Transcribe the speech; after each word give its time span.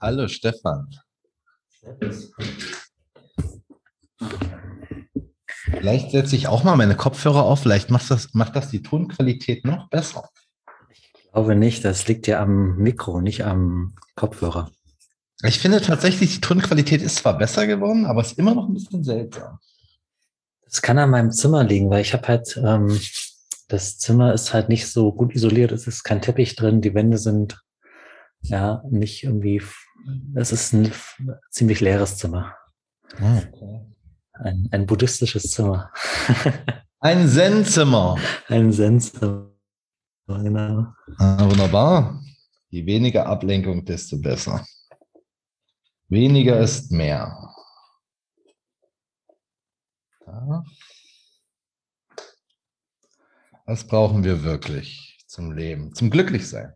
Hallo 0.00 0.28
Stefan. 0.28 0.88
Vielleicht 5.48 6.10
setze 6.10 6.36
ich 6.36 6.48
auch 6.48 6.64
mal 6.64 6.76
meine 6.76 6.96
Kopfhörer 6.96 7.44
auf, 7.44 7.60
vielleicht 7.62 7.90
macht 7.90 8.10
das, 8.10 8.34
macht 8.34 8.56
das 8.56 8.70
die 8.70 8.82
Tonqualität 8.82 9.64
noch 9.64 9.88
besser. 9.88 10.28
Ich 10.90 11.30
glaube 11.32 11.56
nicht, 11.56 11.84
das 11.84 12.06
liegt 12.08 12.26
ja 12.26 12.42
am 12.42 12.76
Mikro, 12.76 13.20
nicht 13.20 13.44
am 13.44 13.94
Kopfhörer. 14.16 14.70
Ich 15.42 15.58
finde 15.58 15.80
tatsächlich, 15.80 16.34
die 16.34 16.40
Tonqualität 16.40 17.02
ist 17.02 17.16
zwar 17.16 17.36
besser 17.38 17.66
geworden, 17.66 18.06
aber 18.06 18.20
es 18.20 18.32
ist 18.32 18.38
immer 18.38 18.54
noch 18.54 18.68
ein 18.68 18.74
bisschen 18.74 19.04
seltsam. 19.04 19.58
Das 20.64 20.82
kann 20.82 20.98
an 20.98 21.10
meinem 21.10 21.30
Zimmer 21.30 21.64
liegen, 21.64 21.90
weil 21.90 22.02
ich 22.02 22.12
habe 22.12 22.26
halt, 22.28 22.56
ähm, 22.56 22.98
das 23.68 23.98
Zimmer 23.98 24.34
ist 24.34 24.52
halt 24.52 24.68
nicht 24.68 24.88
so 24.90 25.12
gut 25.12 25.34
isoliert, 25.34 25.72
es 25.72 25.86
ist 25.86 26.04
kein 26.04 26.22
Teppich 26.22 26.56
drin, 26.56 26.80
die 26.80 26.94
Wände 26.94 27.18
sind 27.18 27.60
ja 28.40 28.82
nicht 28.90 29.24
irgendwie, 29.24 29.62
es 30.34 30.52
ist 30.52 30.72
ein 30.72 30.92
ziemlich 31.50 31.80
leeres 31.80 32.16
Zimmer. 32.18 32.56
Ah, 33.18 33.38
okay. 33.38 33.86
Ein, 34.32 34.68
ein 34.70 34.86
buddhistisches 34.86 35.50
Zimmer. 35.50 35.92
ein 37.00 37.28
Zen-Zimmer. 37.28 38.18
Ein 38.48 38.72
Zen-Zimmer, 38.72 39.50
genau. 40.26 40.86
Ah, 41.18 41.48
wunderbar. 41.48 42.22
Je 42.68 42.84
weniger 42.84 43.26
Ablenkung, 43.26 43.84
desto 43.84 44.18
besser. 44.20 44.64
Weniger 46.08 46.60
ist 46.60 46.92
mehr. 46.92 47.54
Da. 50.24 50.64
Was 53.64 53.86
brauchen 53.86 54.22
wir 54.22 54.44
wirklich 54.44 55.18
zum 55.26 55.52
Leben, 55.52 55.94
zum 55.94 56.10
Glücklichsein? 56.10 56.74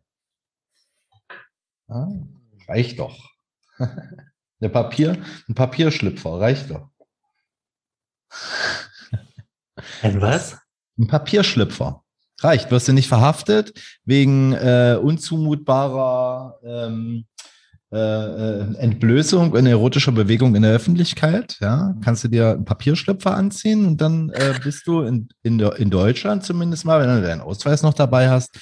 Ja, 1.89 2.09
reicht 2.71 2.99
doch. 2.99 3.19
Eine 3.79 4.71
Papier, 4.71 5.19
ein 5.49 5.55
Papierschlüpfer 5.55 6.41
reicht 6.41 6.71
doch. 6.71 6.89
Ein 10.03 10.21
was? 10.21 10.57
Ein 10.99 11.09
Papierschlüpfer. 11.09 12.05
Reicht. 12.41 12.71
Wirst 12.71 12.89
du 12.89 12.93
nicht 12.93 13.09
verhaftet 13.09 13.79
wegen 14.05 14.53
äh, 14.53 14.99
unzumutbarer 15.01 16.59
ähm, 16.65 17.27
äh, 17.93 17.99
äh, 17.99 18.75
Entblößung 18.77 19.55
in 19.57 19.67
erotischer 19.67 20.13
Bewegung 20.13 20.55
in 20.55 20.63
der 20.63 20.73
Öffentlichkeit. 20.73 21.59
Ja, 21.61 21.95
kannst 22.03 22.25
du 22.25 22.29
dir 22.29 22.53
einen 22.53 22.65
Papierschlüpfer 22.65 23.35
anziehen 23.35 23.85
und 23.85 24.01
dann 24.01 24.31
äh, 24.31 24.55
bist 24.63 24.87
du 24.87 25.03
in, 25.03 25.29
in, 25.43 25.59
in 25.59 25.91
Deutschland 25.91 26.45
zumindest 26.45 26.85
mal, 26.85 27.01
wenn 27.01 27.17
du 27.17 27.27
deinen 27.27 27.41
Ausweis 27.41 27.83
noch 27.83 27.95
dabei 27.95 28.31
hast, 28.31 28.59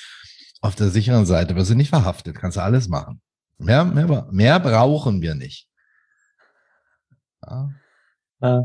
auf 0.60 0.74
der 0.74 0.88
sicheren 0.88 1.26
Seite. 1.26 1.54
Wirst 1.54 1.70
du 1.70 1.74
nicht 1.74 1.90
verhaftet. 1.90 2.36
Kannst 2.36 2.56
du 2.56 2.62
alles 2.62 2.88
machen. 2.88 3.20
Mehr, 3.58 3.84
mehr, 3.84 4.28
mehr 4.30 4.60
brauchen 4.60 5.20
wir 5.20 5.34
nicht. 5.34 5.68
Ja. 7.44 7.70
Ah, 8.40 8.62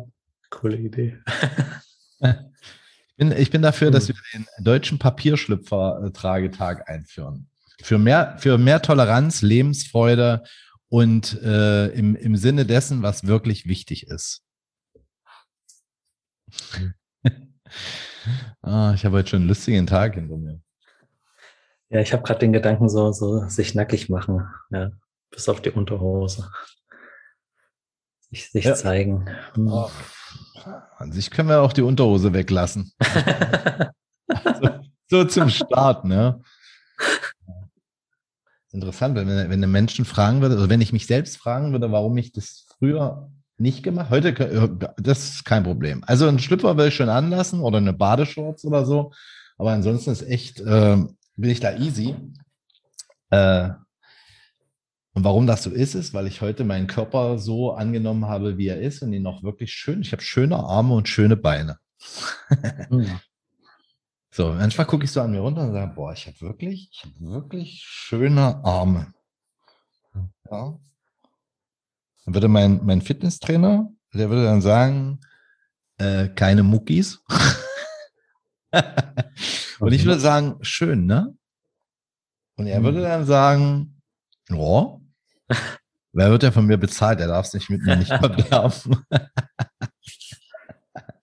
coole 0.50 0.78
Idee. 0.78 1.18
ich, 2.22 3.16
bin, 3.18 3.32
ich 3.32 3.50
bin 3.50 3.62
dafür, 3.64 3.90
dass 3.92 4.08
hm. 4.08 4.16
wir 4.16 4.40
den 4.40 4.46
deutschen 4.64 5.00
Papierschlüpfer-Tragetag 5.00 6.88
einführen. 6.88 7.50
Für 7.82 7.98
mehr, 7.98 8.38
für 8.38 8.58
mehr 8.58 8.82
Toleranz, 8.82 9.42
Lebensfreude 9.42 10.44
und 10.90 11.42
äh, 11.42 11.88
im, 11.88 12.16
im 12.16 12.36
Sinne 12.36 12.66
dessen, 12.66 13.02
was 13.02 13.26
wirklich 13.26 13.66
wichtig 13.66 14.08
ist. 14.08 14.44
ah, 18.62 18.94
ich 18.94 19.04
habe 19.06 19.18
heute 19.18 19.30
schon 19.30 19.40
einen 19.42 19.50
lustigen 19.50 19.88
Tag 19.88 20.14
hinter 20.14 20.38
mir. 20.38 20.62
Ja, 21.94 22.00
ich 22.00 22.12
habe 22.12 22.24
gerade 22.24 22.40
den 22.40 22.54
Gedanken, 22.54 22.90
so, 22.90 23.12
so 23.12 23.48
sich 23.48 23.76
nackig 23.76 24.10
machen, 24.10 24.48
ja, 24.72 24.90
bis 25.30 25.48
auf 25.48 25.62
die 25.62 25.70
Unterhose. 25.70 26.50
Sich, 28.32 28.50
sich 28.50 28.66
ja. 28.66 28.74
zeigen. 28.74 29.30
Hm. 29.54 29.68
Oh. 29.68 29.92
An 30.98 31.12
sich 31.12 31.30
können 31.30 31.50
wir 31.50 31.62
auch 31.62 31.72
die 31.72 31.84
Unterhose 31.84 32.34
weglassen. 32.34 32.92
so, 34.60 34.70
so, 35.08 35.24
zum 35.26 35.50
Start, 35.50 36.04
ne? 36.04 36.42
Interessant, 38.72 39.16
wenn, 39.16 39.28
wenn 39.28 39.62
der 39.62 39.70
Menschen 39.70 40.06
fragen 40.06 40.42
würde, 40.42 40.56
also 40.56 40.70
wenn 40.70 40.82
ich 40.82 40.94
mich 40.94 41.06
selbst 41.06 41.38
fragen 41.38 41.74
würde, 41.74 41.92
warum 41.92 42.18
ich 42.18 42.32
das 42.32 42.66
früher 42.80 43.30
nicht 43.58 43.84
gemacht, 43.84 44.10
heute, 44.10 44.34
das 44.98 45.26
ist 45.26 45.46
kein 45.46 45.64
Problem. 45.64 46.04
Also 46.08 46.28
ein 46.28 46.40
Schlüpfer 46.40 46.76
will 46.76 46.88
ich 46.88 46.96
schon 46.96 47.10
anlassen 47.10 47.60
oder 47.60 47.78
eine 47.78 47.94
Badeshorts 47.94 48.66
oder 48.66 48.84
so, 48.84 49.12
aber 49.60 49.74
ansonsten 49.74 50.10
ist 50.10 50.24
echt, 50.24 50.60
äh, 50.60 50.98
bin 51.36 51.50
ich 51.50 51.60
da 51.60 51.76
easy. 51.78 52.16
Äh, 53.30 53.70
und 55.16 55.24
warum 55.24 55.46
das 55.46 55.64
so 55.64 55.70
ist, 55.70 55.94
ist, 55.94 56.14
weil 56.14 56.28
ich 56.28 56.42
heute 56.42 56.64
meinen 56.64 56.88
Körper 56.88 57.38
so 57.38 57.74
angenommen 57.74 58.26
habe, 58.26 58.58
wie 58.58 58.68
er 58.68 58.82
ist 58.82 59.02
und 59.04 59.14
ihn 59.14 59.22
noch 59.22 59.44
wirklich 59.44 59.72
schön. 59.72 60.02
Ich 60.02 60.12
habe 60.12 60.24
schöne 60.24 60.58
Arme 60.58 60.96
und 60.96 61.08
schöne 61.08 61.38
Beine. 61.38 61.80
Mhm. 62.90 63.20
So, 64.36 64.52
manchmal 64.52 64.88
gucke 64.88 65.04
ich 65.04 65.12
so 65.12 65.22
an 65.22 65.30
mir 65.30 65.42
runter 65.42 65.62
und 65.62 65.74
sage, 65.74 65.94
boah, 65.94 66.12
ich 66.12 66.26
habe 66.26 66.42
wirklich, 66.42 66.90
ich 66.92 67.04
habe 67.04 67.14
wirklich 67.20 67.84
schöne 67.86 68.66
Arme. 68.66 69.14
Ja. 70.50 70.80
Dann 72.26 72.34
würde 72.34 72.48
mein, 72.48 72.84
mein 72.84 73.04
Fitnesstrainer, 73.04 73.92
der 74.12 74.32
würde 74.32 74.46
dann 74.46 74.64
sagen, 74.64 75.20
äh, 75.98 76.30
keine 76.30 76.64
Muckis. 76.64 77.22
und 79.80 79.94
ich 79.94 80.06
würde 80.06 80.20
sagen, 80.20 80.58
schön, 80.62 81.06
ne? 81.06 81.36
Und 82.56 82.68
er 82.68 82.84
würde 82.84 83.00
hm. 83.00 83.04
dann 83.04 83.26
sagen, 83.26 84.02
ja, 84.50 85.00
wer 86.12 86.30
wird 86.32 86.44
ja 86.44 86.52
von 86.52 86.66
mir 86.66 86.78
bezahlt? 86.78 87.20
Er 87.20 87.28
darf 87.28 87.48
es 87.48 87.54
nicht 87.54 87.70
mit 87.70 87.82
mir 87.84 87.96
nicht 87.96 88.14
verderben. 88.14 89.06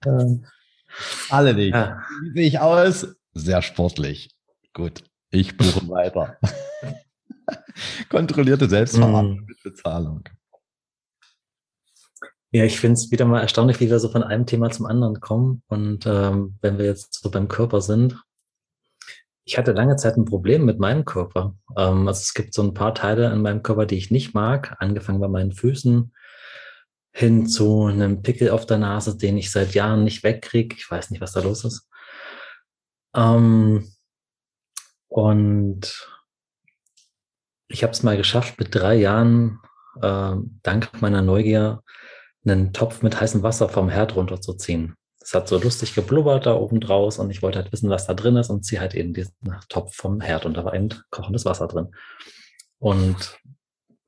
Ähm. 0.06 0.47
Alle 1.28 1.55
nicht. 1.55 1.75
Ja. 1.75 2.03
Wie 2.22 2.33
sehe 2.33 2.49
ich 2.49 2.59
aus? 2.59 3.06
Sehr 3.33 3.62
sportlich. 3.62 4.34
Gut, 4.72 5.05
ich 5.31 5.56
buche 5.56 5.89
weiter. 5.89 6.39
Kontrollierte 8.09 8.69
Selbstverarbeitung 8.69 9.41
mm. 9.41 9.44
mit 9.47 9.62
Bezahlung. 9.62 10.28
Ja, 12.53 12.65
ich 12.65 12.81
finde 12.81 12.94
es 12.94 13.11
wieder 13.12 13.27
mal 13.27 13.41
erstaunlich, 13.41 13.78
wie 13.78 13.91
wir 13.91 14.00
so 14.00 14.09
von 14.09 14.25
einem 14.25 14.44
Thema 14.44 14.71
zum 14.71 14.87
anderen 14.87 15.21
kommen. 15.21 15.62
Und 15.69 16.05
ähm, 16.06 16.59
wenn 16.61 16.78
wir 16.78 16.87
jetzt 16.87 17.22
so 17.22 17.31
beim 17.31 17.47
Körper 17.47 17.81
sind, 17.81 18.21
ich 19.44 19.56
hatte 19.56 19.72
lange 19.72 19.97
Zeit 19.97 20.16
ein 20.16 20.25
Problem 20.25 20.65
mit 20.65 20.81
meinem 20.81 21.05
Körper. 21.05 21.55
Ähm, 21.77 22.09
also 22.09 22.19
es 22.21 22.34
gibt 22.34 22.55
so 22.55 22.62
ein 22.62 22.75
paar 22.75 22.94
Teile 22.94 23.33
in 23.33 23.43
meinem 23.43 23.62
Körper, 23.62 23.87
die 23.87 23.97
ich 23.97 24.10
nicht 24.10 24.34
mag, 24.34 24.77
angefangen 24.81 25.21
bei 25.21 25.28
meinen 25.28 25.53
Füßen, 25.53 26.12
hin 27.12 27.47
zu 27.47 27.87
einem 27.87 28.22
Pickel 28.22 28.50
auf 28.50 28.66
der 28.66 28.78
Nase, 28.78 29.16
den 29.16 29.39
ich 29.39 29.53
seit 29.53 29.75
Jahren 29.75 30.03
nicht 30.03 30.25
wegkriege. 30.25 30.75
Ich 30.77 30.91
weiß 30.91 31.10
nicht, 31.10 31.21
was 31.21 31.33
da 31.33 31.41
los 31.41 31.65
ist. 31.65 31.89
Ähm, 33.15 33.93
und 35.09 36.09
ich 37.69 37.83
habe 37.84 37.93
es 37.93 38.03
mal 38.03 38.16
geschafft, 38.16 38.59
mit 38.59 38.75
drei 38.75 38.97
Jahren, 38.97 39.60
äh, 40.03 40.34
dank 40.62 41.00
meiner 41.00 41.22
Neugier, 41.22 41.83
einen 42.45 42.73
Topf 42.73 43.03
mit 43.03 43.21
heißem 43.21 43.43
Wasser 43.43 43.69
vom 43.69 43.89
Herd 43.89 44.17
runterzuziehen. 44.17 44.95
Es 45.23 45.34
hat 45.34 45.49
so 45.49 45.59
lustig 45.59 45.95
geblubbert 45.95 46.47
da 46.47 46.55
oben 46.55 46.81
draus 46.81 47.19
und 47.19 47.31
ich 47.31 47.43
wollte 47.43 47.59
halt 47.59 47.73
wissen, 47.73 47.91
was 47.91 48.06
da 48.06 48.15
drin 48.15 48.37
ist 48.37 48.49
und 48.49 48.65
ziehe 48.65 48.81
halt 48.81 48.95
eben 48.95 49.12
diesen 49.12 49.34
Topf 49.69 49.95
vom 49.95 50.21
Herd 50.21 50.47
und 50.47 50.56
da 50.56 50.65
war 50.65 50.75
eben 50.75 50.89
kochendes 51.11 51.45
Wasser 51.45 51.69
drin. 51.69 51.89
Und 52.78 53.39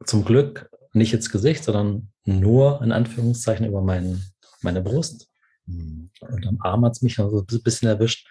zum 0.05 0.25
Glück 0.25 0.71
nicht 0.95 1.13
ins 1.13 1.31
Gesicht, 1.31 1.65
sondern 1.65 2.09
nur 2.25 2.81
in 2.83 2.93
Anführungszeichen 2.93 3.67
über 3.67 3.83
mein, 3.83 4.23
meine 4.63 4.81
Brust. 4.81 5.29
Und 5.67 6.47
am 6.47 6.59
Arm 6.61 6.85
hat 6.85 6.93
es 6.93 7.03
mich 7.03 7.17
so 7.17 7.47
ein 7.49 7.63
bisschen 7.63 7.89
erwischt. 7.89 8.27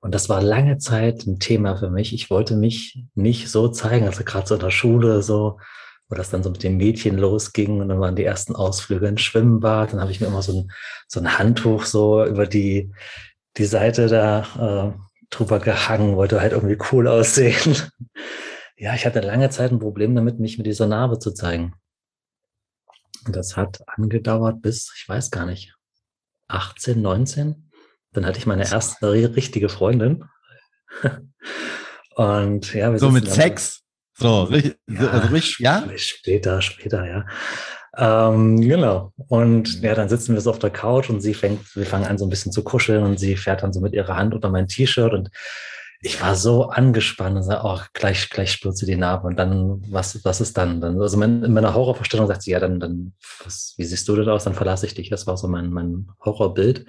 Und 0.00 0.14
das 0.14 0.28
war 0.28 0.42
lange 0.42 0.78
Zeit 0.78 1.26
ein 1.26 1.38
Thema 1.38 1.76
für 1.76 1.90
mich. 1.90 2.12
Ich 2.12 2.28
wollte 2.28 2.56
mich 2.56 3.04
nicht 3.14 3.50
so 3.50 3.68
zeigen, 3.68 4.06
also 4.06 4.24
gerade 4.24 4.46
so 4.46 4.54
in 4.54 4.60
der 4.60 4.70
Schule, 4.70 5.22
so, 5.22 5.58
wo 6.12 6.14
das 6.14 6.28
dann 6.28 6.42
so 6.42 6.50
mit 6.50 6.62
den 6.62 6.76
Mädchen 6.76 7.16
losging 7.16 7.80
und 7.80 7.88
dann 7.88 7.98
waren 7.98 8.14
die 8.14 8.24
ersten 8.24 8.54
Ausflüge 8.54 9.08
ins 9.08 9.22
Schwimmbad. 9.22 9.94
Dann 9.94 10.00
habe 10.02 10.12
ich 10.12 10.20
mir 10.20 10.26
immer 10.26 10.42
so 10.42 10.52
ein, 10.60 10.72
so 11.08 11.20
ein 11.20 11.38
Handtuch 11.38 11.86
so 11.86 12.22
über 12.22 12.46
die, 12.46 12.92
die 13.56 13.64
Seite 13.64 14.08
da 14.08 14.92
äh, 14.92 15.26
drüber 15.30 15.58
gehangen, 15.58 16.16
wollte 16.16 16.42
halt 16.42 16.52
irgendwie 16.52 16.76
cool 16.92 17.08
aussehen. 17.08 17.76
ja, 18.76 18.94
ich 18.94 19.06
hatte 19.06 19.20
lange 19.20 19.48
Zeit 19.48 19.72
ein 19.72 19.78
Problem 19.78 20.14
damit, 20.14 20.38
mich 20.38 20.58
mit 20.58 20.66
dieser 20.66 20.86
Narbe 20.86 21.18
zu 21.18 21.32
zeigen. 21.32 21.72
Das 23.26 23.56
hat 23.56 23.82
angedauert 23.86 24.60
bis, 24.60 24.92
ich 24.94 25.08
weiß 25.08 25.30
gar 25.30 25.46
nicht, 25.46 25.74
18, 26.48 27.00
19. 27.00 27.70
Dann 28.12 28.26
hatte 28.26 28.38
ich 28.38 28.44
meine 28.44 28.70
erste 28.70 29.12
richtige 29.12 29.70
Freundin. 29.70 30.24
Und 32.16 32.74
ja, 32.74 32.92
wir 32.92 32.98
so 32.98 33.10
mit 33.10 33.30
Sex. 33.30 33.81
So, 34.22 34.42
richtig, 34.44 34.76
ja, 34.88 35.08
also 35.08 35.28
richtig, 35.28 35.58
ja? 35.58 35.84
Später, 35.96 36.62
später, 36.62 37.06
ja. 37.06 37.26
Ähm, 37.96 38.60
genau. 38.60 39.12
Und 39.28 39.82
ja, 39.82 39.94
dann 39.94 40.08
sitzen 40.08 40.34
wir 40.34 40.40
so 40.40 40.50
auf 40.50 40.58
der 40.58 40.70
Couch 40.70 41.10
und 41.10 41.20
sie 41.20 41.34
fängt, 41.34 41.76
wir 41.76 41.84
fangen 41.84 42.06
an 42.06 42.16
so 42.16 42.24
ein 42.26 42.30
bisschen 42.30 42.52
zu 42.52 42.62
kuscheln 42.62 43.04
und 43.04 43.18
sie 43.18 43.36
fährt 43.36 43.62
dann 43.62 43.72
so 43.72 43.80
mit 43.80 43.92
ihrer 43.92 44.16
Hand 44.16 44.34
unter 44.34 44.48
mein 44.48 44.68
T-Shirt 44.68 45.12
und 45.12 45.30
ich 46.04 46.20
war 46.20 46.34
so 46.34 46.64
angespannt 46.64 47.36
und 47.36 47.42
sage, 47.44 47.60
oh, 47.64 47.78
gleich, 47.92 48.28
gleich 48.28 48.52
stürze 48.52 48.86
die 48.86 48.96
Narbe 48.96 49.28
und 49.28 49.36
dann, 49.36 49.82
was, 49.88 50.24
was 50.24 50.40
ist 50.40 50.58
dann? 50.58 50.80
dann 50.80 51.00
also 51.00 51.16
mein, 51.16 51.44
in 51.44 51.52
meiner 51.52 51.74
Horrorvorstellung 51.74 52.26
sagt 52.26 52.42
sie, 52.42 52.50
ja, 52.50 52.60
dann, 52.60 52.80
dann, 52.80 53.12
was, 53.44 53.74
wie 53.76 53.84
siehst 53.84 54.08
du 54.08 54.16
das 54.16 54.26
aus? 54.26 54.44
Dann 54.44 54.54
verlasse 54.54 54.86
ich 54.86 54.94
dich. 54.94 55.10
Das 55.10 55.28
war 55.28 55.36
so 55.36 55.46
mein, 55.46 55.70
mein 55.70 56.08
Horrorbild. 56.24 56.86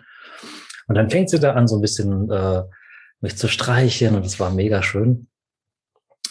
Und 0.87 0.95
dann 0.95 1.11
fängt 1.11 1.29
sie 1.29 1.39
da 1.39 1.53
an, 1.53 1.67
so 1.67 1.75
ein 1.75 1.81
bisschen 1.81 2.31
äh, 2.31 2.63
mich 3.21 3.37
zu 3.37 3.47
streicheln 3.47 4.15
und 4.15 4.25
es 4.25 4.39
war 4.39 4.49
mega 4.49 4.81
schön. 4.81 5.27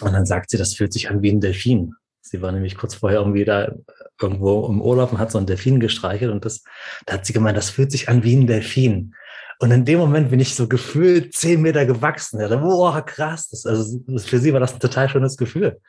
Und 0.01 0.13
dann 0.13 0.27
sagt 0.27 0.51
sie, 0.51 0.57
das 0.57 0.75
fühlt 0.75 0.93
sich 0.93 1.11
an 1.11 1.23
wie 1.23 1.31
ein 1.31 1.41
Delfin. 1.41 1.95
Sie 2.21 2.41
war 2.41 2.53
nämlich 2.53 2.77
kurz 2.77 2.95
vorher 2.95 3.21
irgendwie 3.21 3.45
da 3.45 3.75
irgendwo 4.21 4.67
im 4.69 4.81
Urlaub 4.81 5.13
und 5.13 5.19
hat 5.19 5.31
so 5.31 5.39
einen 5.39 5.47
Delfin 5.47 5.81
gestreichelt 5.81 6.31
und 6.31 6.45
das, 6.45 6.63
da 7.07 7.15
hat 7.15 7.27
sie 7.27 7.33
gemeint, 7.33 7.57
das 7.57 7.71
fühlt 7.71 7.91
sich 7.91 8.09
an 8.09 8.23
wie 8.23 8.37
ein 8.37 8.47
Delfin. 8.47 9.15
Und 9.59 9.71
in 9.71 9.85
dem 9.85 9.99
Moment 9.99 10.31
bin 10.31 10.41
ich 10.41 10.55
so 10.55 10.67
gefühlt 10.67 11.35
zehn 11.35 11.63
Meter 11.63 11.87
gewachsen. 11.87 12.41
Ja, 12.41 12.49
boah, 12.57 13.05
krass. 13.05 13.49
Das, 13.49 13.65
also 13.65 14.01
für 14.19 14.39
sie 14.41 14.53
war 14.53 14.61
das 14.61 14.75
ein 14.75 14.81
total 14.81 15.09
schönes 15.09 15.37
Gefühl. 15.37 15.81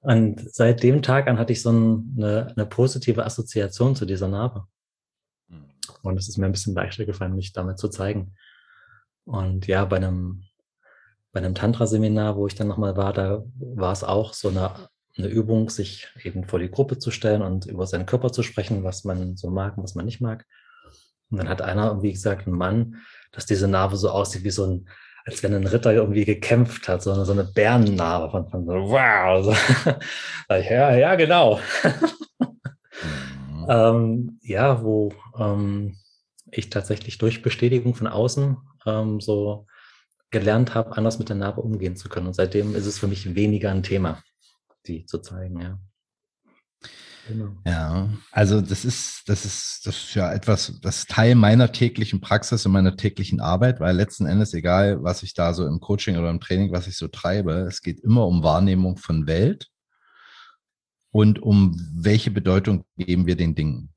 Und 0.00 0.54
seit 0.54 0.82
dem 0.82 1.02
Tag 1.02 1.26
an 1.26 1.38
hatte 1.38 1.52
ich 1.52 1.62
so 1.62 1.70
eine, 1.70 2.52
eine 2.54 2.66
positive 2.66 3.24
Assoziation 3.24 3.96
zu 3.96 4.04
dieser 4.04 4.28
Narbe. 4.28 4.66
Hm. 5.48 5.64
Und 6.02 6.18
es 6.18 6.28
ist 6.28 6.36
mir 6.36 6.46
ein 6.46 6.52
bisschen 6.52 6.74
leichter 6.74 7.04
gefallen, 7.04 7.34
mich 7.34 7.52
damit 7.52 7.78
zu 7.78 7.88
zeigen. 7.88 8.34
Und 9.24 9.66
ja, 9.66 9.84
bei 9.86 9.96
einem, 9.96 10.44
bei 11.34 11.40
einem 11.40 11.54
Tantra-Seminar, 11.56 12.36
wo 12.36 12.46
ich 12.46 12.54
dann 12.54 12.68
nochmal 12.68 12.96
war, 12.96 13.12
da 13.12 13.44
war 13.58 13.92
es 13.92 14.04
auch 14.04 14.32
so 14.32 14.48
eine, 14.48 14.70
eine 15.18 15.26
Übung, 15.26 15.68
sich 15.68 16.08
eben 16.22 16.44
vor 16.44 16.60
die 16.60 16.70
Gruppe 16.70 16.98
zu 16.98 17.10
stellen 17.10 17.42
und 17.42 17.66
über 17.66 17.88
seinen 17.88 18.06
Körper 18.06 18.30
zu 18.30 18.44
sprechen, 18.44 18.84
was 18.84 19.02
man 19.02 19.36
so 19.36 19.50
mag 19.50 19.76
und 19.76 19.82
was 19.82 19.96
man 19.96 20.04
nicht 20.04 20.20
mag. 20.20 20.46
Und 21.30 21.38
dann 21.38 21.48
hat 21.48 21.60
einer 21.60 21.88
irgendwie 21.88 22.12
gesagt, 22.12 22.46
ein 22.46 22.52
Mann, 22.52 23.02
dass 23.32 23.46
diese 23.46 23.66
Narbe 23.66 23.96
so 23.96 24.10
aussieht 24.10 24.44
wie 24.44 24.50
so 24.50 24.64
ein, 24.64 24.88
als 25.24 25.42
wenn 25.42 25.52
ein 25.54 25.66
Ritter 25.66 25.92
irgendwie 25.92 26.24
gekämpft 26.24 26.86
hat, 26.86 27.02
so 27.02 27.10
eine, 27.10 27.24
so 27.24 27.32
eine 27.32 27.44
Bärennarbe 27.44 28.30
von, 28.30 28.48
von 28.48 28.64
so, 28.64 28.72
wow. 28.72 29.44
So. 29.44 29.54
ja, 30.54 30.94
ja, 30.94 31.14
genau. 31.16 31.58
mhm. 33.48 33.66
ähm, 33.68 34.38
ja, 34.40 34.84
wo 34.84 35.12
ähm, 35.36 35.96
ich 36.52 36.70
tatsächlich 36.70 37.18
durch 37.18 37.42
Bestätigung 37.42 37.96
von 37.96 38.06
außen 38.06 38.56
ähm, 38.86 39.20
so 39.20 39.66
gelernt 40.34 40.74
habe, 40.74 40.96
anders 40.96 41.18
mit 41.18 41.28
der 41.28 41.36
Narbe 41.36 41.62
umgehen 41.62 41.96
zu 41.96 42.08
können. 42.08 42.26
Und 42.26 42.34
seitdem 42.34 42.74
ist 42.74 42.86
es 42.86 42.98
für 42.98 43.06
mich 43.06 43.34
weniger 43.36 43.70
ein 43.70 43.84
Thema, 43.84 44.22
die 44.86 45.06
zu 45.06 45.18
zeigen, 45.18 45.60
ja. 45.60 45.78
Genau. 47.28 47.56
Ja, 47.64 48.10
also 48.32 48.60
das 48.60 48.84
ist, 48.84 49.22
das 49.26 49.46
ist, 49.46 49.86
das 49.86 49.96
ist 49.96 50.14
ja 50.14 50.30
etwas, 50.32 50.78
das 50.82 50.98
ist 50.98 51.10
Teil 51.10 51.36
meiner 51.36 51.72
täglichen 51.72 52.20
Praxis 52.20 52.66
und 52.66 52.72
meiner 52.72 52.96
täglichen 52.96 53.40
Arbeit, 53.40 53.80
weil 53.80 53.96
letzten 53.96 54.26
Endes, 54.26 54.52
egal 54.52 55.02
was 55.02 55.22
ich 55.22 55.32
da 55.32 55.54
so 55.54 55.66
im 55.66 55.80
Coaching 55.80 56.18
oder 56.18 56.28
im 56.28 56.40
Training, 56.40 56.72
was 56.72 56.86
ich 56.86 56.98
so 56.98 57.08
treibe, 57.08 57.66
es 57.66 57.80
geht 57.80 58.00
immer 58.00 58.26
um 58.26 58.42
Wahrnehmung 58.42 58.98
von 58.98 59.26
Welt 59.26 59.70
und 61.12 61.40
um 61.40 61.80
welche 61.94 62.30
Bedeutung 62.30 62.84
geben 62.98 63.26
wir 63.26 63.36
den 63.36 63.54
Dingen. 63.54 63.94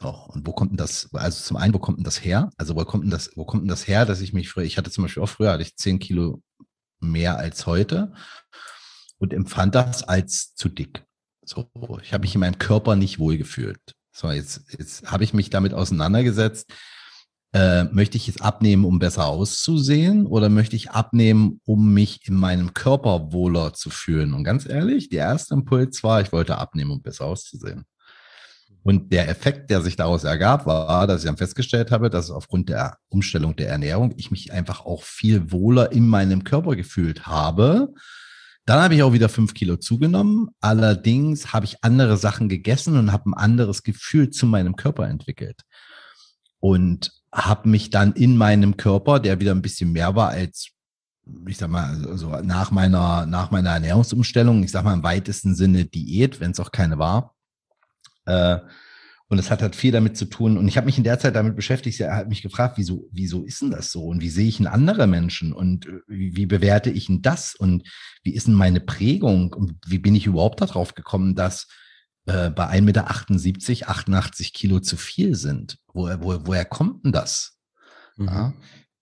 So, 0.00 0.08
und 0.08 0.46
wo 0.46 0.52
kommt 0.52 0.70
denn 0.70 0.78
das, 0.78 1.10
also 1.12 1.42
zum 1.42 1.58
einen, 1.58 1.74
wo 1.74 1.78
kommt 1.78 1.98
denn 1.98 2.04
das 2.04 2.24
her? 2.24 2.50
Also 2.56 2.74
wo 2.76 2.84
kommt 2.86 3.04
denn 3.04 3.10
das, 3.10 3.30
wo 3.36 3.44
kommt 3.44 3.64
denn 3.64 3.68
das 3.68 3.86
her, 3.86 4.06
dass 4.06 4.22
ich 4.22 4.32
mich 4.32 4.48
früher, 4.48 4.64
ich 4.64 4.78
hatte 4.78 4.90
zum 4.90 5.04
Beispiel 5.04 5.22
auch 5.22 5.28
früher, 5.28 5.52
hatte 5.52 5.62
ich 5.62 5.76
zehn 5.76 5.98
Kilo 5.98 6.42
mehr 7.00 7.36
als 7.36 7.66
heute 7.66 8.14
und 9.18 9.34
empfand 9.34 9.74
das 9.74 10.02
als 10.02 10.54
zu 10.54 10.70
dick. 10.70 11.04
So, 11.44 11.68
ich 12.02 12.14
habe 12.14 12.22
mich 12.22 12.34
in 12.34 12.40
meinem 12.40 12.58
Körper 12.58 12.96
nicht 12.96 13.18
wohlgefühlt. 13.18 13.80
So, 14.12 14.30
jetzt, 14.30 14.62
jetzt 14.78 15.12
habe 15.12 15.24
ich 15.24 15.34
mich 15.34 15.50
damit 15.50 15.74
auseinandergesetzt. 15.74 16.72
Äh, 17.54 17.84
möchte 17.84 18.16
ich 18.16 18.26
jetzt 18.26 18.40
abnehmen, 18.40 18.86
um 18.86 18.98
besser 18.98 19.26
auszusehen 19.26 20.24
oder 20.24 20.48
möchte 20.48 20.74
ich 20.74 20.92
abnehmen, 20.92 21.60
um 21.66 21.92
mich 21.92 22.26
in 22.26 22.34
meinem 22.34 22.72
Körper 22.72 23.30
wohler 23.30 23.74
zu 23.74 23.90
fühlen? 23.90 24.32
Und 24.32 24.44
ganz 24.44 24.66
ehrlich, 24.66 25.10
der 25.10 25.26
erste 25.26 25.52
Impuls 25.52 26.02
war, 26.02 26.22
ich 26.22 26.32
wollte 26.32 26.56
abnehmen, 26.56 26.92
um 26.92 27.02
besser 27.02 27.26
auszusehen. 27.26 27.84
Und 28.84 29.12
der 29.12 29.28
Effekt, 29.28 29.70
der 29.70 29.80
sich 29.80 29.96
daraus 29.96 30.24
ergab, 30.24 30.66
war, 30.66 31.06
dass 31.06 31.22
ich 31.22 31.26
dann 31.26 31.36
festgestellt 31.36 31.90
habe, 31.90 32.10
dass 32.10 32.30
aufgrund 32.30 32.68
der 32.68 32.98
Umstellung 33.08 33.54
der 33.54 33.68
Ernährung 33.68 34.12
ich 34.16 34.30
mich 34.30 34.52
einfach 34.52 34.84
auch 34.84 35.04
viel 35.04 35.52
wohler 35.52 35.92
in 35.92 36.08
meinem 36.08 36.42
Körper 36.42 36.74
gefühlt 36.74 37.26
habe 37.26 37.92
dann 38.64 38.80
habe 38.80 38.94
ich 38.94 39.02
auch 39.02 39.12
wieder 39.12 39.28
fünf 39.28 39.54
Kilo 39.54 39.76
zugenommen. 39.76 40.48
Allerdings 40.60 41.52
habe 41.52 41.64
ich 41.64 41.82
andere 41.82 42.16
Sachen 42.16 42.48
gegessen 42.48 42.96
und 42.96 43.12
habe 43.12 43.30
ein 43.30 43.34
anderes 43.34 43.82
Gefühl 43.82 44.30
zu 44.30 44.46
meinem 44.46 44.76
Körper 44.76 45.08
entwickelt. 45.08 45.62
Und 46.60 47.12
habe 47.32 47.68
mich 47.68 47.90
dann 47.90 48.12
in 48.12 48.36
meinem 48.36 48.76
Körper, 48.76 49.18
der 49.18 49.40
wieder 49.40 49.52
ein 49.52 49.62
bisschen 49.62 49.90
mehr 49.92 50.14
war 50.14 50.28
als, 50.28 50.68
ich 51.48 51.56
sag 51.56 51.70
mal, 51.70 52.06
also 52.06 52.36
nach 52.42 52.70
meiner, 52.70 53.26
nach 53.26 53.50
meiner 53.50 53.70
Ernährungsumstellung, 53.70 54.62
ich 54.62 54.70
sag 54.70 54.84
mal 54.84 54.94
im 54.94 55.02
weitesten 55.02 55.56
Sinne 55.56 55.86
Diät, 55.86 56.38
wenn 56.38 56.52
es 56.52 56.60
auch 56.60 56.70
keine 56.70 56.98
war, 56.98 57.34
äh, 58.26 58.58
und 59.32 59.38
es 59.38 59.50
hat 59.50 59.62
halt 59.62 59.74
viel 59.74 59.92
damit 59.92 60.18
zu 60.18 60.26
tun. 60.26 60.58
Und 60.58 60.68
ich 60.68 60.76
habe 60.76 60.84
mich 60.84 60.98
in 60.98 61.04
der 61.04 61.18
Zeit 61.18 61.36
damit 61.36 61.56
beschäftigt. 61.56 61.98
Er 62.00 62.16
hat 62.16 62.28
mich 62.28 62.42
gefragt, 62.42 62.76
wieso, 62.76 63.08
wieso 63.12 63.44
ist 63.44 63.62
denn 63.62 63.70
das 63.70 63.90
so? 63.90 64.04
Und 64.04 64.20
wie 64.20 64.28
sehe 64.28 64.46
ich 64.46 64.58
denn 64.58 64.66
andere 64.66 65.06
Menschen? 65.06 65.54
Und 65.54 65.86
äh, 65.86 66.00
wie, 66.06 66.36
wie 66.36 66.44
bewerte 66.44 66.90
ich 66.90 67.06
denn 67.06 67.22
das? 67.22 67.54
Und 67.54 67.88
wie 68.22 68.34
ist 68.34 68.46
denn 68.46 68.52
meine 68.52 68.80
Prägung? 68.80 69.54
Und 69.54 69.76
wie 69.86 69.98
bin 69.98 70.14
ich 70.14 70.26
überhaupt 70.26 70.60
darauf 70.60 70.94
gekommen, 70.94 71.34
dass 71.34 71.66
äh, 72.26 72.50
bei 72.50 72.68
1,78 72.68 72.82
Meter 72.82 73.08
88 73.08 74.52
Kilo 74.52 74.80
zu 74.80 74.98
viel 74.98 75.34
sind? 75.34 75.78
Woher, 75.94 76.22
wo, 76.22 76.38
woher 76.44 76.66
kommt 76.66 77.06
denn 77.06 77.12
das? 77.12 77.56
Mhm. 78.18 78.26
Ja? 78.26 78.52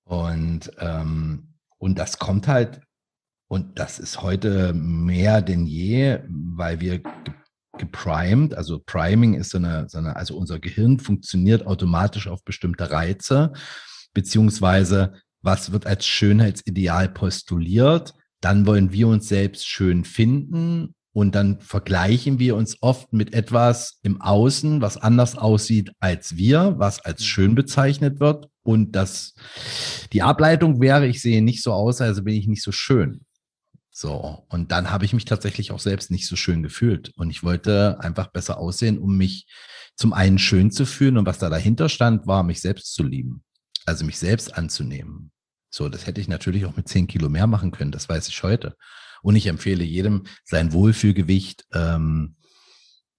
Und, 0.04 0.70
ähm, 0.78 1.54
und 1.78 1.98
das 1.98 2.20
kommt 2.20 2.46
halt, 2.46 2.80
und 3.48 3.80
das 3.80 3.98
ist 3.98 4.22
heute 4.22 4.74
mehr 4.74 5.42
denn 5.42 5.66
je, 5.66 6.20
weil 6.28 6.80
wir 6.80 7.02
geprimed. 7.78 8.54
Also 8.54 8.80
Priming 8.84 9.34
ist 9.34 9.50
so 9.50 9.58
eine, 9.58 9.88
so 9.88 9.98
eine, 9.98 10.16
also 10.16 10.36
unser 10.36 10.58
Gehirn 10.58 10.98
funktioniert 10.98 11.66
automatisch 11.66 12.28
auf 12.28 12.44
bestimmte 12.44 12.90
Reize, 12.90 13.52
beziehungsweise 14.12 15.14
was 15.42 15.72
wird 15.72 15.86
als 15.86 16.06
Schönheitsideal 16.06 17.08
postuliert. 17.08 18.14
Dann 18.40 18.66
wollen 18.66 18.92
wir 18.92 19.08
uns 19.08 19.28
selbst 19.28 19.66
schön 19.66 20.04
finden 20.04 20.94
und 21.12 21.34
dann 21.34 21.60
vergleichen 21.60 22.38
wir 22.38 22.56
uns 22.56 22.76
oft 22.82 23.12
mit 23.12 23.34
etwas 23.34 23.98
im 24.02 24.20
Außen, 24.20 24.80
was 24.80 24.96
anders 24.96 25.36
aussieht 25.36 25.90
als 25.98 26.36
wir, 26.36 26.74
was 26.78 27.00
als 27.00 27.24
schön 27.24 27.54
bezeichnet 27.54 28.20
wird. 28.20 28.48
Und 28.62 28.92
das, 28.92 29.34
die 30.12 30.22
Ableitung 30.22 30.80
wäre, 30.80 31.06
ich 31.06 31.20
sehe 31.20 31.42
nicht 31.42 31.62
so 31.62 31.72
aus, 31.72 32.00
also 32.00 32.22
bin 32.22 32.34
ich 32.34 32.46
nicht 32.46 32.62
so 32.62 32.72
schön. 32.72 33.22
So, 34.00 34.46
und 34.48 34.72
dann 34.72 34.90
habe 34.90 35.04
ich 35.04 35.12
mich 35.12 35.26
tatsächlich 35.26 35.72
auch 35.72 35.78
selbst 35.78 36.10
nicht 36.10 36.26
so 36.26 36.34
schön 36.34 36.62
gefühlt. 36.62 37.12
Und 37.16 37.28
ich 37.28 37.42
wollte 37.42 38.00
einfach 38.00 38.28
besser 38.28 38.56
aussehen, 38.56 38.96
um 38.96 39.18
mich 39.18 39.46
zum 39.94 40.14
einen 40.14 40.38
schön 40.38 40.70
zu 40.70 40.86
fühlen. 40.86 41.18
Und 41.18 41.26
was 41.26 41.38
da 41.38 41.50
dahinter 41.50 41.90
stand, 41.90 42.26
war, 42.26 42.42
mich 42.42 42.62
selbst 42.62 42.94
zu 42.94 43.02
lieben. 43.02 43.44
Also 43.84 44.06
mich 44.06 44.18
selbst 44.18 44.56
anzunehmen. 44.56 45.32
So, 45.68 45.90
das 45.90 46.06
hätte 46.06 46.18
ich 46.18 46.28
natürlich 46.28 46.64
auch 46.64 46.78
mit 46.78 46.88
zehn 46.88 47.08
Kilo 47.08 47.28
mehr 47.28 47.46
machen 47.46 47.72
können. 47.72 47.92
Das 47.92 48.08
weiß 48.08 48.28
ich 48.28 48.42
heute. 48.42 48.74
Und 49.20 49.36
ich 49.36 49.48
empfehle 49.48 49.84
jedem, 49.84 50.22
sein 50.44 50.72
Wohlfühlgewicht 50.72 51.66
ähm, 51.74 52.36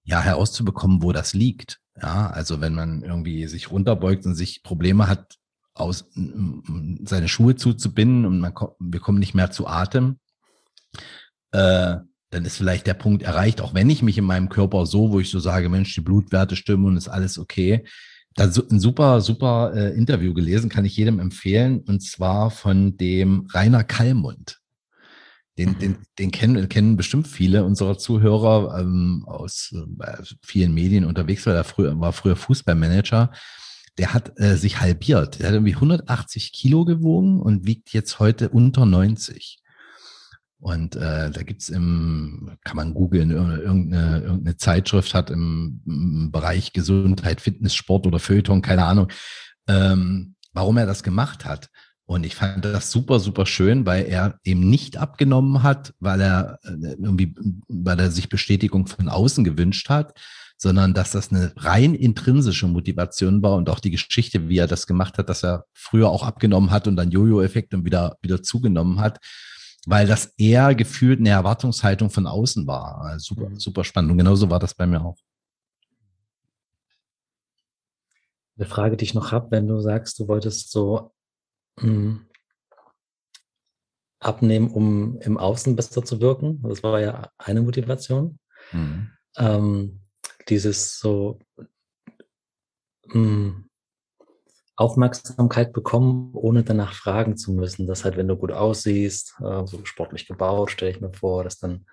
ja 0.02 0.20
herauszubekommen, 0.20 1.00
wo 1.00 1.12
das 1.12 1.32
liegt. 1.32 1.78
Ja, 1.94 2.28
also 2.28 2.60
wenn 2.60 2.74
man 2.74 3.04
irgendwie 3.04 3.46
sich 3.46 3.70
runterbeugt 3.70 4.26
und 4.26 4.34
sich 4.34 4.64
Probleme 4.64 5.06
hat, 5.06 5.36
aus 5.74 6.10
seine 7.04 7.28
Schuhe 7.28 7.54
zuzubinden 7.54 8.26
und 8.26 8.40
man, 8.40 8.52
wir 8.80 8.98
kommen 8.98 9.20
nicht 9.20 9.34
mehr 9.34 9.52
zu 9.52 9.68
Atem, 9.68 10.18
äh, 11.52 11.96
dann 12.32 12.44
ist 12.46 12.56
vielleicht 12.56 12.86
der 12.86 12.94
Punkt 12.94 13.22
erreicht, 13.22 13.60
auch 13.60 13.74
wenn 13.74 13.90
ich 13.90 14.02
mich 14.02 14.16
in 14.16 14.24
meinem 14.24 14.48
Körper 14.48 14.86
so, 14.86 15.12
wo 15.12 15.20
ich 15.20 15.30
so 15.30 15.38
sage, 15.38 15.68
Mensch, 15.68 15.94
die 15.94 16.00
Blutwerte 16.00 16.56
stimmen 16.56 16.86
und 16.86 16.96
ist 16.96 17.08
alles 17.08 17.38
okay. 17.38 17.84
Da 18.34 18.44
ein 18.44 18.80
super, 18.80 19.20
super 19.20 19.72
äh, 19.74 19.94
Interview 19.94 20.32
gelesen, 20.32 20.70
kann 20.70 20.86
ich 20.86 20.96
jedem 20.96 21.18
empfehlen, 21.18 21.80
und 21.80 22.00
zwar 22.00 22.50
von 22.50 22.96
dem 22.96 23.46
Rainer 23.52 23.84
Kallmund. 23.84 24.62
Den, 25.58 25.70
mhm. 25.70 25.78
den, 25.78 25.96
den 26.18 26.30
kennen, 26.30 26.68
kennen 26.70 26.96
bestimmt 26.96 27.28
viele 27.28 27.64
unserer 27.64 27.98
Zuhörer 27.98 28.80
ähm, 28.80 29.24
aus 29.26 29.74
äh, 30.00 30.22
vielen 30.42 30.72
Medien 30.72 31.04
unterwegs, 31.04 31.44
weil 31.44 31.54
er 31.54 31.64
früher, 31.64 32.00
war 32.00 32.14
früher 32.14 32.36
Fußballmanager. 32.36 33.30
Der 33.98 34.14
hat 34.14 34.40
äh, 34.40 34.56
sich 34.56 34.80
halbiert. 34.80 35.40
Der 35.40 35.48
hat 35.48 35.54
irgendwie 35.54 35.74
180 35.74 36.52
Kilo 36.52 36.86
gewogen 36.86 37.38
und 37.38 37.66
wiegt 37.66 37.92
jetzt 37.92 38.18
heute 38.18 38.48
unter 38.48 38.86
90. 38.86 39.61
Und 40.62 40.94
äh, 40.94 41.28
da 41.28 41.42
gibt's 41.42 41.70
im, 41.70 42.52
kann 42.62 42.76
man 42.76 42.94
googeln, 42.94 43.32
irgendeine, 43.32 44.20
irgendeine 44.20 44.56
Zeitschrift 44.56 45.12
hat 45.12 45.28
im, 45.28 45.82
im 45.84 46.30
Bereich 46.30 46.72
Gesundheit, 46.72 47.40
Fitness, 47.40 47.74
Sport 47.74 48.06
oder 48.06 48.20
Feuilleton, 48.20 48.62
keine 48.62 48.84
Ahnung, 48.84 49.08
ähm, 49.66 50.36
warum 50.52 50.76
er 50.76 50.86
das 50.86 51.02
gemacht 51.02 51.44
hat. 51.44 51.68
Und 52.04 52.24
ich 52.24 52.36
fand 52.36 52.64
das 52.64 52.92
super, 52.92 53.18
super 53.18 53.44
schön, 53.44 53.86
weil 53.86 54.04
er 54.04 54.38
eben 54.44 54.70
nicht 54.70 54.98
abgenommen 54.98 55.64
hat, 55.64 55.94
weil 55.98 56.20
er 56.20 56.60
äh, 56.62 56.92
irgendwie, 56.92 57.34
weil 57.66 57.98
er 57.98 58.12
sich 58.12 58.28
Bestätigung 58.28 58.86
von 58.86 59.08
außen 59.08 59.42
gewünscht 59.42 59.88
hat, 59.88 60.16
sondern 60.56 60.94
dass 60.94 61.10
das 61.10 61.32
eine 61.32 61.52
rein 61.56 61.92
intrinsische 61.92 62.68
Motivation 62.68 63.42
war 63.42 63.56
und 63.56 63.68
auch 63.68 63.80
die 63.80 63.90
Geschichte, 63.90 64.48
wie 64.48 64.58
er 64.58 64.68
das 64.68 64.86
gemacht 64.86 65.18
hat, 65.18 65.28
dass 65.28 65.42
er 65.42 65.64
früher 65.74 66.08
auch 66.08 66.22
abgenommen 66.22 66.70
hat 66.70 66.86
und 66.86 66.94
dann 66.94 67.10
Jojo-Effekt 67.10 67.74
und 67.74 67.84
wieder, 67.84 68.16
wieder 68.22 68.44
zugenommen 68.44 69.00
hat, 69.00 69.18
weil 69.86 70.06
das 70.06 70.26
eher 70.36 70.74
gefühlt 70.74 71.20
eine 71.20 71.30
Erwartungshaltung 71.30 72.10
von 72.10 72.26
außen 72.26 72.66
war. 72.66 73.00
Also 73.02 73.34
super, 73.34 73.48
mhm. 73.48 73.58
super 73.58 73.84
spannend. 73.84 74.12
Und 74.12 74.18
genauso 74.18 74.48
war 74.48 74.58
das 74.58 74.74
bei 74.74 74.86
mir 74.86 75.04
auch. 75.04 75.16
Eine 78.56 78.66
Frage, 78.66 78.96
die 78.96 79.04
ich 79.04 79.14
noch 79.14 79.32
habe, 79.32 79.50
wenn 79.50 79.66
du 79.66 79.80
sagst, 79.80 80.18
du 80.18 80.28
wolltest 80.28 80.70
so 80.70 81.12
mh, 81.76 81.84
hm, 81.84 82.26
abnehmen, 84.20 84.70
um 84.70 85.18
im 85.20 85.36
Außen 85.36 85.74
besser 85.74 86.04
zu 86.04 86.20
wirken. 86.20 86.62
Das 86.62 86.82
war 86.82 87.00
ja 87.00 87.30
eine 87.38 87.62
Motivation. 87.62 88.38
Mhm. 88.70 89.10
Ähm, 89.36 90.00
dieses 90.48 90.98
so 90.98 91.40
mh, 93.06 93.14
hm, 93.14 93.70
Aufmerksamkeit 94.76 95.72
bekommen, 95.72 96.30
ohne 96.34 96.64
danach 96.64 96.94
fragen 96.94 97.36
zu 97.36 97.52
müssen. 97.52 97.86
Dass 97.86 98.04
halt, 98.04 98.16
wenn 98.16 98.28
du 98.28 98.36
gut 98.36 98.52
aussiehst, 98.52 99.34
äh, 99.40 99.66
so 99.66 99.84
sportlich 99.84 100.26
gebaut, 100.26 100.70
stelle 100.70 100.90
ich 100.90 101.00
mir 101.00 101.12
vor, 101.12 101.44
dass 101.44 101.58
dann 101.58 101.86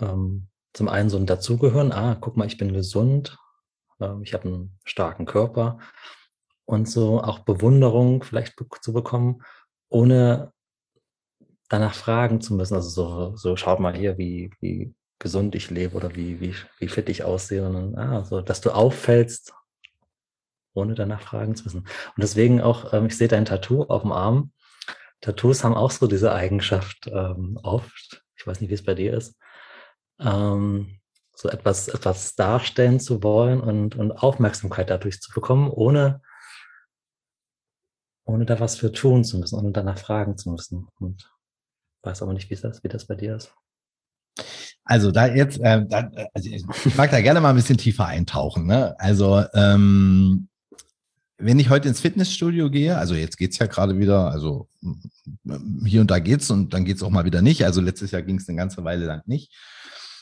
ähm, 0.00 0.48
zum 0.74 0.88
einen 0.88 1.10
so 1.10 1.16
ein 1.16 1.26
Dazugehören, 1.26 1.92
ah, 1.92 2.16
guck 2.20 2.36
mal, 2.36 2.46
ich 2.46 2.58
bin 2.58 2.72
gesund, 2.72 3.38
äh, 4.00 4.14
ich 4.22 4.34
habe 4.34 4.48
einen 4.48 4.78
starken 4.84 5.26
Körper 5.26 5.78
und 6.64 6.88
so 6.88 7.20
auch 7.22 7.40
Bewunderung 7.40 8.22
vielleicht 8.22 8.56
be 8.56 8.66
zu 8.80 8.92
bekommen, 8.92 9.42
ohne 9.88 10.52
danach 11.68 11.94
fragen 11.94 12.40
zu 12.40 12.54
müssen. 12.54 12.74
Also 12.74 12.88
so, 12.88 13.36
so 13.36 13.56
schaut 13.56 13.80
mal 13.80 13.96
hier, 13.96 14.18
wie, 14.18 14.50
wie 14.60 14.94
gesund 15.18 15.54
ich 15.54 15.70
lebe 15.70 15.96
oder 15.96 16.14
wie, 16.14 16.40
wie, 16.40 16.54
wie 16.78 16.88
fit 16.88 17.08
ich 17.08 17.24
aussehe. 17.24 17.66
Und, 17.66 17.96
ah, 17.96 18.24
so, 18.24 18.40
dass 18.40 18.60
du 18.60 18.70
auffällst, 18.70 19.54
ohne 20.74 20.94
danach 20.94 21.20
fragen 21.20 21.54
zu 21.54 21.64
müssen. 21.64 21.80
Und 21.80 22.18
deswegen 22.18 22.60
auch, 22.60 22.92
ähm, 22.92 23.06
ich 23.06 23.16
sehe 23.16 23.28
dein 23.28 23.44
Tattoo 23.44 23.84
auf 23.84 24.02
dem 24.02 24.12
Arm. 24.12 24.52
Tattoos 25.20 25.64
haben 25.64 25.74
auch 25.74 25.90
so 25.90 26.06
diese 26.06 26.32
Eigenschaft 26.32 27.06
ähm, 27.06 27.58
oft. 27.62 28.24
Ich 28.36 28.46
weiß 28.46 28.60
nicht, 28.60 28.70
wie 28.70 28.74
es 28.74 28.84
bei 28.84 28.94
dir 28.94 29.14
ist. 29.14 29.36
Ähm, 30.20 30.98
so 31.34 31.48
etwas, 31.48 31.88
etwas 31.88 32.34
darstellen 32.34 33.00
zu 33.00 33.22
wollen 33.22 33.60
und, 33.60 33.96
und 33.96 34.12
Aufmerksamkeit 34.12 34.90
dadurch 34.90 35.20
zu 35.20 35.32
bekommen, 35.32 35.70
ohne, 35.70 36.20
ohne 38.24 38.44
da 38.44 38.60
was 38.60 38.76
für 38.76 38.92
tun 38.92 39.24
zu 39.24 39.38
müssen, 39.38 39.58
ohne 39.58 39.72
danach 39.72 39.98
fragen 39.98 40.36
zu 40.36 40.50
müssen. 40.50 40.88
Und 40.98 41.32
weiß 42.02 42.22
aber 42.22 42.32
nicht, 42.32 42.50
wie 42.50 42.56
das, 42.56 42.82
wie 42.82 42.88
das 42.88 43.06
bei 43.06 43.14
dir 43.14 43.36
ist. 43.36 43.54
Also 44.84 45.12
da 45.12 45.26
jetzt, 45.26 45.60
äh, 45.60 45.86
da, 45.86 46.10
also 46.34 46.50
ich 46.50 46.94
mag 46.96 47.10
da 47.10 47.20
gerne 47.20 47.40
mal 47.40 47.50
ein 47.50 47.56
bisschen 47.56 47.78
tiefer 47.78 48.06
eintauchen. 48.06 48.66
Ne? 48.66 48.94
Also 48.98 49.44
ähm, 49.54 50.48
wenn 51.42 51.58
ich 51.58 51.70
heute 51.70 51.88
ins 51.88 52.00
Fitnessstudio 52.00 52.70
gehe, 52.70 52.96
also 52.96 53.14
jetzt 53.14 53.36
geht's 53.36 53.58
ja 53.58 53.66
gerade 53.66 53.98
wieder, 53.98 54.30
also 54.30 54.68
hier 55.84 56.00
und 56.00 56.10
da 56.10 56.18
geht's 56.18 56.50
und 56.50 56.72
dann 56.72 56.84
geht's 56.84 57.02
auch 57.02 57.10
mal 57.10 57.24
wieder 57.24 57.42
nicht. 57.42 57.64
Also 57.64 57.80
letztes 57.80 58.12
Jahr 58.12 58.22
ging's 58.22 58.48
eine 58.48 58.56
ganze 58.56 58.84
Weile 58.84 59.06
lang 59.06 59.22
nicht. 59.26 59.52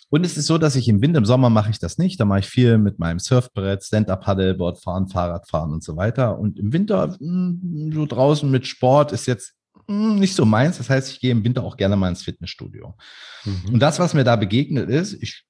Und 0.08 0.26
es 0.26 0.36
ist 0.36 0.46
so, 0.46 0.58
dass 0.58 0.74
ich 0.74 0.88
im 0.88 1.02
Winter, 1.02 1.18
im 1.18 1.24
Sommer 1.24 1.50
mache 1.50 1.70
ich 1.70 1.78
das 1.78 1.96
nicht. 1.96 2.18
Da 2.18 2.24
mache 2.24 2.40
ich 2.40 2.46
viel 2.46 2.78
mit 2.78 2.98
meinem 2.98 3.20
Surfbrett, 3.20 3.84
Stand-Up-Paddleboard 3.84 4.82
fahren, 4.82 5.08
Fahrrad 5.08 5.48
fahren 5.48 5.72
und 5.72 5.84
so 5.84 5.96
weiter. 5.96 6.36
Und 6.38 6.58
im 6.58 6.72
Winter 6.72 7.16
hm, 7.18 7.92
so 7.94 8.06
draußen 8.06 8.50
mit 8.50 8.66
Sport 8.66 9.12
ist 9.12 9.26
jetzt 9.26 9.54
hm, 9.86 10.18
nicht 10.18 10.34
so 10.34 10.44
meins. 10.44 10.78
Das 10.78 10.90
heißt, 10.90 11.12
ich 11.12 11.20
gehe 11.20 11.30
im 11.30 11.44
Winter 11.44 11.62
auch 11.62 11.76
gerne 11.76 11.96
mal 11.96 12.08
ins 12.08 12.24
Fitnessstudio. 12.24 12.96
Mhm. 13.44 13.74
Und 13.74 13.80
das, 13.80 14.00
was 14.00 14.14
mir 14.14 14.24
da 14.24 14.34
begegnet 14.34 14.90
ist, 14.90 15.22
ich 15.22 15.44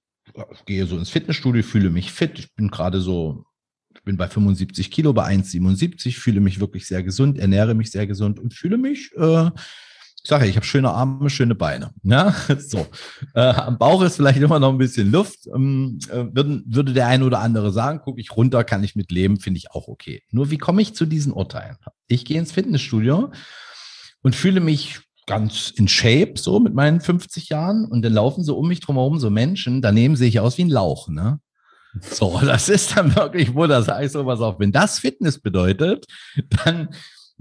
gehe 0.66 0.86
so 0.86 0.98
ins 0.98 1.10
Fitnessstudio, 1.10 1.62
fühle 1.62 1.88
mich 1.88 2.12
fit. 2.12 2.38
Ich 2.38 2.54
bin 2.54 2.68
gerade 2.68 3.00
so, 3.00 3.44
ich 3.94 4.02
bin 4.02 4.16
bei 4.16 4.28
75 4.28 4.90
Kilo, 4.90 5.12
bei 5.12 5.26
1,77, 5.26 6.16
fühle 6.16 6.40
mich 6.40 6.60
wirklich 6.60 6.86
sehr 6.86 7.02
gesund, 7.02 7.38
ernähre 7.38 7.74
mich 7.74 7.90
sehr 7.90 8.06
gesund 8.06 8.38
und 8.38 8.54
fühle 8.54 8.78
mich 8.78 9.12
äh, 9.16 9.50
ich 10.22 10.28
sage 10.28 10.46
ich 10.46 10.56
habe 10.56 10.66
schöne 10.66 10.90
Arme, 10.90 11.30
schöne 11.30 11.54
Beine. 11.54 11.92
Ja, 12.02 12.34
so. 12.58 12.86
Äh, 13.34 13.40
am 13.40 13.78
Bauch 13.78 14.02
ist 14.02 14.16
vielleicht 14.16 14.40
immer 14.40 14.58
noch 14.58 14.70
ein 14.70 14.78
bisschen 14.78 15.10
Luft. 15.10 15.46
Ähm, 15.54 15.98
äh, 16.10 16.26
würden, 16.32 16.62
würde 16.66 16.92
der 16.92 17.06
eine 17.06 17.24
oder 17.24 17.40
andere 17.40 17.72
sagen, 17.72 18.00
gucke 18.00 18.20
ich 18.20 18.36
runter, 18.36 18.62
kann 18.64 18.84
ich 18.84 18.96
mit 18.96 19.10
leben, 19.10 19.40
finde 19.40 19.58
ich 19.58 19.70
auch 19.70 19.88
okay. 19.88 20.22
Nur 20.30 20.50
wie 20.50 20.58
komme 20.58 20.82
ich 20.82 20.94
zu 20.94 21.06
diesen 21.06 21.32
Urteilen? 21.32 21.76
Ich 22.06 22.24
gehe 22.26 22.38
ins 22.38 22.52
Fitnessstudio 22.52 23.32
und 24.22 24.36
fühle 24.36 24.60
mich 24.60 25.00
ganz 25.26 25.70
in 25.70 25.88
Shape, 25.88 26.34
so 26.36 26.60
mit 26.60 26.74
meinen 26.74 27.00
50 27.00 27.48
Jahren. 27.48 27.86
Und 27.86 28.02
dann 28.02 28.12
laufen 28.12 28.44
so 28.44 28.58
um 28.58 28.68
mich 28.68 28.80
drumherum 28.80 29.18
so 29.18 29.30
Menschen, 29.30 29.80
daneben 29.80 30.16
sehe 30.16 30.28
ich 30.28 30.40
aus 30.40 30.58
wie 30.58 30.64
ein 30.64 30.70
Lauch, 30.70 31.08
ne? 31.08 31.40
So, 32.00 32.40
das 32.44 32.68
ist 32.68 32.96
dann 32.96 33.14
wirklich, 33.16 33.54
wo 33.54 33.66
das 33.66 33.88
heißt, 33.88 34.12
sowas 34.12 34.40
auf. 34.40 34.58
Wenn 34.58 34.72
das 34.72 34.98
Fitness 34.98 35.38
bedeutet, 35.38 36.06
dann 36.64 36.88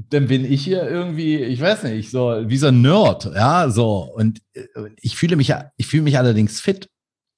dann 0.10 0.28
bin 0.28 0.46
ich 0.46 0.64
hier 0.64 0.88
irgendwie, 0.90 1.36
ich 1.38 1.60
weiß 1.60 1.84
nicht, 1.84 2.10
so 2.10 2.44
wie 2.46 2.58
so 2.58 2.68
ein 2.68 2.82
Nerd, 2.82 3.26
ja, 3.36 3.70
so. 3.70 4.10
Und 4.16 4.40
äh, 4.54 4.66
ich 5.02 5.18
fühle 5.18 5.36
mich, 5.36 5.54
ich 5.78 5.88
fühle 5.88 6.04
mich 6.04 6.18
allerdings 6.18 6.62
fit. 6.62 6.90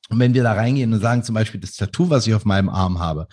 Und 0.09 0.19
wenn 0.19 0.33
wir 0.33 0.43
da 0.43 0.53
reingehen 0.53 0.93
und 0.93 0.99
sagen 0.99 1.23
zum 1.23 1.35
Beispiel 1.35 1.59
das 1.59 1.75
Tattoo, 1.75 2.09
was 2.09 2.27
ich 2.27 2.33
auf 2.33 2.45
meinem 2.45 2.69
Arm 2.69 2.99
habe, 2.99 3.27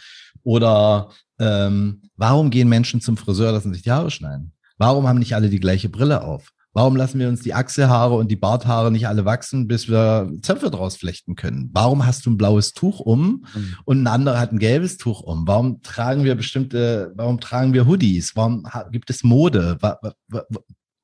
oder 0.45 1.11
ähm, 1.39 2.03
warum 2.17 2.51
gehen 2.51 2.69
Menschen 2.69 3.01
zum 3.01 3.17
Friseur, 3.17 3.53
lassen 3.53 3.75
sich 3.75 3.83
die 3.83 3.91
Haare 3.91 4.11
schneiden? 4.11 4.53
Warum 4.79 5.07
haben 5.07 5.19
nicht 5.19 5.35
alle 5.35 5.51
die 5.51 5.61
gleiche 5.61 5.89
Brille 5.89 6.23
auf? 6.23 6.53
Warum 6.79 6.95
lassen 6.95 7.19
wir 7.19 7.29
uns 7.29 7.41
die 7.41 7.55
Achselhaare 7.55 8.15
und 8.15 8.31
die 8.31 8.37
Barthaare 8.37 8.93
nicht 8.93 9.09
alle 9.09 9.25
wachsen, 9.25 9.67
bis 9.67 9.89
wir 9.89 10.31
Zöpfe 10.43 10.71
draus 10.71 10.95
flechten 10.95 11.35
können? 11.35 11.71
Warum 11.73 12.07
hast 12.07 12.25
du 12.25 12.31
ein 12.31 12.37
blaues 12.37 12.73
Tuch 12.73 13.01
um 13.01 13.45
mhm. 13.53 13.75
und 13.85 14.03
ein 14.05 14.07
anderer 14.07 14.39
hat 14.39 14.53
ein 14.53 14.61
gelbes 14.61 14.97
Tuch 14.97 15.21
um? 15.21 15.45
Warum 15.49 15.83
tragen 15.83 16.23
wir 16.23 16.37
bestimmte, 16.37 17.13
warum 17.17 17.41
tragen 17.41 17.73
wir 17.73 17.89
Hoodies? 17.89 18.37
Warum 18.37 18.65
gibt 18.93 19.11
es 19.11 19.25
Mode? 19.25 19.77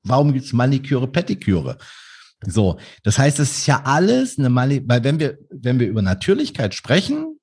Warum 0.04 0.33
gibt 0.33 0.47
es 0.47 0.52
Maniküre, 0.52 1.09
Pettiküre? 1.09 1.76
So, 2.47 2.78
das 3.02 3.19
heißt, 3.19 3.40
es 3.40 3.59
ist 3.59 3.66
ja 3.66 3.83
alles 3.85 4.38
eine 4.38 4.50
Mani 4.50 4.81
weil 4.87 5.02
wenn 5.02 5.19
wir, 5.19 5.38
wenn 5.50 5.81
wir 5.81 5.88
über 5.88 6.02
Natürlichkeit 6.02 6.75
sprechen, 6.75 7.40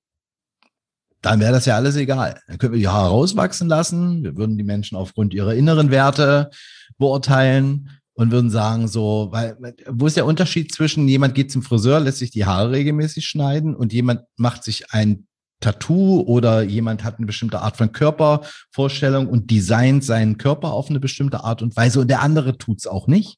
dann 1.22 1.42
wäre 1.42 1.52
das 1.52 1.66
ja 1.66 1.76
alles 1.76 1.98
egal. 1.98 2.40
Dann 2.48 2.60
können 2.60 2.72
wir 2.72 2.80
die 2.80 2.88
Haare 2.88 3.10
rauswachsen 3.10 3.68
lassen. 3.68 4.24
Wir 4.24 4.38
würden 4.38 4.58
die 4.58 4.64
Menschen 4.64 4.96
aufgrund 4.96 5.34
ihrer 5.34 5.54
inneren 5.54 5.92
Werte 5.92 6.50
beurteilen 6.98 7.90
und 8.13 8.32
würden 8.32 8.50
sagen, 8.50 8.88
so, 8.88 9.30
weil, 9.32 9.58
wo 9.88 10.08
ist 10.08 10.18
der 10.18 10.25
Unterschied 10.25 10.74
zwischen 10.74 11.08
jemand 11.08 11.36
geht 11.36 11.51
zum 11.51 11.63
Friseur, 11.63 12.00
lässt 12.00 12.20
sich 12.20 12.32
die 12.32 12.46
Haare 12.46 12.72
regelmäßig 12.72 13.25
schneiden 13.25 13.75
und 13.75 13.94
jemand 13.94 14.22
macht 14.38 14.63
sich 14.63 14.91
ein 14.91 15.27
Tattoo 15.62 16.22
oder 16.22 16.63
jemand 16.63 17.03
hat 17.03 17.18
eine 17.18 17.27
bestimmte 17.27 17.62
Art 17.62 17.77
von 17.77 17.91
Körpervorstellung 17.91 19.27
und 19.27 19.50
designt 19.51 20.03
seinen 20.03 20.38
Körper 20.38 20.74
auf 20.74 20.89
eine 20.89 21.00
bestimmte 21.00 21.44
Art 21.44 21.62
und 21.62 21.75
Weise 21.75 22.01
und 22.01 22.10
der 22.10 22.22
andere 22.22 22.58
tut's 22.58 22.88
auch 22.88 23.08
nicht. 23.08 23.38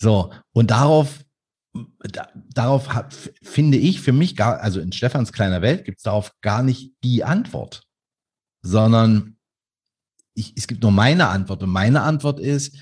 So, 0.00 0.32
und 0.52 0.70
darauf, 0.70 1.24
da, 1.98 2.28
darauf 2.52 2.90
hat, 2.90 3.14
finde 3.42 3.78
ich 3.78 4.00
für 4.00 4.12
mich 4.12 4.36
gar, 4.36 4.60
also 4.60 4.80
in 4.80 4.92
Stefans 4.92 5.32
kleiner 5.32 5.62
Welt 5.62 5.84
gibt's 5.84 6.02
darauf 6.02 6.32
gar 6.42 6.62
nicht 6.62 6.92
die 7.02 7.24
Antwort, 7.24 7.82
sondern 8.62 9.33
ich, 10.34 10.54
es 10.56 10.66
gibt 10.66 10.82
nur 10.82 10.92
meine 10.92 11.28
Antwort 11.28 11.62
und 11.62 11.70
meine 11.70 12.02
Antwort 12.02 12.40
ist, 12.40 12.76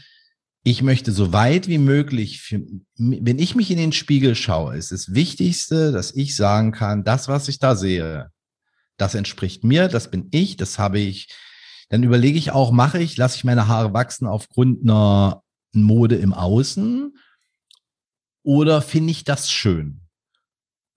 ich 0.65 0.83
möchte 0.83 1.13
so 1.13 1.33
weit 1.33 1.67
wie 1.67 1.79
möglich, 1.79 2.41
für, 2.41 2.63
wenn 2.97 3.39
ich 3.39 3.55
mich 3.55 3.71
in 3.71 3.79
den 3.79 3.93
Spiegel 3.93 4.35
schaue, 4.35 4.77
ist 4.77 4.93
das 4.93 5.13
Wichtigste, 5.13 5.91
dass 5.93 6.15
ich 6.15 6.37
sagen 6.37 6.73
kann, 6.73 7.05
das, 7.05 7.29
was 7.29 7.49
ich 7.49 7.59
da 7.59 7.75
sehe, 7.75 8.31
das 8.97 9.15
entspricht 9.15 9.65
mir, 9.65 9.89
das 9.89 10.11
bin 10.11 10.29
ich, 10.31 10.57
das 10.57 10.79
habe 10.79 11.01
ich. 11.01 11.29
Dann 11.89 12.05
überlege 12.05 12.39
ich 12.39 12.53
auch, 12.53 12.71
mache 12.71 13.03
ich, 13.03 13.17
lasse 13.17 13.37
ich 13.37 13.45
meine 13.45 13.67
Haare 13.67 13.93
wachsen 13.93 14.27
aufgrund 14.27 14.83
einer 14.83 15.43
Mode 15.73 16.17
im 16.17 16.33
Außen 16.33 17.17
oder 18.45 18.83
finde 18.83 19.11
ich 19.11 19.25
das 19.25 19.51
schön? 19.51 20.01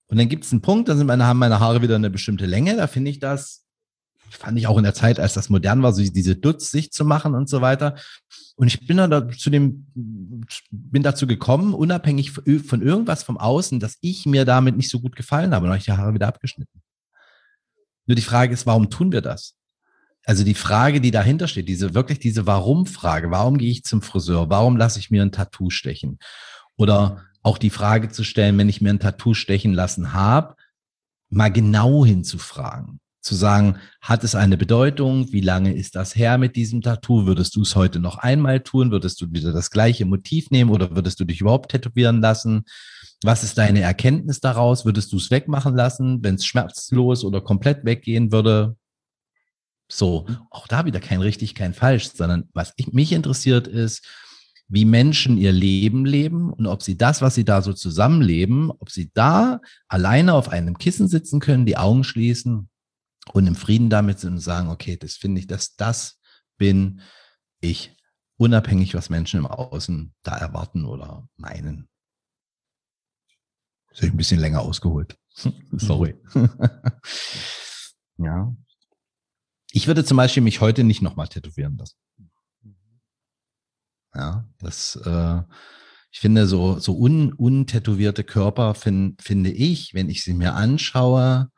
Und 0.08 0.18
dann 0.18 0.30
gibt 0.30 0.46
es 0.46 0.52
einen 0.52 0.62
Punkt, 0.62 0.88
dann 0.88 0.98
sind 0.98 1.08
meine, 1.08 1.26
haben 1.26 1.40
meine 1.40 1.60
Haare 1.60 1.82
wieder 1.82 1.96
eine 1.96 2.12
bestimmte 2.12 2.46
Länge, 2.46 2.76
da 2.76 2.86
finde 2.86 3.10
ich 3.10 3.20
das 3.20 3.65
fand 4.30 4.58
ich 4.58 4.68
auch 4.68 4.78
in 4.78 4.84
der 4.84 4.94
Zeit, 4.94 5.20
als 5.20 5.34
das 5.34 5.50
modern 5.50 5.82
war, 5.84 5.94
so 5.94 6.04
diese 6.04 6.36
Dutz-Sicht 6.36 6.94
zu 6.94 7.06
machen 7.06 7.36
und 7.36 7.50
so 7.50 7.62
weiter. 7.62 7.96
Und 8.56 8.68
ich 8.68 8.86
bin 8.86 8.98
dann 8.98 9.12
da 9.12 9.28
zu 9.30 9.50
dem, 9.50 9.88
bin 10.72 11.04
dazu 11.04 11.28
gekommen, 11.28 11.74
unabhängig 11.74 12.32
von 12.32 12.82
irgendwas 12.82 13.24
vom 13.24 13.38
Außen, 13.38 13.80
dass 13.80 13.98
ich 14.02 14.26
mir 14.26 14.46
damit 14.46 14.78
nicht 14.78 14.90
so 14.90 15.00
gut 15.00 15.16
gefallen 15.16 15.54
habe. 15.54 15.66
Und 15.66 15.72
habe 15.72 15.80
ich 15.80 15.86
die 15.86 15.92
Haare 15.92 16.14
wieder 16.14 16.28
abgeschnitten. 16.28 16.82
Nur 18.08 18.16
die 18.16 18.22
Frage 18.22 18.54
ist, 18.54 18.66
warum 18.66 18.90
tun 18.90 19.12
wir 19.12 19.22
das? 19.22 19.56
Also 20.26 20.44
die 20.44 20.56
Frage, 20.56 21.02
die 21.02 21.12
dahinter 21.12 21.48
steht, 21.48 21.70
diese 21.70 21.94
wirklich 21.94 22.20
diese 22.20 22.48
Warum-Frage. 22.48 23.30
Warum 23.30 23.58
gehe 23.58 23.72
ich 23.72 23.84
zum 23.84 24.02
Friseur? 24.02 24.50
Warum 24.50 24.78
lasse 24.78 25.00
ich 25.00 25.12
mir 25.12 25.22
ein 25.22 25.32
Tattoo 25.32 25.70
stechen? 25.70 26.18
Oder 26.78 27.24
auch 27.44 27.58
die 27.58 27.70
Frage 27.70 28.10
zu 28.10 28.24
stellen, 28.24 28.58
wenn 28.58 28.70
ich 28.70 28.82
mir 28.82 28.90
ein 28.90 29.00
Tattoo 29.00 29.34
stechen 29.34 29.74
lassen 29.74 30.14
habe, 30.14 30.56
mal 31.30 31.52
genau 31.52 32.06
hinzufragen 32.06 33.00
zu 33.26 33.36
sagen, 33.36 33.78
hat 34.02 34.24
es 34.24 34.36
eine 34.36 34.56
Bedeutung? 34.56 35.32
Wie 35.32 35.42
lange 35.42 35.74
ist 35.76 35.96
das 35.96 36.16
her 36.16 36.38
mit 36.38 36.56
diesem 36.56 36.82
Tattoo? 36.82 37.26
Würdest 37.26 37.56
du 37.56 37.64
es 37.64 37.76
heute 37.76 38.00
noch 38.00 38.20
einmal 38.20 38.60
tun? 38.60 38.92
Würdest 38.92 39.20
du 39.20 39.32
wieder 39.32 39.52
das 39.52 39.72
gleiche 39.72 40.06
Motiv 40.06 40.52
nehmen 40.52 40.70
oder 40.70 40.96
würdest 40.96 41.20
du 41.20 41.26
dich 41.26 41.42
überhaupt 41.42 41.72
tätowieren 41.72 42.22
lassen? 42.22 42.66
Was 43.24 43.44
ist 43.44 43.58
deine 43.58 43.82
Erkenntnis 43.82 44.42
daraus? 44.42 44.86
Würdest 44.86 45.12
du 45.12 45.18
es 45.18 45.32
wegmachen 45.32 45.76
lassen, 45.76 46.24
wenn 46.24 46.36
es 46.36 46.46
schmerzlos 46.46 47.24
oder 47.24 47.42
komplett 47.42 47.84
weggehen 47.84 48.32
würde? 48.32 48.78
So, 49.88 50.28
auch 50.52 50.68
da 50.68 50.86
wieder 50.86 51.00
kein 51.00 51.22
richtig, 51.22 51.56
kein 51.56 51.74
falsch, 51.74 52.12
sondern 52.14 52.50
was 52.54 52.74
ich, 52.76 52.94
mich 52.94 53.12
interessiert 53.12 53.68
ist, 53.68 54.06
wie 54.68 54.86
Menschen 54.86 55.38
ihr 55.38 55.52
Leben 55.52 56.06
leben 56.06 56.54
und 56.54 56.68
ob 56.68 56.84
sie 56.84 56.98
das, 56.98 57.22
was 57.22 57.36
sie 57.36 57.46
da 57.46 57.62
so 57.62 57.74
zusammenleben, 57.74 58.72
ob 58.72 58.92
sie 58.92 59.12
da 59.14 59.62
alleine 59.88 60.34
auf 60.34 60.50
einem 60.50 60.78
Kissen 60.78 61.08
sitzen 61.08 61.40
können, 61.40 61.66
die 61.66 61.78
Augen 61.78 62.04
schließen 62.04 62.70
und 63.34 63.48
im 63.48 63.56
Frieden 63.56 63.90
damit 63.90 64.20
sind 64.20 64.34
und 64.34 64.40
sagen, 64.40 64.70
okay, 64.70 64.98
das 64.98 65.16
finde 65.16 65.40
ich, 65.40 65.48
dass 65.48 65.76
das 65.76 66.20
bin 66.58 67.02
ich, 67.60 67.96
unabhängig, 68.38 68.94
was 68.94 69.10
Menschen 69.10 69.40
im 69.40 69.48
Außen 69.48 70.14
da 70.24 70.38
erwarten 70.38 70.86
oder 70.86 71.28
meinen. 71.38 71.90
Das 73.90 74.00
habe 74.00 74.08
ich 74.08 74.14
ein 74.14 74.18
bisschen 74.18 74.40
länger 74.40 74.62
ausgeholt. 74.62 75.18
Sorry. 75.72 76.16
ja. 78.18 78.56
Ich 79.72 79.88
würde 79.88 80.04
zum 80.06 80.18
Beispiel 80.18 80.44
mich 80.44 80.62
heute 80.62 80.84
nicht 80.84 81.02
nochmal 81.02 81.28
tätowieren 81.28 81.78
lassen. 81.78 81.96
Ja, 84.14 84.48
das, 84.60 84.96
äh, 85.04 85.42
ich 86.12 86.20
finde, 86.22 86.48
so, 86.48 86.80
so 86.80 86.98
un, 86.98 87.34
untätowierte 87.34 88.24
Körper 88.24 88.74
find, 88.74 89.22
finde 89.22 89.52
ich, 89.52 89.94
wenn 89.94 90.10
ich 90.10 90.24
sie 90.24 90.34
mir 90.34 90.54
anschaue, 90.54 91.52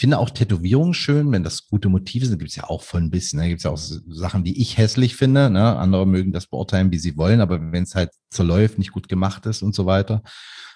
finde 0.00 0.18
auch 0.18 0.30
Tätowierungen 0.30 0.94
schön, 0.94 1.30
wenn 1.30 1.44
das 1.44 1.66
gute 1.66 1.90
Motive 1.90 2.24
sind, 2.24 2.38
gibt 2.38 2.50
es 2.50 2.56
ja 2.56 2.64
auch 2.64 2.82
voll 2.82 3.02
ein 3.02 3.10
bisschen. 3.10 3.36
Da 3.36 3.42
ne? 3.42 3.50
gibt 3.50 3.58
es 3.58 3.64
ja 3.64 3.70
auch 3.70 3.78
Sachen, 4.08 4.44
die 4.44 4.58
ich 4.58 4.78
hässlich 4.78 5.14
finde. 5.14 5.50
Ne? 5.50 5.76
Andere 5.76 6.06
mögen 6.06 6.32
das 6.32 6.46
beurteilen, 6.46 6.90
wie 6.90 6.98
sie 6.98 7.18
wollen, 7.18 7.42
aber 7.42 7.60
wenn 7.60 7.82
es 7.82 7.94
halt 7.94 8.10
zerläuft, 8.30 8.78
nicht 8.78 8.92
gut 8.92 9.10
gemacht 9.10 9.44
ist 9.44 9.62
und 9.62 9.74
so 9.74 9.84
weiter. 9.84 10.22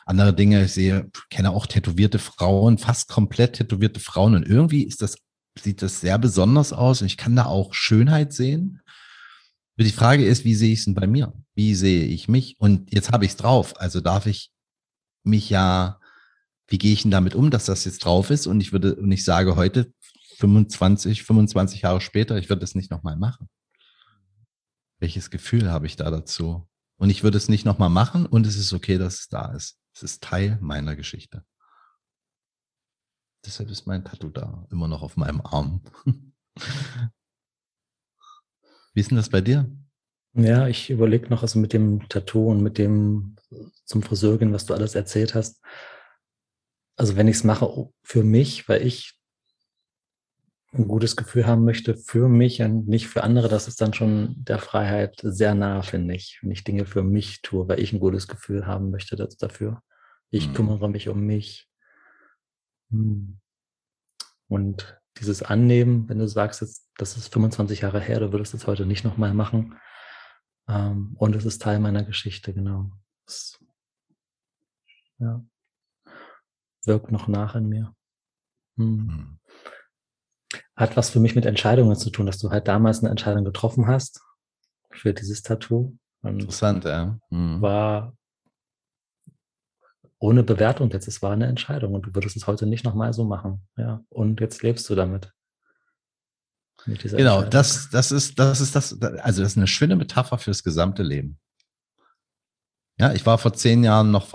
Andere 0.04 0.34
Dinge, 0.34 0.62
ich 0.66 0.72
sehe, 0.72 1.10
kenne 1.30 1.52
auch 1.52 1.66
tätowierte 1.66 2.18
Frauen, 2.18 2.76
fast 2.76 3.08
komplett 3.08 3.54
tätowierte 3.54 3.98
Frauen 3.98 4.34
und 4.34 4.46
irgendwie 4.46 4.82
ist 4.82 5.00
das, 5.00 5.16
sieht 5.58 5.80
das 5.80 6.02
sehr 6.02 6.18
besonders 6.18 6.74
aus 6.74 7.00
und 7.00 7.06
ich 7.06 7.16
kann 7.16 7.34
da 7.34 7.46
auch 7.46 7.72
Schönheit 7.72 8.34
sehen. 8.34 8.82
Aber 9.76 9.84
die 9.84 9.92
Frage 9.92 10.26
ist, 10.26 10.44
wie 10.44 10.54
sehe 10.54 10.74
ich 10.74 10.80
es 10.80 10.84
denn 10.84 10.94
bei 10.94 11.06
mir? 11.06 11.32
Wie 11.54 11.74
sehe 11.74 12.04
ich 12.04 12.28
mich? 12.28 12.56
Und 12.58 12.92
jetzt 12.92 13.10
habe 13.10 13.24
ich 13.24 13.30
es 13.30 13.36
drauf. 13.38 13.80
Also 13.80 14.02
darf 14.02 14.26
ich 14.26 14.50
mich 15.22 15.48
ja, 15.48 15.98
wie 16.66 16.78
gehe 16.78 16.92
ich 16.92 17.02
denn 17.02 17.10
damit 17.10 17.34
um, 17.34 17.50
dass 17.50 17.66
das 17.66 17.84
jetzt 17.84 18.04
drauf 18.04 18.30
ist? 18.30 18.46
Und 18.46 18.60
ich 18.60 18.72
würde, 18.72 18.94
und 18.96 19.12
ich 19.12 19.24
sage 19.24 19.56
heute, 19.56 19.92
25, 20.38 21.22
25 21.22 21.82
Jahre 21.82 22.00
später, 22.00 22.36
ich 22.38 22.48
würde 22.48 22.64
es 22.64 22.74
nicht 22.74 22.90
nochmal 22.90 23.16
machen. 23.16 23.48
Welches 24.98 25.30
Gefühl 25.30 25.70
habe 25.70 25.86
ich 25.86 25.96
da 25.96 26.10
dazu? 26.10 26.68
Und 26.96 27.10
ich 27.10 27.22
würde 27.22 27.36
es 27.36 27.48
nicht 27.48 27.64
nochmal 27.64 27.90
machen 27.90 28.26
und 28.26 28.46
es 28.46 28.56
ist 28.56 28.72
okay, 28.72 28.98
dass 28.98 29.20
es 29.20 29.28
da 29.28 29.52
ist. 29.52 29.78
Es 29.94 30.02
ist 30.02 30.22
Teil 30.22 30.58
meiner 30.60 30.96
Geschichte. 30.96 31.44
Deshalb 33.44 33.68
ist 33.70 33.86
mein 33.86 34.04
Tattoo 34.04 34.30
da, 34.30 34.66
immer 34.70 34.88
noch 34.88 35.02
auf 35.02 35.16
meinem 35.16 35.40
Arm. 35.42 35.82
Wie 38.94 39.00
ist 39.00 39.10
denn 39.10 39.16
das 39.16 39.28
bei 39.28 39.40
dir? 39.40 39.70
Ja, 40.34 40.66
ich 40.66 40.90
überlege 40.90 41.28
noch, 41.28 41.42
also 41.42 41.58
mit 41.58 41.72
dem 41.72 42.08
Tattoo 42.08 42.50
und 42.50 42.62
mit 42.62 42.78
dem 42.78 43.36
zum 43.84 44.02
Friseur 44.02 44.38
gehen, 44.38 44.52
was 44.52 44.66
du 44.66 44.74
alles 44.74 44.94
erzählt 44.94 45.34
hast. 45.34 45.60
Also 46.96 47.16
wenn 47.16 47.28
ich 47.28 47.36
es 47.36 47.44
mache 47.44 47.88
für 48.02 48.22
mich, 48.22 48.68
weil 48.68 48.86
ich 48.86 49.18
ein 50.72 50.88
gutes 50.88 51.16
Gefühl 51.16 51.46
haben 51.46 51.64
möchte 51.64 51.96
für 51.96 52.28
mich 52.28 52.60
und 52.60 52.88
nicht 52.88 53.06
für 53.06 53.22
andere, 53.22 53.48
das 53.48 53.68
ist 53.68 53.80
dann 53.80 53.94
schon 53.94 54.34
der 54.44 54.58
Freiheit 54.58 55.20
sehr 55.22 55.54
nah, 55.54 55.82
finde 55.82 56.14
ich. 56.14 56.38
Wenn 56.42 56.50
ich 56.50 56.64
Dinge 56.64 56.84
für 56.84 57.02
mich 57.02 57.42
tue, 57.42 57.68
weil 57.68 57.80
ich 57.80 57.92
ein 57.92 58.00
gutes 58.00 58.26
Gefühl 58.26 58.66
haben 58.66 58.90
möchte 58.90 59.16
dafür. 59.16 59.82
Ich 60.30 60.48
mhm. 60.48 60.54
kümmere 60.54 60.90
mich 60.90 61.08
um 61.08 61.20
mich. 61.20 61.68
Hm. 62.90 63.38
Und 64.48 65.00
dieses 65.18 65.42
Annehmen, 65.42 66.08
wenn 66.08 66.18
du 66.18 66.28
sagst, 66.28 66.60
jetzt, 66.60 66.90
das 66.96 67.16
ist 67.16 67.32
25 67.32 67.82
Jahre 67.82 68.00
her, 68.00 68.20
du 68.20 68.32
würdest 68.32 68.54
es 68.54 68.66
heute 68.66 68.84
nicht 68.84 69.04
nochmal 69.04 69.32
machen. 69.32 69.78
Ähm, 70.68 71.14
und 71.18 71.36
es 71.36 71.44
ist 71.44 71.62
Teil 71.62 71.78
meiner 71.78 72.02
Geschichte, 72.02 72.52
genau. 72.52 72.90
Das, 73.26 73.58
ja, 75.18 75.44
wirkt 76.86 77.10
noch 77.10 77.28
nach 77.28 77.54
in 77.54 77.68
mir. 77.68 77.94
Hm. 78.76 79.06
Mhm. 79.06 79.38
Hat 80.76 80.96
was 80.96 81.10
für 81.10 81.20
mich 81.20 81.34
mit 81.34 81.46
Entscheidungen 81.46 81.96
zu 81.96 82.10
tun, 82.10 82.26
dass 82.26 82.38
du 82.38 82.50
halt 82.50 82.68
damals 82.68 83.00
eine 83.00 83.10
Entscheidung 83.10 83.44
getroffen 83.44 83.86
hast 83.86 84.20
für 84.90 85.14
dieses 85.14 85.42
Tattoo. 85.42 85.96
Interessant, 86.22 86.84
ja. 86.84 87.18
Mhm. 87.30 87.60
War 87.60 88.16
ohne 90.18 90.42
Bewertung 90.42 90.90
jetzt. 90.90 91.06
Es 91.06 91.22
war 91.22 91.32
eine 91.32 91.46
Entscheidung 91.46 91.94
und 91.94 92.06
du 92.06 92.14
würdest 92.14 92.36
es 92.36 92.46
heute 92.46 92.66
nicht 92.66 92.84
nochmal 92.84 93.12
so 93.12 93.24
machen. 93.24 93.66
Ja. 93.76 94.02
Und 94.08 94.40
jetzt 94.40 94.62
lebst 94.62 94.88
du 94.88 94.94
damit. 94.94 95.32
Genau, 96.86 97.42
das, 97.42 97.88
das 97.90 98.12
ist, 98.12 98.38
das 98.38 98.60
ist 98.60 98.74
das, 98.74 99.00
also 99.00 99.42
das 99.42 99.52
ist 99.52 99.56
eine 99.56 99.66
schöne 99.66 99.96
Metapher 99.96 100.38
fürs 100.38 100.62
gesamte 100.62 101.02
Leben. 101.02 101.38
Ja, 102.98 103.12
ich 103.12 103.26
war 103.26 103.38
vor 103.38 103.52
zehn 103.52 103.82
Jahren 103.82 104.10
noch, 104.10 104.34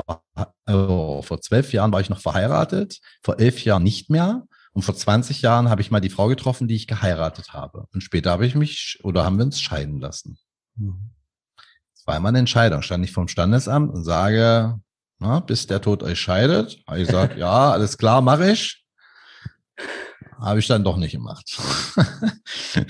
äh, 0.65 0.73
vor 0.73 1.41
zwölf 1.41 1.71
Jahren 1.71 1.91
war 1.91 2.01
ich 2.01 2.09
noch 2.09 2.19
verheiratet, 2.19 2.99
vor 3.21 3.39
elf 3.39 3.63
Jahren 3.63 3.83
nicht 3.83 4.09
mehr. 4.09 4.43
Und 4.71 4.83
vor 4.83 4.95
20 4.95 5.41
Jahren 5.41 5.69
habe 5.69 5.81
ich 5.81 5.91
mal 5.91 5.99
die 5.99 6.09
Frau 6.11 6.27
getroffen, 6.27 6.67
die 6.67 6.75
ich 6.75 6.87
geheiratet 6.87 7.53
habe. 7.53 7.85
Und 7.91 8.01
später 8.01 8.31
habe 8.31 8.45
ich 8.45 8.55
mich 8.55 8.99
oder 9.03 9.25
haben 9.25 9.37
wir 9.37 9.45
uns 9.45 9.59
scheiden 9.59 9.99
lassen. 9.99 10.37
Mhm. 10.75 11.11
Das 11.95 12.05
war 12.05 12.17
immer 12.17 12.29
eine 12.29 12.39
Entscheidung. 12.39 12.81
Stand 12.81 13.03
ich 13.03 13.11
vom 13.11 13.27
Standesamt 13.27 13.93
und 13.93 14.03
sage, 14.03 14.79
na, 15.17 15.39
bis 15.39 15.67
der 15.67 15.81
Tod 15.81 16.03
euch 16.03 16.19
scheidet. 16.19 16.81
Habe 16.87 16.99
ich 17.01 17.07
gesagt, 17.07 17.37
ja, 17.37 17.71
alles 17.71 17.97
klar, 17.97 18.21
mache 18.21 18.51
ich. 18.51 18.85
Habe 20.39 20.59
ich 20.59 20.67
dann 20.67 20.83
doch 20.83 20.97
nicht 20.97 21.11
gemacht. 21.11 21.59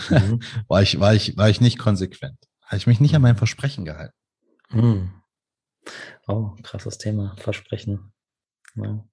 mhm. 0.10 0.42
war, 0.68 0.82
ich, 0.82 1.00
war, 1.00 1.16
ich, 1.16 1.38
war 1.38 1.50
ich 1.50 1.62
nicht 1.62 1.80
konsequent. 1.80 2.38
Habe 2.66 2.78
ich 2.78 2.88
mich 2.88 3.00
nicht 3.00 3.16
an 3.16 3.22
mein 3.22 3.38
Versprechen 3.38 3.86
gehalten. 3.86 4.14
Mhm. 4.70 5.19
Oh, 6.28 6.52
krasses 6.64 6.98
Thema, 6.98 7.36
Versprechen. 7.38 8.12
Ja. 8.76 9.04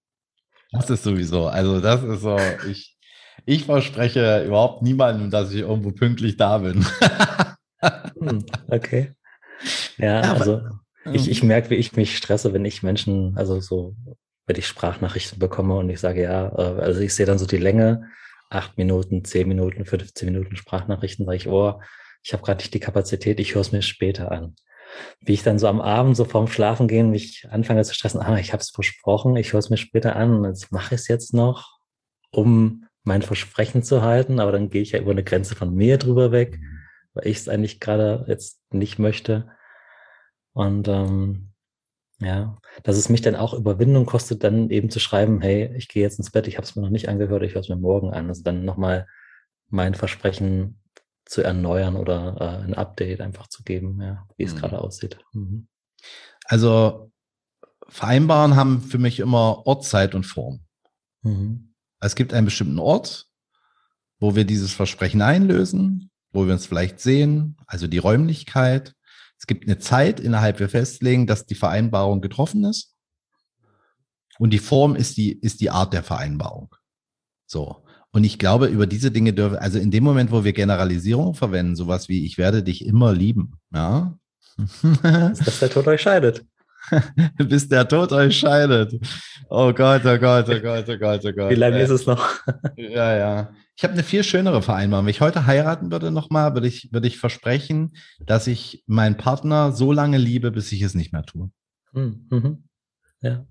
Das 0.73 0.91
ist 0.91 1.05
sowieso, 1.05 1.47
also 1.47 1.81
das 1.81 2.03
ist 2.03 2.21
so, 2.23 2.37
ich, 2.69 2.97
ich 3.45 3.65
verspreche 3.65 4.45
überhaupt 4.45 4.83
niemandem, 4.83 5.31
dass 5.31 5.53
ich 5.53 5.61
irgendwo 5.61 5.93
pünktlich 5.93 6.37
da 6.37 6.59
bin. 6.59 6.85
Hm, 8.19 8.45
okay. 8.69 9.13
Ja, 9.99 10.23
ja 10.23 10.33
also 10.33 10.63
ich, 11.13 11.31
ich 11.31 11.43
mhm. 11.43 11.49
merke, 11.49 11.71
wie 11.71 11.77
ich 11.77 11.95
mich 11.95 12.17
stresse, 12.17 12.53
wenn 12.53 12.65
ich 12.65 12.83
Menschen, 12.83 13.37
also 13.37 13.61
so, 13.61 13.95
wenn 14.47 14.57
ich 14.57 14.67
Sprachnachrichten 14.67 15.39
bekomme 15.39 15.77
und 15.77 15.91
ich 15.91 16.01
sage, 16.01 16.23
ja, 16.23 16.49
äh, 16.49 16.81
also 16.81 17.01
ich 17.01 17.15
sehe 17.15 17.27
dann 17.27 17.39
so 17.39 17.47
die 17.47 17.59
Länge, 17.59 18.09
acht 18.51 18.77
Minuten, 18.79 19.25
zehn 19.25 19.49
Minuten, 19.49 19.85
15 19.85 20.27
Minuten 20.27 20.57
Sprachnachrichten, 20.57 21.27
sage 21.27 21.37
ich, 21.37 21.49
oh, 21.49 21.81
ich 22.23 22.33
habe 22.33 22.43
gerade 22.43 22.59
nicht 22.59 22.75
die 22.75 22.81
Kapazität, 22.81 23.41
ich 23.41 23.55
höre 23.55 23.63
es 23.63 23.73
mir 23.73 23.83
später 23.83 24.33
an. 24.33 24.57
Wie 25.21 25.35
ich 25.35 25.43
dann 25.43 25.59
so 25.59 25.69
am 25.69 25.81
Abend, 25.81 26.17
so 26.17 26.25
vorm 26.25 26.47
Schlafen 26.49 26.89
gehen, 26.89 27.11
mich 27.11 27.47
anfange 27.51 27.83
zu 27.85 27.95
stressen, 27.95 28.21
ah, 28.21 28.39
ich 28.39 28.53
habe 28.53 28.63
es 28.63 28.71
versprochen, 28.71 29.37
ich 29.37 29.53
höre 29.53 29.61
es 29.61 29.71
mir 29.71 29.77
später 29.77 30.17
an, 30.17 30.45
jetzt 30.45 30.73
mache 30.73 30.95
ich 30.95 31.03
es 31.03 31.09
jetzt 31.09 31.35
noch, 31.35 31.79
um 32.31 32.87
mein 33.05 33.23
Versprechen 33.23 33.83
zu 33.83 34.03
halten, 34.03 34.41
aber 34.41 34.53
dann 34.53 34.71
gehe 34.71 34.83
ich 34.83 34.93
ja 34.93 35.01
über 35.01 35.13
eine 35.13 35.25
Grenze 35.25 35.55
von 35.55 35.75
mir 35.75 35.97
drüber 35.97 36.33
weg, 36.33 36.59
weil 37.15 37.29
ich 37.29 37.39
es 37.39 37.49
eigentlich 37.49 37.81
gerade 37.81 38.25
jetzt 38.29 38.61
nicht 38.73 38.99
möchte. 38.99 39.49
Und 40.53 40.89
ähm, 40.89 41.53
ja, 42.21 42.57
dass 42.83 42.97
es 42.97 43.09
mich 43.09 43.21
dann 43.21 43.37
auch 43.37 43.53
Überwindung 43.55 44.07
kostet, 44.07 44.43
dann 44.43 44.71
eben 44.71 44.91
zu 44.91 45.01
schreiben, 45.01 45.41
hey, 45.41 45.73
ich 45.77 45.89
gehe 45.89 46.03
jetzt 46.03 46.19
ins 46.19 46.31
Bett, 46.31 46.49
ich 46.49 46.57
habe 46.57 46.65
es 46.65 46.75
mir 46.75 46.83
noch 46.83 46.91
nicht 46.91 47.09
angehört, 47.09 47.43
ich 47.43 47.55
höre 47.55 47.61
es 47.61 47.69
mir 47.69 47.77
morgen 47.77 48.13
an. 48.13 48.29
Also 48.29 48.43
dann 48.43 48.65
nochmal 48.65 49.07
mein 49.69 49.95
Versprechen 49.95 50.81
zu 51.27 51.43
erneuern 51.43 51.97
oder 51.97 52.37
äh, 52.41 52.65
ein 52.65 52.75
Update 52.75 53.21
einfach 53.21 53.49
zu 53.49 53.63
geben, 53.63 54.01
ja, 54.01 54.27
wie 54.37 54.45
es 54.45 54.55
mhm. 54.55 54.59
gerade 54.59 54.81
aussieht. 54.81 55.19
Mhm. 55.33 55.69
Also 56.45 57.13
Vereinbaren 57.89 58.57
haben 58.57 58.81
für 58.81 58.99
mich 58.99 59.21
immer 59.21 59.67
Ort, 59.67 59.85
Zeit 59.85 60.15
und 60.15 60.25
Form. 60.25 60.65
Mhm. 61.23 61.75
Es 62.01 62.15
gibt 62.15 62.33
einen 62.33 62.47
bestimmten 62.47 62.79
Ort, 62.79 63.27
wo 64.19 64.37
wir 64.37 64.45
dieses 64.45 64.73
Versprechen 64.73 65.21
einlösen, 65.21 66.11
wo 66.33 66.47
wir 66.47 66.53
uns 66.53 66.67
vielleicht 66.67 67.01
sehen, 67.01 67.57
also 67.67 67.87
die 67.87 67.99
Räumlichkeit. 67.99 68.95
Es 69.39 69.47
gibt 69.47 69.65
eine 69.65 69.79
Zeit, 69.79 70.21
innerhalb 70.21 70.61
wir 70.61 70.69
festlegen, 70.69 71.27
dass 71.27 71.47
die 71.47 71.55
Vereinbarung 71.55 72.21
getroffen 72.21 72.65
ist. 72.65 72.95
Und 74.39 74.51
die 74.51 74.59
Form 74.59 74.97
ist 74.97 75.17
die, 75.17 75.33
ist 75.33 75.61
die 75.61 75.71
Art 75.71 75.93
der 75.93 76.03
Vereinbarung. 76.03 76.75
So. 77.47 77.86
Und 78.17 78.25
ich 78.25 78.39
glaube, 78.39 78.69
über 78.69 78.87
diese 78.87 79.11
Dinge 79.11 79.35
dürfen, 79.35 79.59
also 79.59 79.79
in 79.79 79.91
dem 79.91 80.03
Moment, 80.03 80.31
wo 80.31 80.43
wir 80.43 80.55
Generalisierung 80.55 81.35
verwenden, 81.35 81.77
sowas 81.77 82.09
wie 82.09 82.25
ich 82.25 82.39
werde 82.39 82.63
dich 82.63 82.87
immer 82.87 83.13
lieben, 83.13 83.59
ja. 83.75 84.17
Bis 84.57 85.59
der 85.59 85.69
Tod 85.69 85.87
euch 85.87 86.01
scheidet. 86.01 86.43
Bis 87.37 87.69
der 87.69 87.87
Tod 87.87 88.13
euch 88.13 88.39
scheidet. 88.39 88.95
Oh 89.51 89.71
Gott, 89.75 90.01
oh 90.07 90.17
Gott, 90.17 90.49
oh 90.49 90.61
Gott, 90.61 90.89
oh 90.89 90.97
Gott, 90.97 91.27
oh 91.27 91.33
Gott. 91.33 91.51
Wie 91.51 91.57
lange 91.57 91.79
ist 91.83 91.91
es 91.91 92.07
noch? 92.07 92.27
ja, 92.79 93.19
ja. 93.19 93.51
Ich 93.77 93.85
habe 93.85 93.93
eine 93.93 94.03
viel 94.03 94.25
schönere 94.25 94.63
Vereinbarung. 94.63 95.05
Wenn 95.05 95.11
ich 95.11 95.21
heute 95.21 95.45
heiraten 95.45 95.93
würde 95.93 96.11
nochmal, 96.11 96.55
würde 96.55 96.69
ich, 96.69 96.91
würde 96.95 97.09
ich 97.09 97.19
versprechen, 97.19 97.99
dass 98.25 98.47
ich 98.47 98.83
meinen 98.87 99.19
Partner 99.19 99.73
so 99.73 99.93
lange 99.93 100.17
liebe, 100.17 100.53
bis 100.53 100.73
ich 100.73 100.81
es 100.81 100.95
nicht 100.95 101.13
mehr 101.13 101.25
tue. 101.25 101.51
Hm, 101.93 102.27
mhm. 102.31 102.65
Ja. 103.21 103.45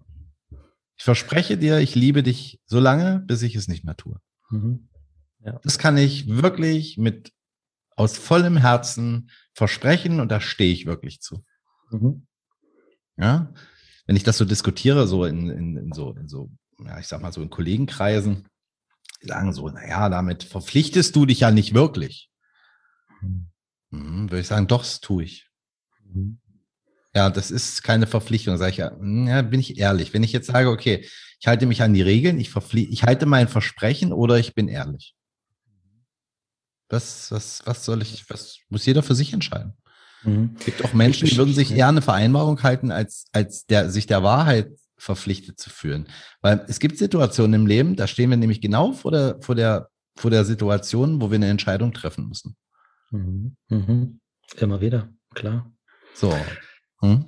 Ich 0.97 1.03
verspreche 1.03 1.55
dir, 1.55 1.77
ich 1.77 1.93
liebe 1.93 2.23
dich 2.23 2.59
so 2.65 2.79
lange, 2.79 3.19
bis 3.27 3.43
ich 3.43 3.55
es 3.55 3.67
nicht 3.67 3.85
mehr 3.85 3.95
tue. 3.95 4.19
Mhm. 4.49 4.87
Ja. 5.39 5.59
Das 5.63 5.77
kann 5.77 5.97
ich 5.97 6.27
wirklich 6.27 6.97
mit 6.97 7.31
aus 7.95 8.17
vollem 8.17 8.57
Herzen 8.57 9.29
versprechen 9.53 10.19
und 10.19 10.29
da 10.29 10.41
stehe 10.41 10.73
ich 10.73 10.85
wirklich 10.85 11.21
zu. 11.21 11.45
Mhm. 11.91 12.27
Ja, 13.17 13.53
wenn 14.05 14.15
ich 14.15 14.23
das 14.23 14.37
so 14.37 14.45
diskutiere, 14.45 15.07
so 15.07 15.25
in, 15.25 15.49
in, 15.49 15.77
in 15.77 15.91
so, 15.93 16.13
in 16.13 16.27
so, 16.27 16.51
ja, 16.83 16.99
ich 16.99 17.07
sag 17.07 17.21
mal 17.21 17.31
so 17.31 17.41
in 17.41 17.49
Kollegenkreisen, 17.49 18.47
die 19.21 19.27
sagen 19.27 19.53
so, 19.53 19.69
naja, 19.69 20.09
damit 20.09 20.43
verpflichtest 20.43 21.15
du 21.15 21.25
dich 21.25 21.39
ja 21.39 21.51
nicht 21.51 21.73
wirklich. 21.73 22.29
Mhm. 23.21 23.47
Mhm, 23.91 24.29
würde 24.29 24.41
ich 24.41 24.47
sagen, 24.47 24.67
doch, 24.67 24.81
das 24.81 24.99
tue 24.99 25.23
ich. 25.23 25.49
Mhm. 26.03 26.39
Ja, 27.15 27.29
das 27.29 27.49
ist 27.49 27.81
keine 27.81 28.07
Verpflichtung, 28.07 28.57
sage 28.57 28.71
ich 28.71 28.77
ja. 28.77 28.91
Hm, 28.91 29.27
ja, 29.27 29.41
bin 29.41 29.61
ich 29.61 29.77
ehrlich. 29.77 30.13
Wenn 30.13 30.23
ich 30.23 30.33
jetzt 30.33 30.47
sage, 30.47 30.69
okay, 30.69 31.07
ich 31.39 31.47
halte 31.47 31.65
mich 31.65 31.81
an 31.81 31.93
die 31.93 32.01
Regeln, 32.01 32.39
ich, 32.39 32.53
ich 32.73 33.03
halte 33.03 33.25
mein 33.25 33.47
Versprechen 33.47 34.11
oder 34.11 34.37
ich 34.37 34.53
bin 34.53 34.67
ehrlich. 34.67 35.15
Was, 36.89 37.31
was, 37.31 37.61
was 37.65 37.85
soll 37.85 38.01
ich, 38.01 38.29
was 38.29 38.59
muss 38.69 38.85
jeder 38.85 39.01
für 39.01 39.15
sich 39.15 39.33
entscheiden? 39.33 39.73
Mhm. 40.23 40.55
Es 40.59 40.65
gibt 40.65 40.83
auch 40.83 40.93
Menschen, 40.93 41.27
die 41.27 41.37
würden 41.37 41.53
sich 41.53 41.71
eher 41.71 41.87
eine 41.87 42.01
Vereinbarung 42.01 42.61
halten, 42.63 42.91
als, 42.91 43.25
als 43.31 43.65
der, 43.65 43.89
sich 43.89 44.07
der 44.07 44.21
Wahrheit 44.21 44.71
verpflichtet 44.97 45.59
zu 45.59 45.69
führen. 45.69 46.07
Weil 46.41 46.65
es 46.67 46.79
gibt 46.79 46.97
Situationen 46.97 47.61
im 47.61 47.67
Leben, 47.67 47.95
da 47.95 48.07
stehen 48.07 48.29
wir 48.29 48.37
nämlich 48.37 48.61
genau 48.61 48.91
vor 48.91 49.11
der, 49.11 49.37
vor 49.41 49.55
der, 49.55 49.89
vor 50.17 50.31
der 50.31 50.43
Situation, 50.43 51.21
wo 51.21 51.31
wir 51.31 51.35
eine 51.35 51.49
Entscheidung 51.49 51.93
treffen 51.93 52.27
müssen. 52.27 52.55
Mhm. 53.11 53.55
Mhm. 53.69 54.19
Immer 54.57 54.81
wieder, 54.81 55.09
klar. 55.33 55.71
So. 56.13 56.35
Hm? 57.05 57.25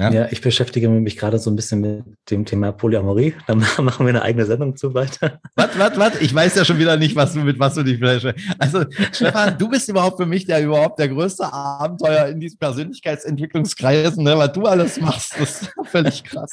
Ja. 0.00 0.10
ja. 0.10 0.28
ich 0.30 0.40
beschäftige 0.40 0.88
mich 0.88 1.18
gerade 1.18 1.38
so 1.38 1.50
ein 1.50 1.56
bisschen 1.56 1.80
mit 1.80 2.04
dem 2.30 2.46
Thema 2.46 2.72
Polyamorie. 2.72 3.34
Da 3.46 3.54
machen 3.82 4.06
wir 4.06 4.10
eine 4.10 4.22
eigene 4.22 4.46
Sendung 4.46 4.76
zu 4.76 4.94
weiter. 4.94 5.40
Was, 5.56 5.78
was, 5.78 5.98
was? 5.98 6.20
Ich 6.20 6.34
weiß 6.34 6.54
ja 6.54 6.64
schon 6.64 6.78
wieder 6.78 6.96
nicht, 6.96 7.16
was 7.16 7.34
du 7.34 7.40
mit 7.40 7.58
was 7.58 7.74
du 7.74 7.82
dich 7.82 8.00
beschäftigst. 8.00 8.56
Also, 8.58 8.84
Stefan, 9.12 9.58
du 9.58 9.68
bist 9.68 9.88
überhaupt 9.88 10.16
für 10.16 10.26
mich 10.26 10.46
der 10.46 10.62
überhaupt 10.62 10.98
der 10.98 11.08
größte 11.08 11.52
Abenteuer 11.52 12.28
in 12.28 12.40
diesen 12.40 12.58
Persönlichkeitsentwicklungskreisen, 12.58 14.24
ne? 14.24 14.38
was 14.38 14.52
du 14.52 14.64
alles 14.64 15.00
machst. 15.00 15.34
Das 15.38 15.62
ist 15.62 15.72
völlig 15.84 16.24
krass. 16.24 16.52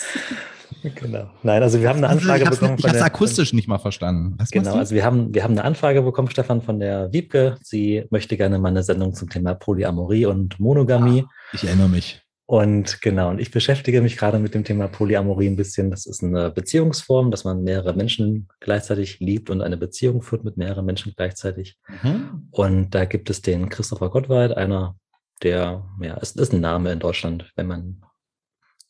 Genau. 0.95 1.29
Nein, 1.43 1.63
also 1.63 1.81
wir 1.81 1.89
haben 1.89 1.97
eine 1.97 2.09
Anfrage 2.09 2.43
ich 2.43 2.49
bekommen. 2.49 2.75
ich 2.77 2.87
habe 2.87 3.01
akustisch 3.01 3.53
nicht 3.53 3.67
mal 3.67 3.79
verstanden. 3.79 4.35
Was 4.37 4.51
genau, 4.51 4.75
also 4.75 4.93
wir 4.93 5.05
haben, 5.05 5.33
wir 5.33 5.43
haben 5.43 5.53
eine 5.53 5.63
Anfrage 5.63 6.01
bekommen, 6.01 6.29
Stefan, 6.29 6.61
von 6.61 6.79
der 6.79 7.11
Wiebke. 7.13 7.57
Sie 7.63 8.03
möchte 8.09 8.35
gerne 8.37 8.59
mal 8.59 8.69
eine 8.69 8.83
Sendung 8.83 9.13
zum 9.13 9.29
Thema 9.29 9.53
Polyamorie 9.53 10.25
und 10.25 10.59
Monogamie. 10.59 11.23
Ah, 11.25 11.31
ich 11.53 11.63
erinnere 11.63 11.89
mich. 11.89 12.26
Und 12.49 13.01
genau, 13.01 13.29
und 13.29 13.41
ich 13.41 13.51
beschäftige 13.51 14.01
mich 14.01 14.15
gerade 14.15 14.39
mit 14.39 14.53
dem 14.53 14.63
Thema 14.63 14.87
Polyamorie 14.87 15.47
ein 15.47 15.57
bisschen. 15.57 15.91
Das 15.91 16.05
ist 16.05 16.23
eine 16.23 16.49
Beziehungsform, 16.49 17.29
dass 17.29 17.43
man 17.43 17.61
mehrere 17.61 17.93
Menschen 17.93 18.47
gleichzeitig 18.61 19.19
liebt 19.19 19.49
und 19.49 19.61
eine 19.61 19.75
Beziehung 19.75 20.21
führt 20.21 20.45
mit 20.45 20.55
mehreren 20.55 20.85
Menschen 20.85 21.11
gleichzeitig. 21.13 21.77
Mhm. 22.01 22.47
Und 22.51 22.91
da 22.91 23.03
gibt 23.03 23.29
es 23.29 23.41
den 23.41 23.67
Christopher 23.67 24.09
Gottwald, 24.09 24.55
einer, 24.55 24.95
der, 25.43 25.83
ja, 26.01 26.17
es 26.21 26.31
ist 26.37 26.53
ein 26.53 26.61
Name 26.61 26.93
in 26.93 26.99
Deutschland, 26.99 27.51
wenn 27.57 27.67
man 27.67 28.01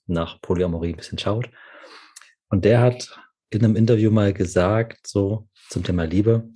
nach 0.05 0.39
Polyamorie 0.39 0.93
ein 0.93 0.97
bisschen 0.97 1.17
schaut. 1.17 1.49
Und 2.49 2.63
der 2.63 2.79
hat 2.79 3.19
in 3.49 3.65
einem 3.65 3.75
Interview 3.75 4.11
mal 4.11 4.33
gesagt, 4.33 5.07
so 5.07 5.49
zum 5.69 5.83
Thema 5.83 6.03
Liebe, 6.03 6.47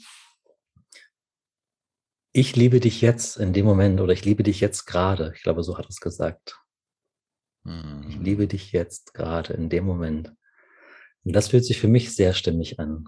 ich 2.32 2.56
liebe 2.56 2.80
dich 2.80 3.02
jetzt 3.02 3.38
in 3.38 3.54
dem 3.54 3.66
Moment 3.66 4.00
oder 4.00 4.14
ich 4.14 4.24
liebe 4.24 4.44
dich 4.44 4.62
jetzt 4.62 4.86
gerade. 4.86 5.34
Ich 5.36 5.42
glaube, 5.42 5.64
so 5.64 5.80
hat 5.80 5.86
er 5.86 5.90
es 5.90 6.00
gesagt. 6.00 6.61
Ich 7.63 8.17
mhm. 8.17 8.24
liebe 8.24 8.47
dich 8.47 8.71
jetzt 8.71 9.13
gerade 9.13 9.54
in 9.54 9.69
dem 9.69 9.86
Moment. 9.86 10.34
Und 11.24 11.34
das 11.34 11.50
fühlt 11.50 11.65
sich 11.65 11.80
für 11.80 11.88
mich 11.88 12.15
sehr 12.15 12.34
stimmig 12.34 12.80
an. 12.80 13.08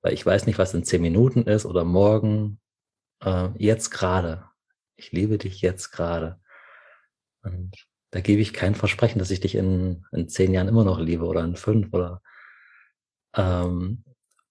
Weil 0.00 0.14
ich 0.14 0.24
weiß 0.24 0.46
nicht, 0.46 0.58
was 0.58 0.74
in 0.74 0.84
zehn 0.84 1.02
Minuten 1.02 1.42
ist 1.42 1.66
oder 1.66 1.84
morgen. 1.84 2.60
Äh, 3.20 3.50
jetzt 3.58 3.90
gerade. 3.90 4.44
Ich 4.96 5.12
liebe 5.12 5.38
dich 5.38 5.60
jetzt 5.60 5.90
gerade. 5.90 6.40
Und 7.42 7.74
da 8.10 8.20
gebe 8.20 8.40
ich 8.40 8.52
kein 8.52 8.74
Versprechen, 8.74 9.18
dass 9.18 9.30
ich 9.30 9.40
dich 9.40 9.54
in, 9.54 10.06
in 10.12 10.28
zehn 10.28 10.52
Jahren 10.52 10.68
immer 10.68 10.84
noch 10.84 11.00
liebe 11.00 11.24
oder 11.24 11.44
in 11.44 11.56
fünf 11.56 11.92
oder 11.92 12.22
ähm, 13.36 14.04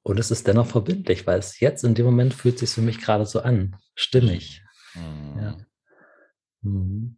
und 0.04 0.20
es 0.20 0.32
ist 0.32 0.48
dennoch 0.48 0.68
verbindlich, 0.68 1.26
weil 1.26 1.40
es 1.40 1.60
jetzt 1.60 1.84
in 1.84 1.96
dem 1.96 2.06
Moment 2.06 2.34
fühlt 2.34 2.60
sich 2.60 2.70
für 2.70 2.82
mich 2.82 3.00
gerade 3.00 3.26
so 3.26 3.40
an, 3.40 3.78
stimmig. 3.96 4.62
Mhm. 4.96 5.40
Ja. 5.40 5.58
Mhm. 6.62 7.18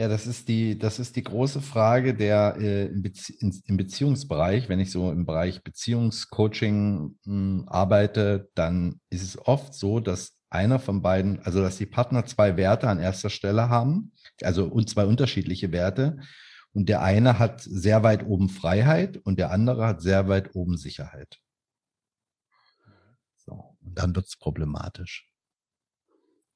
Ja, 0.00 0.06
das 0.06 0.28
ist 0.28 0.46
die, 0.46 0.78
das 0.78 1.00
ist 1.00 1.16
die 1.16 1.24
große 1.24 1.60
Frage 1.60 2.14
der 2.14 2.54
äh, 2.60 2.86
im, 2.86 3.02
Bezie 3.02 3.36
im, 3.40 3.76
Beziehungsbereich. 3.76 4.68
Wenn 4.68 4.78
ich 4.78 4.92
so 4.92 5.10
im 5.10 5.26
Bereich 5.26 5.64
Beziehungscoaching 5.64 7.18
mh, 7.24 7.26
hm, 7.26 7.64
arbeite, 7.68 8.48
dann 8.54 9.00
ist 9.10 9.24
es 9.24 9.36
oft 9.36 9.74
so, 9.74 9.98
dass 9.98 10.36
einer 10.50 10.78
von 10.78 11.02
beiden, 11.02 11.40
also 11.40 11.60
dass 11.60 11.78
die 11.78 11.86
Partner 11.86 12.24
zwei 12.26 12.56
Werte 12.56 12.88
an 12.88 13.00
erster 13.00 13.28
Stelle 13.28 13.70
haben, 13.70 14.12
also 14.42 14.66
und 14.66 14.88
zwei 14.88 15.04
unterschiedliche 15.04 15.72
Werte. 15.72 16.18
Und 16.72 16.88
der 16.88 17.02
eine 17.02 17.40
hat 17.40 17.60
sehr 17.60 18.04
weit 18.04 18.24
oben 18.24 18.50
Freiheit 18.50 19.16
und 19.16 19.40
der 19.40 19.50
andere 19.50 19.84
hat 19.84 20.00
sehr 20.00 20.28
weit 20.28 20.54
oben 20.54 20.76
Sicherheit. 20.76 21.40
So, 23.36 23.76
und 23.80 23.98
dann 23.98 24.14
wird 24.14 24.26
es 24.26 24.36
problematisch. 24.36 25.27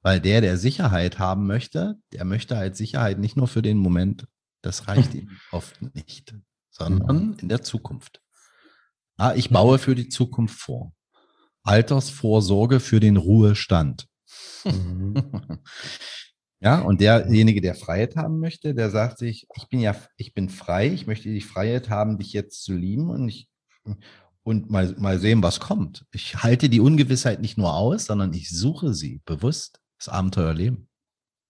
Weil 0.03 0.21
der, 0.21 0.41
der 0.41 0.59
Sicherheit 0.59 1.19
haben 1.19 1.47
möchte, 1.47 1.97
der 2.13 2.25
möchte 2.25 2.57
halt 2.57 2.77
Sicherheit 2.77 3.19
nicht 3.19 3.37
nur 3.37 3.47
für 3.47 3.63
den 3.63 3.79
Moment. 3.79 4.27
Das 4.61 4.89
reicht 4.89 5.15
ihm 5.15 5.31
oft 5.51 5.81
nicht, 5.95 6.35
sondern 6.71 7.27
mhm. 7.27 7.37
in 7.41 7.49
der 7.49 7.63
Zukunft. 7.63 8.21
Ah, 9.17 9.35
ich 9.35 9.51
baue 9.51 9.79
für 9.79 9.95
die 9.95 10.09
Zukunft 10.09 10.59
vor. 10.59 10.93
Altersvorsorge 11.63 12.81
für 12.81 12.99
den 12.99 13.17
Ruhestand. 13.17 14.09
Mhm. 14.65 15.15
ja, 16.61 16.81
und 16.81 17.01
derjenige, 17.01 17.61
der 17.61 17.77
Freiheit 17.77 18.17
haben 18.17 18.41
möchte, 18.41 18.75
der 18.75 18.91
sagt 18.91 19.19
sich, 19.19 19.47
ich 19.55 19.69
bin 19.69 19.79
ja, 19.79 19.95
ich 20.17 20.35
bin 20.35 20.49
frei, 20.49 20.89
ich 20.89 21.07
möchte 21.07 21.29
die 21.29 21.41
Freiheit 21.41 21.89
haben, 21.89 22.19
dich 22.19 22.33
jetzt 22.33 22.65
zu 22.65 22.75
lieben 22.75 23.11
und 23.11 23.29
ich, 23.29 23.49
und 24.43 24.71
mal, 24.71 24.93
mal 24.99 25.21
sehen, 25.21 25.43
was 25.45 25.61
kommt. 25.61 26.05
Ich 26.13 26.43
halte 26.43 26.69
die 26.69 26.81
Ungewissheit 26.81 27.41
nicht 27.41 27.59
nur 27.59 27.75
aus, 27.77 28.07
sondern 28.07 28.33
ich 28.33 28.51
suche 28.51 28.93
sie 28.93 29.21
bewusst 29.25 29.82
das 30.03 30.13
Abenteuer 30.13 30.53
leben. 30.53 30.89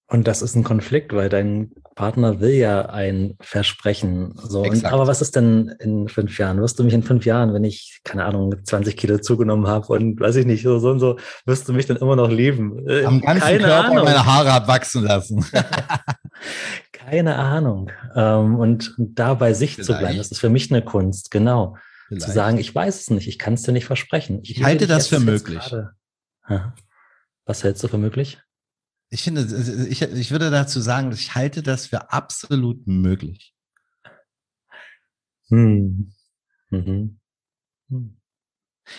Und 0.09 0.29
das 0.29 0.43
ist 0.43 0.55
ein 0.57 0.63
Konflikt, 0.63 1.15
weil 1.15 1.31
dein 1.31 1.73
Partner 1.95 2.39
will 2.39 2.53
ja 2.53 2.85
ein 2.87 3.35
Versprechen. 3.41 4.35
So. 4.37 4.61
Und, 4.61 4.85
aber 4.85 5.07
was 5.07 5.23
ist 5.23 5.37
denn 5.37 5.75
in 5.79 6.07
fünf 6.09 6.37
Jahren? 6.39 6.61
Wirst 6.61 6.79
du 6.79 6.85
mich 6.85 6.93
in 6.93 7.03
fünf 7.03 7.25
Jahren, 7.25 7.55
wenn 7.55 7.65
ich, 7.65 8.01
keine 8.05 8.27
Ahnung, 8.27 8.55
20 8.63 8.95
Kilo 8.95 9.19
zugenommen 9.19 9.67
habe 9.67 9.87
und 9.87 10.21
weiß 10.21 10.37
ich 10.37 10.45
nicht, 10.45 10.65
so, 10.65 10.79
so 10.81 10.91
und 10.91 11.01
so, 11.01 11.19
wirst 11.47 11.67
du 11.67 11.73
mich 11.73 11.87
dann 11.87 11.97
immer 11.97 12.15
noch 12.15 12.29
lieben? 12.29 12.87
Äh, 12.87 13.07
Am 13.07 13.23
ganzen 13.23 13.41
keine 13.41 13.59
Körper 13.61 13.89
Ahnung. 13.89 14.05
meine 14.05 14.27
Haare 14.27 14.53
abwachsen 14.53 15.03
lassen. 15.03 15.47
keine 16.93 17.37
Ahnung. 17.37 17.91
Ähm, 18.15 18.57
und 18.57 18.95
da 18.99 19.33
bei 19.33 19.55
sich 19.55 19.77
Vielleicht. 19.77 19.87
zu 19.87 19.99
bleiben, 19.99 20.19
das 20.19 20.31
ist 20.31 20.41
für 20.41 20.51
mich 20.51 20.71
eine 20.71 20.83
Kunst, 20.83 21.31
genau. 21.31 21.79
Vielleicht. 22.09 22.27
Zu 22.27 22.33
sagen, 22.33 22.59
ich 22.59 22.75
weiß 22.75 23.01
es 23.01 23.11
nicht, 23.11 23.29
ich 23.29 23.39
kann 23.39 23.55
es 23.55 23.63
dir 23.63 23.73
nicht 23.73 23.87
versprechen. 23.87 24.41
Ich, 24.43 24.59
ich 24.59 24.63
halte 24.63 24.87
das 24.87 25.09
für 25.09 25.21
möglich. 25.21 25.75
Was 27.45 27.65
hältst 27.65 27.83
du 27.83 27.89
für 27.89 27.99
möglich? 27.99 28.39
Ich 29.11 29.23
finde, 29.23 29.43
ich, 29.89 30.01
ich 30.01 30.31
würde 30.31 30.51
dazu 30.51 30.81
sagen, 30.81 31.13
ich 31.13 31.35
halte 31.35 31.63
das 31.63 31.87
für 31.87 32.11
absolut 32.11 32.87
möglich. 32.87 33.55
Hm. 35.49 36.13
Mhm. 36.71 37.21
Hm. 37.91 38.17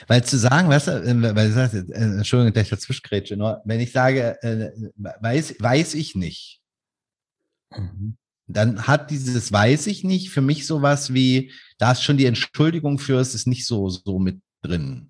Weil 0.08 0.24
zu 0.24 0.38
sagen, 0.38 0.70
weißt 0.70 0.88
du, 0.88 0.92
äh, 0.92 1.36
weil 1.36 1.48
du 1.48 1.54
sagst, 1.54 1.74
äh, 1.74 1.80
Entschuldigung, 1.80 2.54
dass 2.54 2.64
ich 2.64 2.70
dazwischengrätsche, 2.70 3.36
nur 3.36 3.62
wenn 3.66 3.80
ich 3.80 3.92
sage, 3.92 4.38
äh, 4.44 4.72
weiß, 4.96 5.56
weiß 5.60 5.96
ich 5.96 6.16
nicht, 6.16 6.62
mhm. 7.72 8.18
dann 8.48 8.88
hat 8.88 9.12
dieses 9.12 9.52
weiß 9.52 9.88
ich 9.88 10.04
nicht 10.04 10.30
für 10.30 10.42
mich 10.42 10.68
sowas 10.68 11.14
wie, 11.14 11.52
da 11.80 11.92
ist 11.92 12.04
schon 12.04 12.18
die 12.18 12.26
Entschuldigung 12.26 13.00
für, 13.00 13.20
es 13.20 13.36
ist 13.36 13.48
nicht 13.48 13.66
so, 13.66 13.90
so 13.90 14.20
mit 14.20 14.42
drin. 14.62 15.10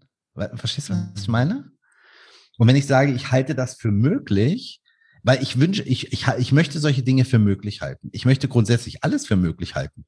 Verstehst 0.56 0.89
du, 0.89 0.93
was 0.93 1.24
ich 1.24 1.28
meine? 1.28 1.73
Und 2.58 2.68
wenn 2.68 2.76
ich 2.76 2.86
sage, 2.86 3.12
ich 3.13 3.32
halte 3.32 3.56
das 3.56 3.76
für 3.76 3.92
möglich, 3.92 4.82
weil 5.24 5.42
ich 5.42 5.60
wünsche, 5.60 5.84
ich, 5.84 6.12
ich, 6.12 6.28
ich 6.38 6.52
möchte 6.52 6.80
solche 6.80 7.04
Dinge 7.04 7.26
für 7.26 7.39
möglich 7.39 7.82
halten. 7.82 8.10
Ich 8.12 8.26
möchte 8.26 8.48
grundsätzlich 8.48 9.04
alles 9.04 9.26
für 9.26 9.38
möglich 9.38 9.76
halten. 9.76 10.06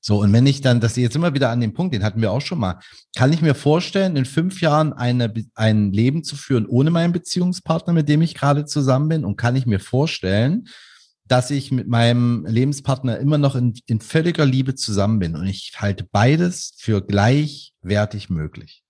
So, 0.00 0.20
und 0.20 0.32
wenn 0.32 0.46
ich 0.46 0.60
dann, 0.60 0.80
dass 0.80 0.96
ich 0.96 1.02
jetzt 1.02 1.16
immer 1.16 1.34
wieder 1.34 1.50
an 1.50 1.60
dem 1.60 1.72
Punkt, 1.72 1.92
den 1.92 2.04
hatten 2.04 2.20
wir 2.20 2.30
auch 2.30 2.40
schon 2.40 2.60
mal, 2.60 2.78
kann 3.16 3.32
ich 3.32 3.42
mir 3.42 3.56
vorstellen, 3.56 4.14
in 4.14 4.24
fünf 4.24 4.60
Jahren 4.60 4.92
eine, 4.92 5.32
ein 5.56 5.92
Leben 5.92 6.22
zu 6.22 6.36
führen 6.36 6.66
ohne 6.66 6.90
meinen 6.90 7.12
Beziehungspartner, 7.12 7.92
mit 7.92 8.08
dem 8.08 8.22
ich 8.22 8.34
gerade 8.34 8.66
zusammen 8.66 9.08
bin? 9.08 9.24
Und 9.24 9.36
kann 9.36 9.56
ich 9.56 9.66
mir 9.66 9.80
vorstellen, 9.80 10.68
dass 11.24 11.50
ich 11.50 11.72
mit 11.72 11.88
meinem 11.88 12.46
Lebenspartner 12.46 13.18
immer 13.18 13.38
noch 13.38 13.56
in, 13.56 13.74
in 13.86 14.00
völliger 14.00 14.46
Liebe 14.46 14.76
zusammen 14.76 15.18
bin? 15.18 15.34
Und 15.34 15.48
ich 15.48 15.72
halte 15.76 16.06
beides 16.12 16.74
für 16.76 17.04
gleichwertig 17.04 18.30
möglich. 18.30 18.84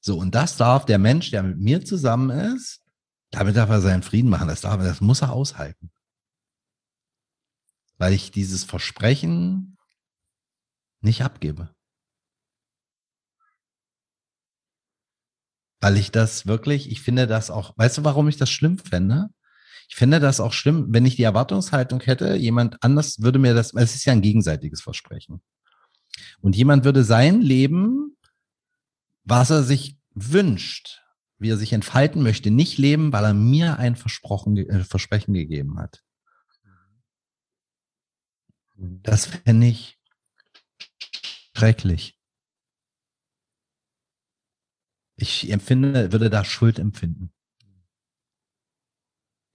So, 0.00 0.16
und 0.18 0.34
das 0.34 0.56
darf 0.56 0.86
der 0.86 0.98
Mensch, 0.98 1.30
der 1.30 1.42
mit 1.42 1.58
mir 1.58 1.84
zusammen 1.84 2.30
ist, 2.30 2.82
damit 3.30 3.56
darf 3.56 3.70
er 3.70 3.80
seinen 3.80 4.02
Frieden 4.02 4.30
machen. 4.30 4.48
Das, 4.48 4.62
darf, 4.62 4.82
das 4.82 5.00
muss 5.00 5.22
er 5.22 5.32
aushalten. 5.32 5.90
Weil 7.98 8.14
ich 8.14 8.30
dieses 8.30 8.64
Versprechen 8.64 9.76
nicht 11.02 11.22
abgebe. 11.22 11.74
Weil 15.80 15.96
ich 15.96 16.10
das 16.10 16.46
wirklich, 16.46 16.90
ich 16.90 17.00
finde 17.00 17.26
das 17.26 17.50
auch, 17.50 17.76
weißt 17.76 17.98
du, 17.98 18.04
warum 18.04 18.28
ich 18.28 18.36
das 18.36 18.50
schlimm 18.50 18.78
fände? 18.78 19.28
Ich 19.88 19.96
finde 19.96 20.20
das 20.20 20.40
auch 20.40 20.52
schlimm, 20.52 20.86
wenn 20.90 21.06
ich 21.06 21.16
die 21.16 21.24
Erwartungshaltung 21.24 22.00
hätte, 22.00 22.36
jemand 22.36 22.82
anders 22.82 23.20
würde 23.20 23.38
mir 23.38 23.54
das, 23.54 23.74
es 23.74 23.94
ist 23.94 24.04
ja 24.04 24.12
ein 24.12 24.22
gegenseitiges 24.22 24.82
Versprechen. 24.82 25.42
Und 26.40 26.54
jemand 26.54 26.84
würde 26.84 27.02
sein 27.02 27.40
Leben, 27.40 28.16
was 29.24 29.50
er 29.50 29.62
sich 29.62 29.98
wünscht, 30.14 31.02
wie 31.38 31.50
er 31.50 31.56
sich 31.56 31.72
entfalten 31.72 32.22
möchte, 32.22 32.50
nicht 32.50 32.78
leben, 32.78 33.12
weil 33.12 33.24
er 33.24 33.34
mir 33.34 33.78
ein 33.78 33.96
Versprochen, 33.96 34.56
äh, 34.56 34.84
Versprechen 34.84 35.34
gegeben 35.34 35.78
hat. 35.78 36.02
Das 38.76 39.26
fände 39.26 39.66
ich 39.66 39.98
schrecklich. 41.56 42.18
Ich 45.16 45.50
empfinde, 45.50 46.12
würde 46.12 46.30
da 46.30 46.44
Schuld 46.44 46.78
empfinden. 46.78 47.30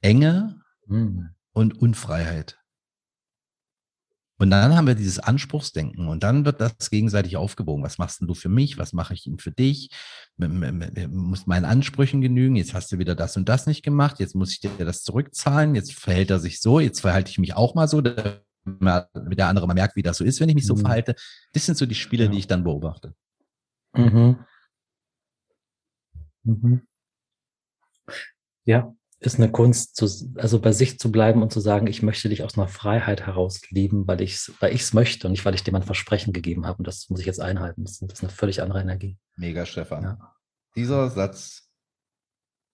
Enge 0.01 0.61
mhm. 0.85 1.33
und 1.53 1.75
Unfreiheit. 1.79 2.63
Und 4.37 4.49
dann 4.49 4.75
haben 4.75 4.85
wir 4.85 4.95
dieses 4.95 5.19
Anspruchsdenken 5.19 6.09
und 6.09 6.23
dann 6.23 6.43
wird 6.43 6.59
das 6.59 6.89
gegenseitig 6.89 7.37
aufgewogen. 7.37 7.83
Was 7.83 7.97
machst 7.97 8.19
denn 8.19 8.27
du 8.27 8.33
für 8.33 8.49
mich? 8.49 8.77
Was 8.77 8.91
mache 8.91 9.13
ich 9.13 9.23
denn 9.23 9.39
für 9.39 9.51
dich? 9.51 9.89
Muss 10.37 11.47
meinen 11.47 11.63
Ansprüchen 11.63 12.19
genügen? 12.19 12.57
Jetzt 12.57 12.73
hast 12.73 12.91
du 12.91 12.97
wieder 12.97 13.15
das 13.15 13.37
und 13.37 13.47
das 13.47 13.65
nicht 13.65 13.81
gemacht. 13.81 14.19
Jetzt 14.19 14.35
muss 14.35 14.51
ich 14.51 14.59
dir 14.59 14.71
das 14.79 15.03
zurückzahlen. 15.03 15.73
Jetzt 15.73 15.93
verhält 15.93 16.31
er 16.31 16.39
sich 16.39 16.59
so. 16.59 16.81
Jetzt 16.81 16.99
verhalte 16.99 17.31
ich 17.31 17.37
mich 17.37 17.53
auch 17.53 17.75
mal 17.75 17.87
so, 17.87 18.01
damit 18.01 18.43
der 18.65 19.47
andere 19.47 19.67
mal 19.67 19.73
merkt, 19.73 19.95
wie 19.95 20.03
das 20.03 20.17
so 20.17 20.25
ist, 20.25 20.41
wenn 20.41 20.49
ich 20.49 20.55
mich 20.55 20.67
so 20.67 20.75
mhm. 20.75 20.81
verhalte. 20.81 21.15
Das 21.53 21.65
sind 21.65 21.77
so 21.77 21.85
die 21.85 21.95
Spiele, 21.95 22.25
ja. 22.25 22.31
die 22.31 22.39
ich 22.39 22.47
dann 22.47 22.63
beobachte. 22.65 23.13
Mhm. 23.93 24.39
Mhm. 26.43 26.81
Ja, 28.65 28.94
ist 29.19 29.37
eine 29.37 29.51
Kunst, 29.51 29.95
zu, 29.95 30.07
also 30.35 30.59
bei 30.59 30.71
sich 30.71 30.99
zu 30.99 31.11
bleiben 31.11 31.41
und 31.41 31.51
zu 31.51 31.59
sagen, 31.59 31.87
ich 31.87 32.01
möchte 32.01 32.29
dich 32.29 32.43
aus 32.43 32.57
einer 32.57 32.67
Freiheit 32.67 33.25
heraus 33.25 33.61
lieben, 33.69 34.07
weil 34.07 34.21
ich 34.21 34.35
es 34.35 34.53
weil 34.59 34.73
ich's 34.73 34.93
möchte 34.93 35.27
und 35.27 35.31
nicht, 35.31 35.45
weil 35.45 35.55
ich 35.55 35.63
dir 35.63 35.71
mein 35.71 35.83
Versprechen 35.83 36.33
gegeben 36.33 36.65
habe. 36.65 36.79
Und 36.79 36.87
das 36.87 37.09
muss 37.09 37.19
ich 37.19 37.25
jetzt 37.25 37.39
einhalten. 37.39 37.83
Das, 37.83 37.99
das 37.99 38.19
ist 38.19 38.23
eine 38.23 38.31
völlig 38.31 38.61
andere 38.61 38.81
Energie. 38.81 39.17
Mega, 39.35 39.65
Stefan. 39.65 40.03
Ja. 40.03 40.35
Dieser 40.75 41.09
Satz 41.09 41.69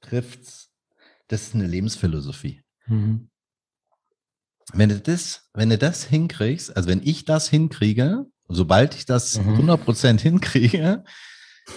trifft's. 0.02 0.72
Das 1.28 1.44
ist 1.44 1.56
eine 1.56 1.68
Lebensphilosophie. 1.68 2.64
Mhm. 2.88 3.30
Wenn 4.74 4.90
du 4.90 5.00
das, 5.00 5.50
wenn 5.54 5.70
du 5.70 5.78
das 5.78 6.06
hinkriegst, 6.06 6.76
also 6.76 6.90
wenn 6.90 7.02
ich 7.04 7.26
das 7.26 7.50
hinkriege, 7.50 8.26
sobald 8.48 8.96
ich 8.96 9.06
das 9.06 9.38
mhm. 9.38 9.70
100% 9.70 10.20
hinkriege, 10.20 11.04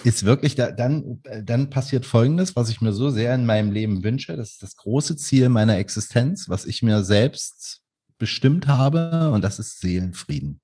ist 0.03 0.25
wirklich, 0.25 0.55
da, 0.55 0.71
dann, 0.71 1.21
dann 1.43 1.69
passiert 1.69 2.05
Folgendes, 2.05 2.55
was 2.55 2.69
ich 2.69 2.81
mir 2.81 2.93
so 2.93 3.09
sehr 3.09 3.33
in 3.35 3.45
meinem 3.45 3.71
Leben 3.71 4.03
wünsche. 4.03 4.35
Das 4.35 4.51
ist 4.51 4.63
das 4.63 4.75
große 4.75 5.15
Ziel 5.15 5.49
meiner 5.49 5.77
Existenz, 5.77 6.49
was 6.49 6.65
ich 6.65 6.83
mir 6.83 7.03
selbst 7.03 7.81
bestimmt 8.17 8.67
habe, 8.67 9.31
und 9.31 9.43
das 9.43 9.59
ist 9.59 9.79
Seelenfrieden. 9.79 10.61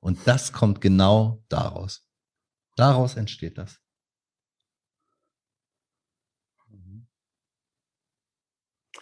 Und 0.00 0.18
das 0.26 0.52
kommt 0.52 0.80
genau 0.80 1.42
daraus. 1.48 2.06
Daraus 2.76 3.16
entsteht 3.16 3.58
das. 3.58 3.78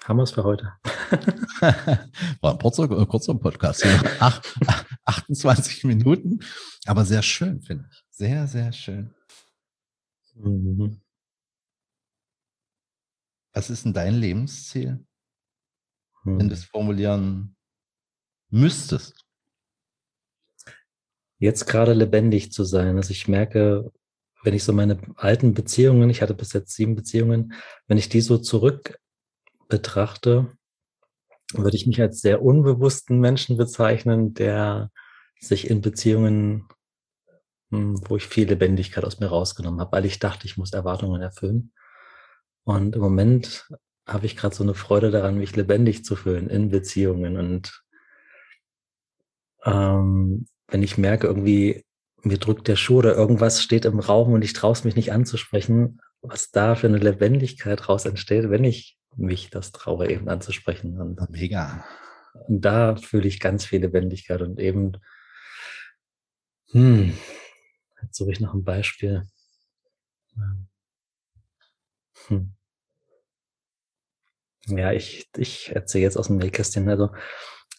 Haben 0.04 0.16
wir 0.16 0.24
es 0.24 0.32
für 0.32 0.42
heute. 0.42 0.72
War 2.40 2.52
ein 2.52 2.58
kurzer, 2.58 2.88
kurzer 3.06 3.34
Podcast. 3.34 3.84
Ach, 4.18 4.42
28 5.04 5.84
Minuten, 5.84 6.40
aber 6.86 7.04
sehr 7.04 7.22
schön, 7.22 7.62
finde 7.62 7.88
ich. 7.88 8.04
Sehr, 8.10 8.48
sehr 8.48 8.72
schön. 8.72 9.14
Mhm. 10.42 11.00
Was 13.54 13.70
ist 13.70 13.84
denn 13.84 13.92
dein 13.92 14.14
Lebensziel? 14.14 15.04
Mhm. 16.24 16.38
Wenn 16.38 16.48
du 16.48 16.54
es 16.54 16.64
formulieren 16.64 17.56
müsstest. 18.50 19.24
Jetzt 21.38 21.66
gerade 21.66 21.92
lebendig 21.92 22.52
zu 22.52 22.64
sein. 22.64 22.96
Also 22.96 23.10
ich 23.10 23.28
merke, 23.28 23.90
wenn 24.42 24.54
ich 24.54 24.64
so 24.64 24.72
meine 24.72 24.98
alten 25.16 25.54
Beziehungen, 25.54 26.10
ich 26.10 26.22
hatte 26.22 26.34
bis 26.34 26.52
jetzt 26.52 26.74
sieben 26.74 26.94
Beziehungen, 26.94 27.54
wenn 27.86 27.98
ich 27.98 28.08
die 28.08 28.20
so 28.20 28.38
zurück 28.38 28.98
betrachte, 29.68 30.52
würde 31.52 31.76
ich 31.76 31.86
mich 31.86 32.00
als 32.00 32.20
sehr 32.20 32.42
unbewussten 32.42 33.20
Menschen 33.20 33.56
bezeichnen, 33.56 34.34
der 34.34 34.90
sich 35.40 35.68
in 35.68 35.80
Beziehungen 35.80 36.32
hm, 36.60 36.68
wo 37.72 38.16
ich 38.16 38.26
viel 38.26 38.48
Lebendigkeit 38.48 39.04
aus 39.04 39.18
mir 39.18 39.28
rausgenommen 39.28 39.80
habe, 39.80 39.92
weil 39.92 40.04
ich 40.04 40.18
dachte, 40.18 40.46
ich 40.46 40.56
muss 40.56 40.72
Erwartungen 40.72 41.22
erfüllen. 41.22 41.72
Und 42.64 42.94
im 42.94 43.00
Moment 43.00 43.66
habe 44.06 44.26
ich 44.26 44.36
gerade 44.36 44.54
so 44.54 44.62
eine 44.62 44.74
Freude 44.74 45.10
daran, 45.10 45.38
mich 45.38 45.56
lebendig 45.56 46.04
zu 46.04 46.14
fühlen 46.14 46.48
in 46.48 46.68
Beziehungen. 46.68 47.36
Und 47.36 47.82
ähm, 49.64 50.46
wenn 50.68 50.82
ich 50.82 50.98
merke, 50.98 51.26
irgendwie 51.26 51.84
mir 52.22 52.38
drückt 52.38 52.68
der 52.68 52.76
Schuh 52.76 52.98
oder 52.98 53.14
irgendwas 53.14 53.62
steht 53.62 53.84
im 53.84 53.98
Raum 53.98 54.32
und 54.32 54.44
ich 54.44 54.52
traue 54.52 54.72
es 54.72 54.84
mich 54.84 54.94
nicht 54.94 55.12
anzusprechen, 55.12 56.00
was 56.20 56.50
da 56.50 56.74
für 56.74 56.86
eine 56.86 56.98
Lebendigkeit 56.98 57.88
raus 57.88 58.04
entsteht, 58.04 58.50
wenn 58.50 58.64
ich 58.64 58.98
mich 59.16 59.50
das 59.50 59.72
traue, 59.72 60.08
eben 60.08 60.28
anzusprechen. 60.28 61.00
Und, 61.00 61.30
Mega. 61.30 61.84
Und 62.46 62.64
da 62.64 62.96
fühle 62.96 63.28
ich 63.28 63.40
ganz 63.40 63.64
viel 63.64 63.80
Lebendigkeit 63.80 64.40
und 64.40 64.60
eben, 64.60 64.92
hm, 66.70 67.12
Jetzt 68.02 68.16
suche 68.16 68.32
ich 68.32 68.40
noch 68.40 68.54
ein 68.54 68.64
Beispiel. 68.64 69.22
Hm. 72.28 72.54
Ja, 74.66 74.92
ich, 74.92 75.28
ich 75.36 75.74
erzähle 75.74 76.04
jetzt 76.04 76.16
aus 76.16 76.28
dem 76.28 76.36
Nähkästchen. 76.36 76.88
Also 76.88 77.10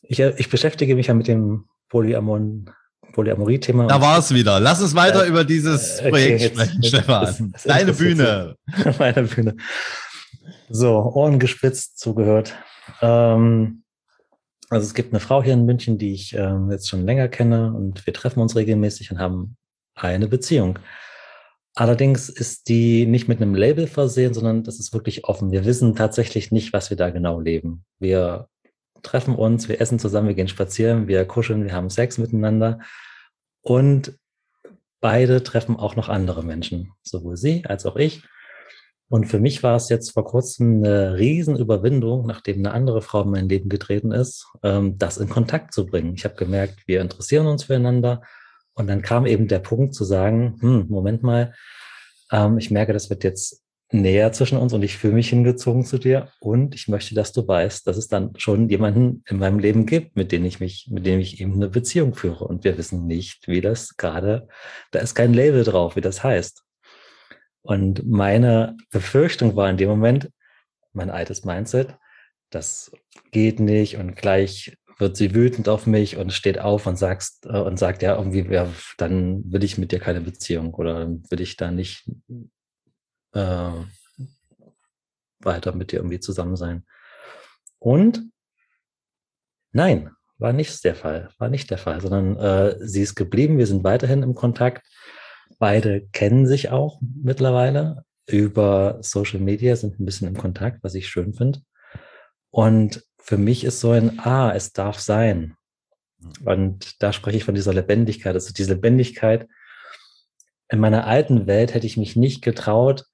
ich, 0.02 0.20
ich 0.20 0.50
beschäftige 0.50 0.96
mich 0.96 1.08
ja 1.08 1.14
mit 1.14 1.28
dem 1.28 1.66
Polyamon, 1.90 2.70
Polyamorie-Thema. 3.14 3.88
Da 3.88 4.02
war 4.02 4.20
es 4.20 4.34
wieder. 4.34 4.60
Lass 4.60 4.82
uns 4.82 4.96
weiter 4.96 5.26
äh, 5.26 5.30
über 5.30 5.46
dieses 5.46 6.02
Projekt 6.02 6.14
okay, 6.14 6.38
jetzt, 6.38 6.54
sprechen, 6.56 6.82
jetzt, 6.82 6.88
Stefan. 6.90 7.26
Das, 7.26 7.38
das 7.52 7.64
Deine 7.64 7.94
Bühne. 7.94 8.58
Meine 9.00 9.24
Bühne. 9.24 9.56
So, 10.70 10.98
Ohren 10.98 11.40
gespitzt, 11.40 12.00
zugehört. 12.00 12.56
Ähm, 13.02 13.84
also 14.70 14.86
es 14.86 14.94
gibt 14.94 15.14
eine 15.14 15.20
Frau 15.20 15.44
hier 15.44 15.54
in 15.54 15.66
München, 15.66 15.98
die 15.98 16.14
ich 16.14 16.34
ähm, 16.34 16.72
jetzt 16.72 16.90
schon 16.90 17.06
länger 17.06 17.28
kenne 17.28 17.74
und 17.74 18.06
wir 18.06 18.14
treffen 18.14 18.40
uns 18.40 18.56
regelmäßig 18.56 19.12
und 19.12 19.20
haben 19.20 19.56
eine 19.96 20.28
Beziehung. 20.28 20.80
Allerdings 21.76 22.30
ist 22.30 22.70
die 22.70 23.08
nicht 23.08 23.28
mit 23.28 23.42
einem 23.42 23.56
Label 23.56 23.88
versehen, 23.88 24.34
sondern 24.34 24.64
das 24.64 24.80
ist 24.80 24.94
wirklich 24.94 25.26
offen. 25.26 25.52
Wir 25.52 25.66
wissen 25.66 25.96
tatsächlich 25.96 26.52
nicht, 26.52 26.72
was 26.72 26.92
wir 26.92 26.98
da 26.98 27.10
genau 27.10 27.40
leben. 27.40 27.84
Wir 28.00 28.48
treffen 29.02 29.36
uns, 29.36 29.68
wir 29.68 29.82
essen 29.82 30.00
zusammen, 30.00 30.28
wir 30.28 30.36
gehen 30.36 30.48
spazieren, 30.48 31.08
wir 31.08 31.26
kuscheln, 31.26 31.66
wir 31.66 31.74
haben 31.74 31.90
Sex 31.90 32.18
miteinander 32.18 32.80
und 33.62 34.18
beide 35.02 35.44
treffen 35.44 35.76
auch 35.76 35.96
noch 35.96 36.10
andere 36.10 36.44
Menschen, 36.44 36.94
sowohl 37.02 37.38
sie 37.38 37.66
als 37.66 37.86
auch 37.86 37.98
ich. 37.98 38.24
Und 39.10 39.26
für 39.26 39.40
mich 39.40 39.62
war 39.62 39.76
es 39.76 39.90
jetzt 39.90 40.12
vor 40.12 40.26
kurzem 40.26 40.78
eine 40.78 41.18
Riesenüberwindung, 41.18 42.26
nachdem 42.26 42.60
eine 42.60 42.72
andere 42.72 43.02
Frau 43.02 43.24
in 43.24 43.30
mein 43.30 43.50
Leben 43.50 43.70
getreten 43.70 44.12
ist, 44.12 44.48
ähm, 44.64 44.98
das 44.98 45.18
in 45.18 45.30
Kontakt 45.30 45.74
zu 45.74 45.86
bringen. 45.86 46.14
Ich 46.16 46.24
habe 46.24 46.36
gemerkt, 46.36 46.88
wir 46.88 47.02
interessieren 47.02 47.48
uns 47.48 47.66
füreinander 47.66 48.22
und 48.76 48.88
dann 48.88 49.02
kam 49.02 49.26
eben 49.26 49.48
der 49.48 49.60
Punkt 49.60 49.94
zu 49.94 50.04
sagen, 50.04 50.58
hm, 50.60 50.88
Moment 50.90 51.24
mal, 51.24 51.54
ähm, 52.32 52.58
ich 52.58 52.72
merke, 52.72 52.94
das 52.94 53.10
wird 53.10 53.24
jetzt 53.24 53.64
näher 53.92 54.32
zwischen 54.32 54.58
uns 54.58 54.74
und 54.74 54.82
ich 54.82 54.98
fühle 54.98 55.14
mich 55.14 55.30
hingezogen 55.30 55.86
zu 55.86 56.00
dir 56.00 56.30
und 56.40 56.74
ich 56.74 56.88
möchte, 56.88 57.14
dass 57.14 57.32
du 57.32 57.48
weißt, 57.48 57.86
dass 57.86 57.98
es 57.98 58.08
dann 58.08 58.32
schon 58.38 58.68
jemanden 58.70 59.24
in 59.28 59.38
meinem 59.38 59.60
Leben 59.60 59.86
gibt, 59.86 60.16
mit 60.16 60.32
dem 60.32 60.44
ich 60.46 60.60
mich, 60.60 60.88
mit 60.92 61.06
dem 61.06 61.20
ich 61.20 61.40
eben 61.40 61.54
eine 61.54 61.70
Beziehung 61.70 62.16
führe 62.16 62.46
und 62.46 62.64
wir 62.64 62.78
wissen 62.78 63.06
nicht, 63.06 63.48
wie 63.48 63.62
das 63.62 63.96
gerade, 63.96 64.48
da 64.92 65.00
ist 65.00 65.14
kein 65.14 65.34
Label 65.34 65.64
drauf, 65.64 65.96
wie 65.96 66.02
das 66.02 66.24
heißt. 66.24 66.64
Und 67.62 68.06
meine 68.06 68.76
Befürchtung 68.92 69.56
war 69.56 69.70
in 69.70 69.78
dem 69.78 69.90
Moment, 69.90 70.30
mein 70.92 71.10
altes 71.10 71.46
Mindset, 71.46 71.96
das 72.50 72.92
geht 73.32 73.60
nicht 73.60 73.98
und 73.98 74.16
gleich 74.16 74.76
wird 75.04 75.18
sie 75.18 75.36
wütend 75.36 75.68
auf 75.68 75.86
mich 75.86 76.16
und 76.16 76.32
steht 76.32 76.60
auf 76.60 76.88
und 76.88 76.98
sagst 76.98 77.46
äh, 77.46 77.60
und 77.60 77.78
sagt 77.78 78.02
ja 78.02 78.16
irgendwie, 78.16 78.48
ja, 78.50 78.70
dann 78.98 79.44
will 79.52 79.62
ich 79.62 79.78
mit 79.78 79.92
dir 79.92 80.00
keine 80.00 80.22
Beziehung 80.22 80.74
oder 80.74 81.10
will 81.30 81.42
ich 81.42 81.58
da 81.58 81.72
nicht 81.72 82.10
äh, 83.34 83.72
weiter 85.40 85.76
mit 85.76 85.92
dir 85.92 85.98
irgendwie 85.98 86.22
zusammen 86.22 86.56
sein. 86.56 86.86
Und 87.80 88.24
nein, 89.74 90.12
war 90.38 90.54
nicht 90.54 90.82
der 90.86 90.96
Fall, 90.96 91.30
war 91.38 91.50
nicht 91.50 91.70
der 91.70 91.78
Fall, 91.78 92.00
sondern 92.00 92.38
äh, 92.38 92.78
sie 92.80 93.02
ist 93.02 93.16
geblieben, 93.16 93.58
wir 93.58 93.68
sind 93.68 93.84
weiterhin 93.84 94.24
im 94.24 94.36
Kontakt. 94.36 94.88
Beide 95.60 96.08
kennen 96.14 96.48
sich 96.48 96.70
auch 96.70 97.02
mittlerweile 97.02 98.06
über 98.26 99.00
Social 99.02 99.42
Media, 99.42 99.76
sind 99.76 100.00
ein 100.00 100.06
bisschen 100.06 100.30
im 100.30 100.38
Kontakt, 100.38 100.82
was 100.82 100.96
ich 100.96 101.10
schön 101.10 101.34
finde. 101.34 101.60
Und 102.52 103.04
für 103.24 103.38
mich 103.38 103.64
ist 103.64 103.80
so 103.80 103.92
ein, 103.92 104.20
ah, 104.20 104.54
es 104.54 104.74
darf 104.74 105.00
sein. 105.00 105.56
Mhm. 106.20 106.48
Und 106.48 107.02
da 107.02 107.14
spreche 107.14 107.38
ich 107.38 107.44
von 107.46 107.56
dieser 107.56 107.74
Lebendigkeit. 107.74 108.36
Also 108.36 108.54
diese 108.54 108.74
Lebendigkeit. 108.74 109.48
In 110.70 110.80
meiner 110.80 111.08
alten 111.08 111.48
Welt 111.48 111.74
hätte 111.74 111.88
ich 111.88 111.98
mich 111.98 112.16
nicht 112.16 112.44
getraut, 112.44 113.06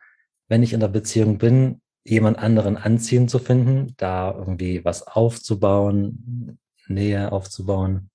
wenn 0.47 0.63
ich 0.63 0.73
in 0.73 0.79
der 0.79 0.87
Beziehung 0.87 1.37
bin, 1.37 1.81
jemand 2.03 2.39
anderen 2.39 2.75
anziehend 2.75 3.29
zu 3.29 3.37
finden, 3.37 3.93
da 3.97 4.33
irgendwie 4.35 4.83
was 4.83 5.05
aufzubauen, 5.05 6.57
Nähe 6.87 7.31
aufzubauen. 7.31 8.09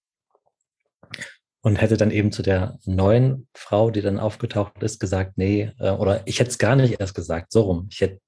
Und 1.61 1.77
hätte 1.77 1.97
dann 1.97 2.11
eben 2.11 2.33
zu 2.33 2.43
der 2.43 2.79
neuen 2.85 3.47
Frau, 3.55 3.91
die 3.91 4.03
dann 4.03 4.19
aufgetaucht 4.19 4.83
ist, 4.83 4.99
gesagt, 4.99 5.39
nee, 5.39 5.71
äh, 5.79 5.91
oder 5.91 6.27
ich 6.27 6.41
hätte 6.41 6.51
es 6.51 6.59
gar 6.59 6.77
nicht 6.77 7.01
erst 7.01 7.15
gesagt, 7.15 7.53
so 7.53 7.63
rum. 7.63 7.87
Ich 7.91 8.01
hätte 8.01 8.21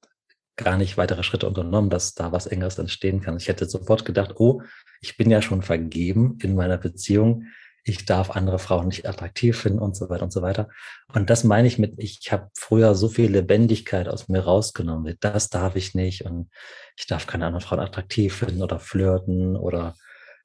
gar 0.56 0.76
nicht 0.76 0.96
weitere 0.96 1.22
Schritte 1.22 1.46
unternommen, 1.46 1.90
dass 1.90 2.14
da 2.14 2.32
was 2.32 2.46
Engeres 2.46 2.78
entstehen 2.78 3.20
kann. 3.20 3.36
Ich 3.36 3.48
hätte 3.48 3.66
sofort 3.66 4.04
gedacht, 4.04 4.34
oh, 4.36 4.62
ich 5.00 5.16
bin 5.16 5.30
ja 5.30 5.42
schon 5.42 5.62
vergeben 5.62 6.38
in 6.42 6.54
meiner 6.54 6.78
Beziehung. 6.78 7.44
Ich 7.84 8.04
darf 8.04 8.30
andere 8.30 8.58
Frauen 8.58 8.88
nicht 8.88 9.06
attraktiv 9.06 9.58
finden 9.58 9.78
und 9.78 9.94
so 9.94 10.08
weiter 10.08 10.24
und 10.24 10.32
so 10.32 10.42
weiter. 10.42 10.68
Und 11.12 11.30
das 11.30 11.44
meine 11.44 11.68
ich 11.68 11.78
mit, 11.78 11.94
ich 11.98 12.32
habe 12.32 12.50
früher 12.54 12.94
so 12.94 13.08
viel 13.08 13.30
Lebendigkeit 13.30 14.08
aus 14.08 14.28
mir 14.28 14.40
rausgenommen. 14.40 15.16
Das 15.20 15.50
darf 15.50 15.76
ich 15.76 15.94
nicht 15.94 16.24
und 16.24 16.50
ich 16.96 17.06
darf 17.06 17.26
keine 17.26 17.46
anderen 17.46 17.64
Frauen 17.64 17.80
attraktiv 17.80 18.34
finden 18.34 18.62
oder 18.62 18.80
flirten 18.80 19.56
oder 19.56 19.94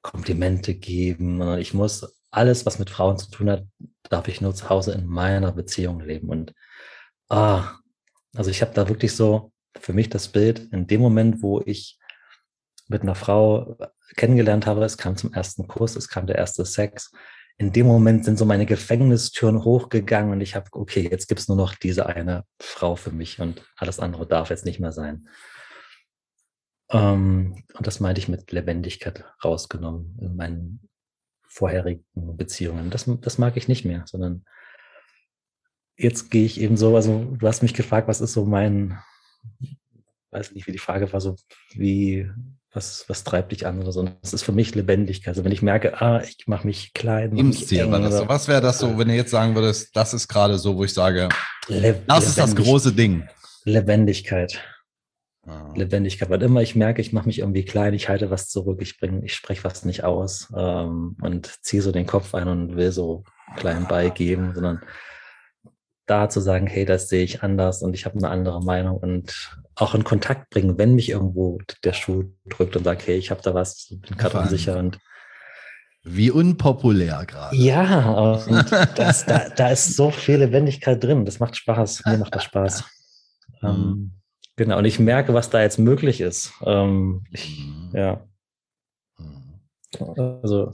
Komplimente 0.02 0.74
geben. 0.74 1.40
Und 1.40 1.58
ich 1.58 1.74
muss 1.74 2.14
alles, 2.30 2.66
was 2.66 2.78
mit 2.78 2.90
Frauen 2.90 3.18
zu 3.18 3.30
tun 3.30 3.50
hat, 3.50 3.64
darf 4.08 4.28
ich 4.28 4.40
nur 4.40 4.54
zu 4.54 4.68
Hause 4.68 4.92
in 4.92 5.06
meiner 5.06 5.52
Beziehung 5.52 6.00
leben. 6.00 6.28
Und 6.28 6.54
ah, 7.28 7.72
also 8.34 8.50
ich 8.50 8.62
habe 8.62 8.74
da 8.74 8.88
wirklich 8.88 9.14
so 9.14 9.51
für 9.78 9.92
mich 9.92 10.08
das 10.08 10.28
Bild, 10.28 10.72
in 10.72 10.86
dem 10.86 11.00
Moment, 11.00 11.42
wo 11.42 11.60
ich 11.64 11.98
mit 12.88 13.02
einer 13.02 13.14
Frau 13.14 13.76
kennengelernt 14.16 14.66
habe, 14.66 14.84
es 14.84 14.98
kam 14.98 15.16
zum 15.16 15.32
ersten 15.32 15.66
Kuss, 15.66 15.96
es 15.96 16.08
kam 16.08 16.26
der 16.26 16.36
erste 16.36 16.64
Sex. 16.64 17.12
In 17.58 17.72
dem 17.72 17.86
Moment 17.86 18.24
sind 18.24 18.38
so 18.38 18.44
meine 18.44 18.66
Gefängnistüren 18.66 19.64
hochgegangen 19.64 20.32
und 20.32 20.40
ich 20.40 20.54
habe, 20.54 20.66
okay, 20.72 21.08
jetzt 21.10 21.28
gibt 21.28 21.40
es 21.40 21.48
nur 21.48 21.56
noch 21.56 21.74
diese 21.74 22.06
eine 22.06 22.44
Frau 22.60 22.96
für 22.96 23.12
mich 23.12 23.40
und 23.40 23.62
alles 23.76 24.00
andere 24.00 24.26
darf 24.26 24.50
jetzt 24.50 24.64
nicht 24.64 24.80
mehr 24.80 24.92
sein. 24.92 25.28
Ähm, 26.90 27.64
und 27.74 27.86
das 27.86 28.00
meinte 28.00 28.20
ich 28.20 28.28
mit 28.28 28.52
Lebendigkeit 28.52 29.24
rausgenommen 29.44 30.18
in 30.20 30.36
meinen 30.36 30.88
vorherigen 31.48 32.04
Beziehungen. 32.14 32.90
Das, 32.90 33.08
das 33.20 33.38
mag 33.38 33.56
ich 33.56 33.68
nicht 33.68 33.84
mehr, 33.84 34.04
sondern 34.06 34.44
jetzt 35.96 36.30
gehe 36.30 36.44
ich 36.44 36.60
eben 36.60 36.76
so, 36.76 36.96
also 36.96 37.36
du 37.38 37.46
hast 37.46 37.62
mich 37.62 37.74
gefragt, 37.74 38.08
was 38.08 38.20
ist 38.20 38.32
so 38.32 38.44
mein, 38.44 38.98
weiß 40.30 40.52
nicht, 40.52 40.66
wie 40.66 40.72
die 40.72 40.78
Frage 40.78 41.12
war, 41.12 41.20
so 41.20 41.36
wie, 41.74 42.28
was, 42.72 43.04
was 43.08 43.22
treibt 43.22 43.52
dich 43.52 43.66
an 43.66 43.80
oder 43.80 43.92
so. 43.92 44.02
Das 44.22 44.32
ist 44.32 44.42
für 44.42 44.52
mich 44.52 44.74
Lebendigkeit. 44.74 45.28
Also 45.28 45.44
wenn 45.44 45.52
ich 45.52 45.62
merke, 45.62 46.00
ah, 46.00 46.22
ich 46.22 46.46
mache 46.46 46.66
mich 46.66 46.94
klein. 46.94 47.36
Lebensziel 47.36 47.90
war 47.90 48.00
das 48.00 48.16
so. 48.16 48.28
Was 48.28 48.48
wäre 48.48 48.62
das 48.62 48.78
so, 48.78 48.98
wenn 48.98 49.08
du 49.08 49.14
jetzt 49.14 49.30
sagen 49.30 49.54
würdest, 49.54 49.94
das 49.94 50.14
ist 50.14 50.28
gerade 50.28 50.58
so, 50.58 50.76
wo 50.76 50.84
ich 50.84 50.94
sage, 50.94 51.28
Le 51.68 52.02
das 52.06 52.26
ist 52.26 52.38
das 52.38 52.56
große 52.56 52.92
Ding. 52.92 53.28
Lebendigkeit. 53.64 54.60
Ah. 55.46 55.72
Lebendigkeit. 55.76 56.30
Weil 56.30 56.42
immer 56.42 56.62
ich 56.62 56.74
merke, 56.74 57.02
ich 57.02 57.12
mache 57.12 57.26
mich 57.26 57.40
irgendwie 57.40 57.64
klein, 57.64 57.94
ich 57.94 58.08
halte 58.08 58.30
was 58.30 58.48
zurück, 58.48 58.80
ich 58.80 58.98
bringe, 58.98 59.24
ich 59.24 59.34
spreche 59.34 59.64
was 59.64 59.84
nicht 59.84 60.04
aus 60.04 60.52
ähm, 60.56 61.16
und 61.20 61.46
ziehe 61.62 61.82
so 61.82 61.92
den 61.92 62.06
Kopf 62.06 62.34
ein 62.34 62.48
und 62.48 62.76
will 62.76 62.92
so 62.92 63.24
klein 63.56 63.86
beigeben, 63.86 64.54
sondern 64.54 64.80
da 66.06 66.28
zu 66.28 66.40
sagen, 66.40 66.66
hey, 66.66 66.84
das 66.84 67.08
sehe 67.08 67.24
ich 67.24 67.42
anders 67.42 67.82
und 67.82 67.94
ich 67.94 68.04
habe 68.04 68.18
eine 68.18 68.28
andere 68.28 68.62
Meinung 68.62 68.96
und 68.96 69.50
auch 69.74 69.94
in 69.94 70.04
Kontakt 70.04 70.50
bringen, 70.50 70.78
wenn 70.78 70.94
mich 70.94 71.10
irgendwo 71.10 71.58
der 71.84 71.92
Schuh 71.92 72.24
drückt 72.48 72.76
und 72.76 72.84
sagt, 72.84 73.06
hey, 73.06 73.16
ich 73.16 73.30
habe 73.30 73.40
da 73.42 73.54
was, 73.54 73.88
bin 73.90 74.16
gerade 74.16 74.38
unsicher 74.38 74.78
und 74.78 74.98
wie 76.04 76.30
unpopulär 76.30 77.24
gerade. 77.26 77.54
Ja, 77.56 78.34
und 78.34 78.72
das, 78.96 79.24
da, 79.24 79.48
da 79.50 79.68
ist 79.68 79.94
so 79.94 80.10
viel 80.10 80.38
Lebendigkeit 80.38 81.02
drin. 81.02 81.24
Das 81.24 81.38
macht 81.38 81.56
Spaß. 81.56 82.04
Mir 82.06 82.18
macht 82.18 82.34
das 82.34 82.44
Spaß. 82.44 82.84
Mhm. 83.64 83.68
Ähm, 83.68 84.22
Genau, 84.56 84.78
und 84.78 84.84
ich 84.84 84.98
merke, 84.98 85.32
was 85.32 85.50
da 85.50 85.62
jetzt 85.62 85.78
möglich 85.78 86.20
ist. 86.20 86.52
Ähm, 86.64 87.24
ich, 87.30 87.64
mhm. 87.64 87.90
Ja. 87.94 88.26
Mhm. 89.18 89.60
Also. 90.42 90.72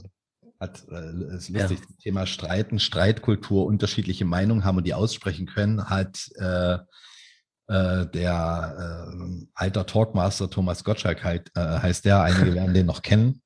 Hat, 0.59 0.83
äh, 0.91 1.35
ist 1.35 1.49
lustig, 1.49 1.79
ja. 1.79 1.95
Thema 2.01 2.25
Streiten, 2.25 2.79
Streitkultur, 2.79 3.65
unterschiedliche 3.65 4.25
Meinungen 4.25 4.65
haben 4.65 4.77
und 4.77 4.85
die 4.85 4.93
aussprechen 4.93 5.45
können, 5.45 5.89
hat 5.89 6.29
äh, 6.35 6.77
äh, 7.67 8.07
der 8.07 9.07
äh, 9.13 9.45
alter 9.53 9.85
Talkmaster 9.85 10.49
Thomas 10.49 10.83
Gottschalk 10.83 11.23
halt, 11.23 11.51
äh, 11.55 11.61
heißt 11.61 12.03
der, 12.03 12.21
einige 12.23 12.55
werden 12.55 12.73
den 12.73 12.87
noch 12.87 13.01
kennen. 13.01 13.41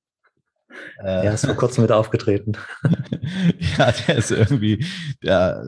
Äh, 0.99 1.25
er 1.25 1.33
ist 1.33 1.45
vor 1.45 1.55
kurzem 1.55 1.83
wieder 1.83 1.97
aufgetreten. 1.97 2.53
ja, 3.77 3.91
der 3.91 4.17
ist 4.17 4.31
irgendwie, 4.31 4.85
der, 5.21 5.63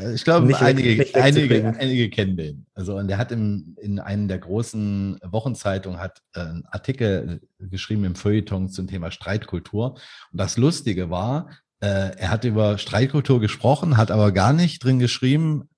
äh, 0.00 0.14
ich 0.14 0.24
glaube, 0.24 0.54
einige, 0.58 0.96
nicht 0.96 1.16
einige, 1.16 1.66
einige 1.78 2.10
kennen 2.10 2.36
den. 2.36 2.66
Also, 2.74 2.96
und 2.96 3.08
der 3.08 3.18
hat 3.18 3.32
im, 3.32 3.76
in 3.80 3.98
einem 3.98 4.28
der 4.28 4.38
großen 4.38 5.18
Wochenzeitungen 5.24 6.00
hat 6.00 6.22
äh, 6.34 6.40
einen 6.40 6.64
Artikel 6.70 7.40
geschrieben 7.58 8.04
im 8.04 8.14
Feuilleton 8.14 8.68
zum 8.68 8.86
Thema 8.86 9.10
Streitkultur. 9.10 9.94
Und 10.32 10.40
das 10.40 10.56
Lustige 10.56 11.10
war, 11.10 11.50
er 11.80 12.30
hat 12.30 12.42
über 12.42 12.76
Streitkultur 12.76 13.40
gesprochen, 13.40 13.96
hat 13.96 14.10
aber 14.10 14.32
gar 14.32 14.52
nicht 14.52 14.82
drin 14.82 14.98
geschrieben, 14.98 15.68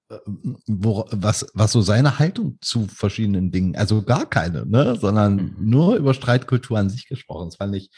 wo, 0.66 1.04
was, 1.10 1.46
was 1.54 1.72
so 1.72 1.80
seine 1.80 2.18
Haltung 2.18 2.58
zu 2.60 2.86
verschiedenen 2.86 3.50
Dingen, 3.50 3.76
also 3.76 4.02
gar 4.02 4.28
keine, 4.28 4.66
ne, 4.66 4.96
sondern 4.96 5.36
mhm. 5.36 5.54
nur 5.58 5.96
über 5.96 6.14
Streitkultur 6.14 6.78
an 6.78 6.90
sich 6.90 7.06
gesprochen. 7.06 7.48
Das 7.48 7.56
fand 7.56 7.76
ich, 7.76 7.90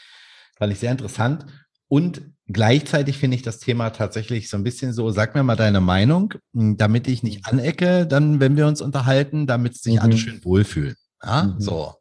fand 0.63 0.71
ich 0.71 0.79
sehr 0.79 0.91
interessant. 0.91 1.45
Und 1.89 2.21
gleichzeitig 2.47 3.17
finde 3.17 3.35
ich 3.35 3.41
das 3.41 3.59
Thema 3.59 3.89
tatsächlich 3.89 4.49
so 4.49 4.55
ein 4.55 4.63
bisschen 4.63 4.93
so, 4.93 5.09
sag 5.09 5.35
mir 5.35 5.43
mal 5.43 5.57
deine 5.57 5.81
Meinung, 5.81 6.35
hm, 6.53 6.77
damit 6.77 7.09
ich 7.09 7.21
nicht 7.21 7.45
anecke, 7.45 8.07
dann, 8.07 8.39
wenn 8.39 8.55
wir 8.55 8.65
uns 8.65 8.79
unterhalten, 8.79 9.45
damit 9.45 9.75
sich 9.75 9.95
mhm. 9.95 9.99
alle 9.99 10.17
schön 10.17 10.43
wohlfühlen. 10.45 10.95
Ja, 11.21 11.43
mhm. 11.43 11.59
so. 11.59 11.95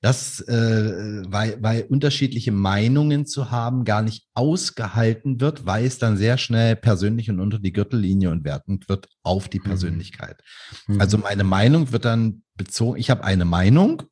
Das, 0.00 0.40
äh, 0.40 1.22
weil, 1.28 1.58
weil 1.60 1.82
unterschiedliche 1.90 2.52
Meinungen 2.52 3.26
zu 3.26 3.50
haben 3.50 3.84
gar 3.84 4.00
nicht 4.00 4.26
ausgehalten 4.32 5.42
wird, 5.42 5.66
weil 5.66 5.84
es 5.84 5.98
dann 5.98 6.16
sehr 6.16 6.38
schnell 6.38 6.74
persönlich 6.74 7.28
und 7.28 7.38
unter 7.38 7.58
die 7.58 7.74
Gürtellinie 7.74 8.30
und 8.30 8.44
wertend 8.44 8.88
wird 8.88 9.08
auf 9.22 9.50
die 9.50 9.58
mhm. 9.58 9.64
Persönlichkeit. 9.64 10.40
Mhm. 10.86 11.02
Also 11.02 11.18
meine 11.18 11.44
Meinung 11.44 11.92
wird 11.92 12.06
dann 12.06 12.44
bezogen, 12.56 12.98
ich 12.98 13.10
habe 13.10 13.24
eine 13.24 13.44
Meinung 13.44 14.04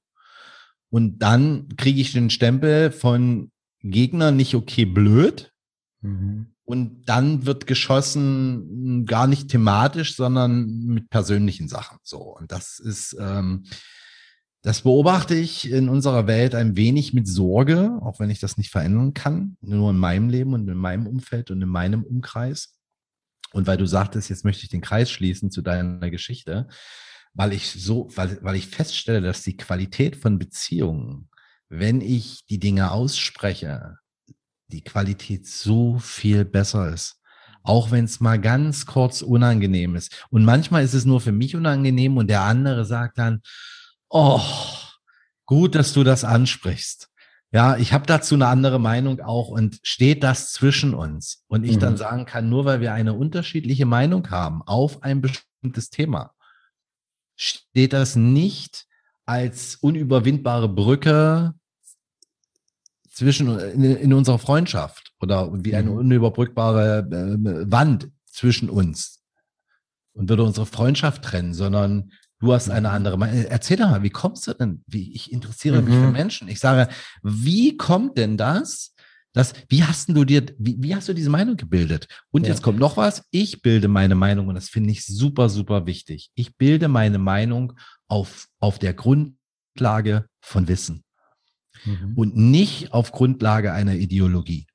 und 0.91 1.21
dann 1.21 1.69
kriege 1.79 2.03
ich 2.03 2.13
den 2.13 2.29
Stempel 2.29 2.91
von 2.91 3.51
Gegner 3.83 4.31
nicht 4.31 4.55
okay 4.55 4.85
blöd. 4.85 5.53
Mhm. 6.01 6.55
Und 6.65 7.09
dann 7.09 7.47
wird 7.47 7.67
geschossen 7.67 8.69
hm, 8.69 9.07
gar 9.07 9.27
nicht 9.27 9.49
thematisch, 9.49 10.17
sondern 10.17 10.85
mit 10.85 11.09
persönlichen 11.09 11.69
Sachen. 11.69 11.99
So. 12.03 12.37
Und 12.37 12.53
das 12.53 12.79
ist, 12.79 13.17
ähm, 13.19 13.65
das 14.63 14.83
beobachte 14.83 15.35
ich 15.35 15.71
in 15.71 15.89
unserer 15.89 16.27
Welt 16.27 16.55
ein 16.55 16.77
wenig 16.77 17.15
mit 17.15 17.27
Sorge, 17.27 17.99
auch 18.03 18.21
wenn 18.21 18.29
ich 18.29 18.41
das 18.41 18.59
nicht 18.59 18.71
verändern 18.71 19.15
kann, 19.15 19.57
nur 19.61 19.91
in 19.91 19.97
meinem 19.97 20.29
Leben 20.29 20.53
und 20.53 20.69
in 20.69 20.77
meinem 20.77 21.07
Umfeld 21.07 21.51
und 21.51 21.63
in 21.63 21.69
meinem 21.69 22.03
Umkreis. 22.03 22.77
Und 23.53 23.67
weil 23.67 23.79
du 23.79 23.87
sagtest, 23.87 24.29
jetzt 24.29 24.45
möchte 24.45 24.65
ich 24.65 24.69
den 24.69 24.83
Kreis 24.83 25.11
schließen 25.11 25.51
zu 25.51 25.63
deiner 25.63 26.11
Geschichte, 26.11 26.69
weil 27.33 27.53
ich 27.53 27.71
so, 27.71 28.09
weil, 28.15 28.39
weil 28.43 28.57
ich 28.57 28.67
feststelle, 28.67 29.23
dass 29.23 29.43
die 29.43 29.57
Qualität 29.57 30.17
von 30.17 30.39
Beziehungen 30.39 31.31
wenn 31.69 32.01
ich 32.01 32.45
die 32.47 32.59
Dinge 32.59 32.91
ausspreche, 32.91 33.99
die 34.69 34.83
Qualität 34.83 35.47
so 35.47 35.99
viel 35.99 36.45
besser 36.45 36.93
ist. 36.93 37.17
Auch 37.63 37.91
wenn 37.91 38.05
es 38.05 38.21
mal 38.21 38.41
ganz 38.41 38.87
kurz 38.87 39.21
unangenehm 39.21 39.95
ist. 39.95 40.27
Und 40.31 40.45
manchmal 40.45 40.85
ist 40.85 40.95
es 40.95 41.05
nur 41.05 41.21
für 41.21 41.33
mich 41.33 41.57
unangenehm 41.57 42.17
und 42.17 42.29
der 42.29 42.43
andere 42.43 42.85
sagt 42.85 43.19
dann, 43.19 43.43
oh, 44.09 44.43
gut, 45.45 45.75
dass 45.75 45.93
du 45.93 46.05
das 46.05 46.25
ansprichst. 46.25 47.09
Ja, 47.51 47.77
ich 47.77 47.95
habe 47.95 48.07
dazu 48.07 48.35
eine 48.35 48.47
andere 48.47 48.79
Meinung 48.79 49.21
auch 49.21 49.49
und 49.49 49.81
steht 49.83 50.23
das 50.23 50.53
zwischen 50.53 50.93
uns 50.93 51.45
und 51.49 51.65
ich 51.65 51.77
mhm. 51.77 51.81
dann 51.81 51.97
sagen 51.97 52.27
kann, 52.27 52.51
nur 52.51 52.67
weil 52.67 52.83
wir 52.83 52.93
eine 52.93 53.15
unterschiedliche 53.15 53.87
Meinung 53.87 54.31
haben 54.31 54.63
auf 54.63 55.03
ein 55.03 55.23
bestimmtes 55.23 55.89
Thema, 55.89 56.35
steht 57.37 57.95
das 57.95 58.17
nicht 58.17 58.88
als 59.29 59.77
unüberwindbare 59.77 60.71
Brücke 60.71 61.53
zwischen 63.13 63.59
in, 63.59 63.85
in 63.85 64.13
unserer 64.15 64.39
Freundschaft 64.39 65.13
oder 65.21 65.51
wie 65.53 65.75
eine 65.77 65.91
mhm. 65.91 65.99
unüberbrückbare 65.99 67.07
äh, 67.11 67.71
Wand 67.71 68.11
zwischen 68.25 68.71
uns 68.71 69.23
und 70.15 70.31
würde 70.31 70.45
unsere 70.45 70.65
Freundschaft 70.65 71.25
trennen, 71.25 71.53
sondern 71.53 72.13
du 72.41 72.55
hast 72.55 72.71
eine 72.71 72.89
mhm. 72.89 72.95
andere 72.95 73.19
Meinung. 73.19 73.45
Erzähl 73.45 73.77
doch 73.77 73.91
mal, 73.91 74.03
wie 74.03 74.11
kommst 74.11 74.47
du 74.47 74.55
denn? 74.55 74.83
Wie 74.87 75.13
ich 75.13 75.31
interessiere 75.31 75.83
mhm. 75.83 75.85
mich 75.85 75.95
für 75.95 76.07
mhm. 76.07 76.13
Menschen. 76.13 76.49
Ich 76.49 76.61
sage, 76.61 76.91
wie 77.23 77.77
kommt 77.77 78.17
denn 78.17 78.39
das? 78.39 78.95
Das, 79.39 79.53
wie 79.69 79.85
hast 79.85 80.09
du 80.09 80.25
dir, 80.25 80.47
wie, 80.59 80.77
wie 80.81 80.97
hast 80.97 81.09
du 81.09 81.13
diese 81.13 81.31
Meinung 81.31 81.57
gebildet? 81.57 82.09
Und 82.33 82.43
ja. 82.43 82.49
jetzt 82.49 82.61
kommt 82.61 82.81
noch 82.81 82.97
was. 82.97 83.23
Ich 83.31 83.63
bilde 83.63 83.87
meine 83.87 84.17
Meinung 84.17 84.49
und 84.49 84.57
das 84.57 84.69
finde 84.69 84.91
ich 84.91 85.07
super, 85.07 85.49
super 85.49 85.87
wichtig. 85.87 86.33
Ich 86.35 86.57
bilde 86.57 86.89
meine 86.89 87.19
Meinung 87.19 87.75
auf, 88.09 88.49
auf 88.59 88.81
der 88.81 88.95
Grundlage 88.95 90.27
von 90.41 90.67
Wissen 90.67 91.05
mhm. 91.85 92.15
und 92.17 92.37
nicht 92.37 92.93
auf 92.93 93.13
Grundlage 93.13 93.73
einer 93.73 93.95
Ideologie. 93.95 94.67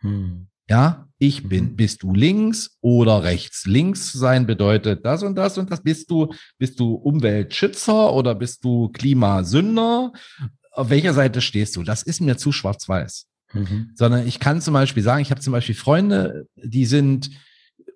Hm. 0.00 0.48
Ja, 0.68 1.06
ich 1.18 1.48
bin, 1.48 1.66
mhm. 1.66 1.76
bist 1.76 2.02
du 2.02 2.12
links 2.12 2.78
oder 2.80 3.22
rechts? 3.22 3.66
Links 3.66 4.12
sein 4.12 4.48
bedeutet 4.48 5.06
das 5.06 5.22
und 5.22 5.36
das 5.36 5.58
und 5.58 5.70
das. 5.70 5.80
Bist 5.80 6.10
du, 6.10 6.34
bist 6.58 6.80
du 6.80 6.94
Umweltschützer 6.94 8.12
oder 8.12 8.34
bist 8.34 8.64
du 8.64 8.88
Klimasünder? 8.88 10.12
Auf 10.72 10.90
welcher 10.90 11.14
Seite 11.14 11.40
stehst 11.40 11.76
du? 11.76 11.84
Das 11.84 12.02
ist 12.02 12.20
mir 12.20 12.36
zu 12.36 12.50
schwarz-weiß. 12.50 13.28
Mhm. 13.52 13.90
Sondern 13.94 14.26
ich 14.26 14.40
kann 14.40 14.60
zum 14.60 14.74
Beispiel 14.74 15.02
sagen, 15.02 15.22
ich 15.22 15.30
habe 15.30 15.40
zum 15.40 15.52
Beispiel 15.52 15.74
Freunde, 15.74 16.46
die 16.56 16.86
sind 16.86 17.30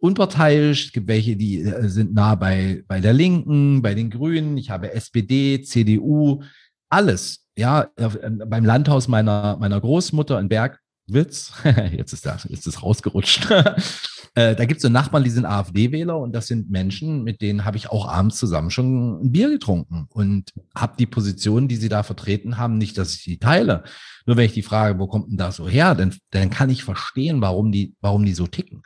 unparteiisch. 0.00 0.92
Gibt 0.92 1.08
welche, 1.08 1.36
die 1.36 1.60
äh, 1.60 1.88
sind 1.88 2.14
nah 2.14 2.34
bei, 2.34 2.82
bei 2.86 3.00
der 3.00 3.12
Linken, 3.12 3.82
bei 3.82 3.94
den 3.94 4.10
Grünen. 4.10 4.56
Ich 4.56 4.70
habe 4.70 4.92
SPD, 4.92 5.62
CDU, 5.62 6.42
alles. 6.88 7.46
Ja, 7.56 7.88
ähm, 7.96 8.42
beim 8.46 8.64
Landhaus 8.64 9.08
meiner, 9.08 9.56
meiner 9.58 9.80
Großmutter 9.80 10.38
in 10.38 10.48
Bergwitz, 10.48 11.52
jetzt 11.96 12.12
ist 12.12 12.26
das, 12.26 12.44
ist 12.44 12.66
das 12.66 12.82
rausgerutscht. 12.82 13.48
äh, 14.36 14.54
da 14.54 14.66
gibt 14.66 14.78
es 14.78 14.82
so 14.82 14.90
Nachbarn, 14.90 15.24
die 15.24 15.30
sind 15.30 15.46
AfD-Wähler 15.46 16.18
und 16.18 16.34
das 16.34 16.46
sind 16.46 16.70
Menschen, 16.70 17.24
mit 17.24 17.40
denen 17.40 17.64
habe 17.64 17.78
ich 17.78 17.88
auch 17.88 18.06
abends 18.06 18.36
zusammen 18.36 18.70
schon 18.70 19.22
ein 19.22 19.32
Bier 19.32 19.48
getrunken 19.48 20.08
und 20.10 20.52
habe 20.74 20.92
die 20.98 21.06
Position, 21.06 21.68
die 21.68 21.76
sie 21.76 21.88
da 21.88 22.02
vertreten 22.02 22.58
haben, 22.58 22.76
nicht, 22.76 22.98
dass 22.98 23.14
ich 23.14 23.24
die 23.24 23.38
teile. 23.38 23.82
Nur 24.26 24.36
wenn 24.36 24.44
ich 24.44 24.52
die 24.52 24.62
Frage, 24.62 24.98
wo 24.98 25.06
kommt 25.06 25.30
denn 25.30 25.38
das 25.38 25.56
so 25.56 25.66
her, 25.66 25.94
dann, 25.94 26.14
dann 26.32 26.50
kann 26.50 26.68
ich 26.68 26.84
verstehen, 26.84 27.40
warum 27.40 27.72
die, 27.72 27.94
warum 28.02 28.26
die 28.26 28.34
so 28.34 28.46
ticken. 28.46 28.82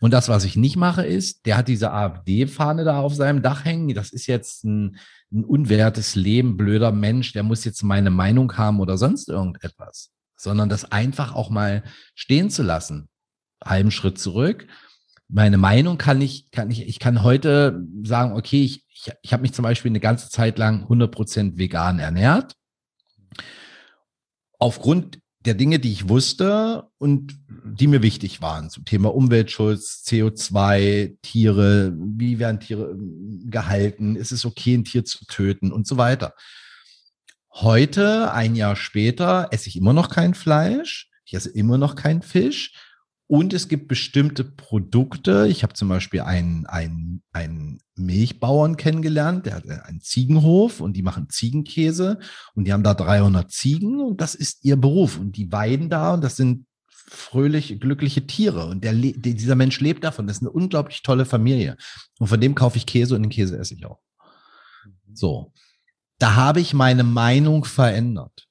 Und 0.00 0.10
das, 0.10 0.28
was 0.28 0.42
ich 0.42 0.56
nicht 0.56 0.74
mache, 0.74 1.06
ist, 1.06 1.46
der 1.46 1.58
hat 1.58 1.68
diese 1.68 1.92
AfD-Fahne 1.92 2.82
da 2.82 2.98
auf 2.98 3.14
seinem 3.14 3.40
Dach 3.40 3.64
hängen. 3.64 3.94
Das 3.94 4.10
ist 4.10 4.26
jetzt 4.26 4.64
ein, 4.64 4.96
ein 5.32 5.44
unwertes 5.44 6.16
Leben, 6.16 6.56
blöder 6.56 6.90
Mensch, 6.90 7.32
der 7.32 7.44
muss 7.44 7.64
jetzt 7.64 7.84
meine 7.84 8.10
Meinung 8.10 8.56
haben 8.56 8.80
oder 8.80 8.98
sonst 8.98 9.28
irgendetwas. 9.28 10.10
Sondern 10.36 10.68
das 10.68 10.90
einfach 10.90 11.36
auch 11.36 11.50
mal 11.50 11.84
stehen 12.16 12.50
zu 12.50 12.64
lassen. 12.64 13.08
Halben 13.64 13.90
Schritt 13.90 14.18
zurück. 14.18 14.66
Meine 15.28 15.58
Meinung 15.58 15.98
kann 15.98 16.20
ich, 16.20 16.50
kann 16.50 16.70
ich, 16.70 16.86
ich 16.86 16.98
kann 16.98 17.22
heute 17.22 17.82
sagen, 18.04 18.34
okay, 18.36 18.64
ich, 18.64 18.84
ich, 18.88 19.12
ich 19.22 19.32
habe 19.32 19.42
mich 19.42 19.52
zum 19.54 19.62
Beispiel 19.62 19.90
eine 19.90 20.00
ganze 20.00 20.28
Zeit 20.28 20.58
lang 20.58 20.84
100% 20.84 21.58
vegan 21.58 21.98
ernährt. 21.98 22.54
Aufgrund 24.58 25.18
der 25.44 25.54
Dinge, 25.54 25.78
die 25.78 25.90
ich 25.90 26.08
wusste 26.08 26.88
und 26.98 27.38
die 27.64 27.86
mir 27.86 28.02
wichtig 28.02 28.42
waren 28.42 28.70
zum 28.70 28.84
Thema 28.84 29.14
Umweltschutz, 29.14 30.04
CO2, 30.06 31.16
Tiere, 31.22 31.92
wie 31.96 32.38
werden 32.38 32.60
Tiere 32.60 32.90
ähm, 32.90 33.46
gehalten, 33.50 34.16
ist 34.16 34.32
es 34.32 34.44
okay, 34.44 34.74
ein 34.74 34.84
Tier 34.84 35.04
zu 35.04 35.24
töten 35.26 35.72
und 35.72 35.86
so 35.86 35.96
weiter. 35.96 36.34
Heute, 37.50 38.32
ein 38.32 38.54
Jahr 38.54 38.76
später, 38.76 39.48
esse 39.50 39.68
ich 39.68 39.76
immer 39.76 39.92
noch 39.92 40.08
kein 40.08 40.34
Fleisch, 40.34 41.10
ich 41.24 41.34
esse 41.34 41.50
immer 41.50 41.76
noch 41.76 41.96
kein 41.96 42.22
Fisch 42.22 42.72
und 43.32 43.54
es 43.54 43.68
gibt 43.68 43.88
bestimmte 43.88 44.44
Produkte. 44.44 45.46
Ich 45.48 45.62
habe 45.62 45.72
zum 45.72 45.88
Beispiel 45.88 46.20
einen, 46.20 46.66
einen, 46.66 47.22
einen 47.32 47.80
Milchbauern 47.96 48.76
kennengelernt, 48.76 49.46
der 49.46 49.54
hat 49.54 49.66
einen 49.66 50.02
Ziegenhof 50.02 50.82
und 50.82 50.98
die 50.98 51.02
machen 51.02 51.30
Ziegenkäse 51.30 52.18
und 52.54 52.66
die 52.66 52.74
haben 52.74 52.82
da 52.82 52.92
300 52.92 53.50
Ziegen 53.50 54.02
und 54.02 54.20
das 54.20 54.34
ist 54.34 54.66
ihr 54.66 54.76
Beruf 54.76 55.18
und 55.18 55.38
die 55.38 55.50
weiden 55.50 55.88
da 55.88 56.12
und 56.12 56.22
das 56.22 56.36
sind 56.36 56.66
fröhlich 56.90 57.80
glückliche 57.80 58.26
Tiere 58.26 58.66
und 58.66 58.84
der, 58.84 58.92
dieser 58.92 59.54
Mensch 59.54 59.80
lebt 59.80 60.04
davon. 60.04 60.26
Das 60.26 60.36
ist 60.36 60.42
eine 60.42 60.50
unglaublich 60.50 61.02
tolle 61.02 61.24
Familie 61.24 61.78
und 62.18 62.26
von 62.26 62.38
dem 62.38 62.54
kaufe 62.54 62.76
ich 62.76 62.84
Käse 62.84 63.14
und 63.14 63.22
den 63.22 63.30
Käse 63.30 63.56
esse 63.56 63.72
ich 63.72 63.86
auch. 63.86 64.02
Mhm. 64.84 65.16
So, 65.16 65.52
da 66.18 66.34
habe 66.34 66.60
ich 66.60 66.74
meine 66.74 67.02
Meinung 67.02 67.64
verändert. 67.64 68.46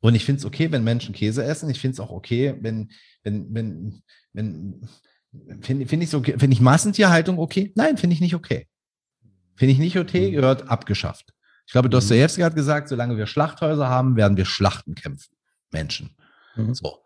Und 0.00 0.14
ich 0.14 0.24
finde 0.24 0.38
es 0.38 0.44
okay, 0.44 0.70
wenn 0.70 0.84
Menschen 0.84 1.14
Käse 1.14 1.44
essen. 1.44 1.68
Ich 1.70 1.80
finde 1.80 1.94
es 1.94 2.00
auch 2.00 2.10
okay, 2.10 2.56
wenn 2.60 2.90
wenn, 3.28 3.54
wenn, 3.54 4.02
wenn, 4.32 4.88
finde 5.60 5.86
find 5.86 6.02
ich 6.02 6.10
so, 6.10 6.22
finde 6.22 6.52
ich 6.52 6.60
Massentierhaltung 6.60 7.38
okay? 7.38 7.72
Nein, 7.74 7.96
finde 7.96 8.14
ich 8.14 8.20
nicht 8.20 8.34
okay. 8.34 8.66
Finde 9.56 9.72
ich 9.72 9.78
nicht 9.78 9.98
okay, 9.98 10.28
mhm. 10.28 10.34
gehört 10.34 10.68
abgeschafft. 10.68 11.32
Ich 11.66 11.72
glaube, 11.72 11.88
mhm. 11.88 11.92
Dostoevsky 11.92 12.42
hat 12.42 12.54
gesagt, 12.54 12.88
solange 12.88 13.16
wir 13.16 13.26
Schlachthäuser 13.26 13.88
haben, 13.88 14.16
werden 14.16 14.36
wir 14.36 14.44
Schlachten 14.44 14.94
kämpfen. 14.94 15.34
Menschen. 15.70 16.16
Mhm. 16.56 16.74
So. 16.74 17.02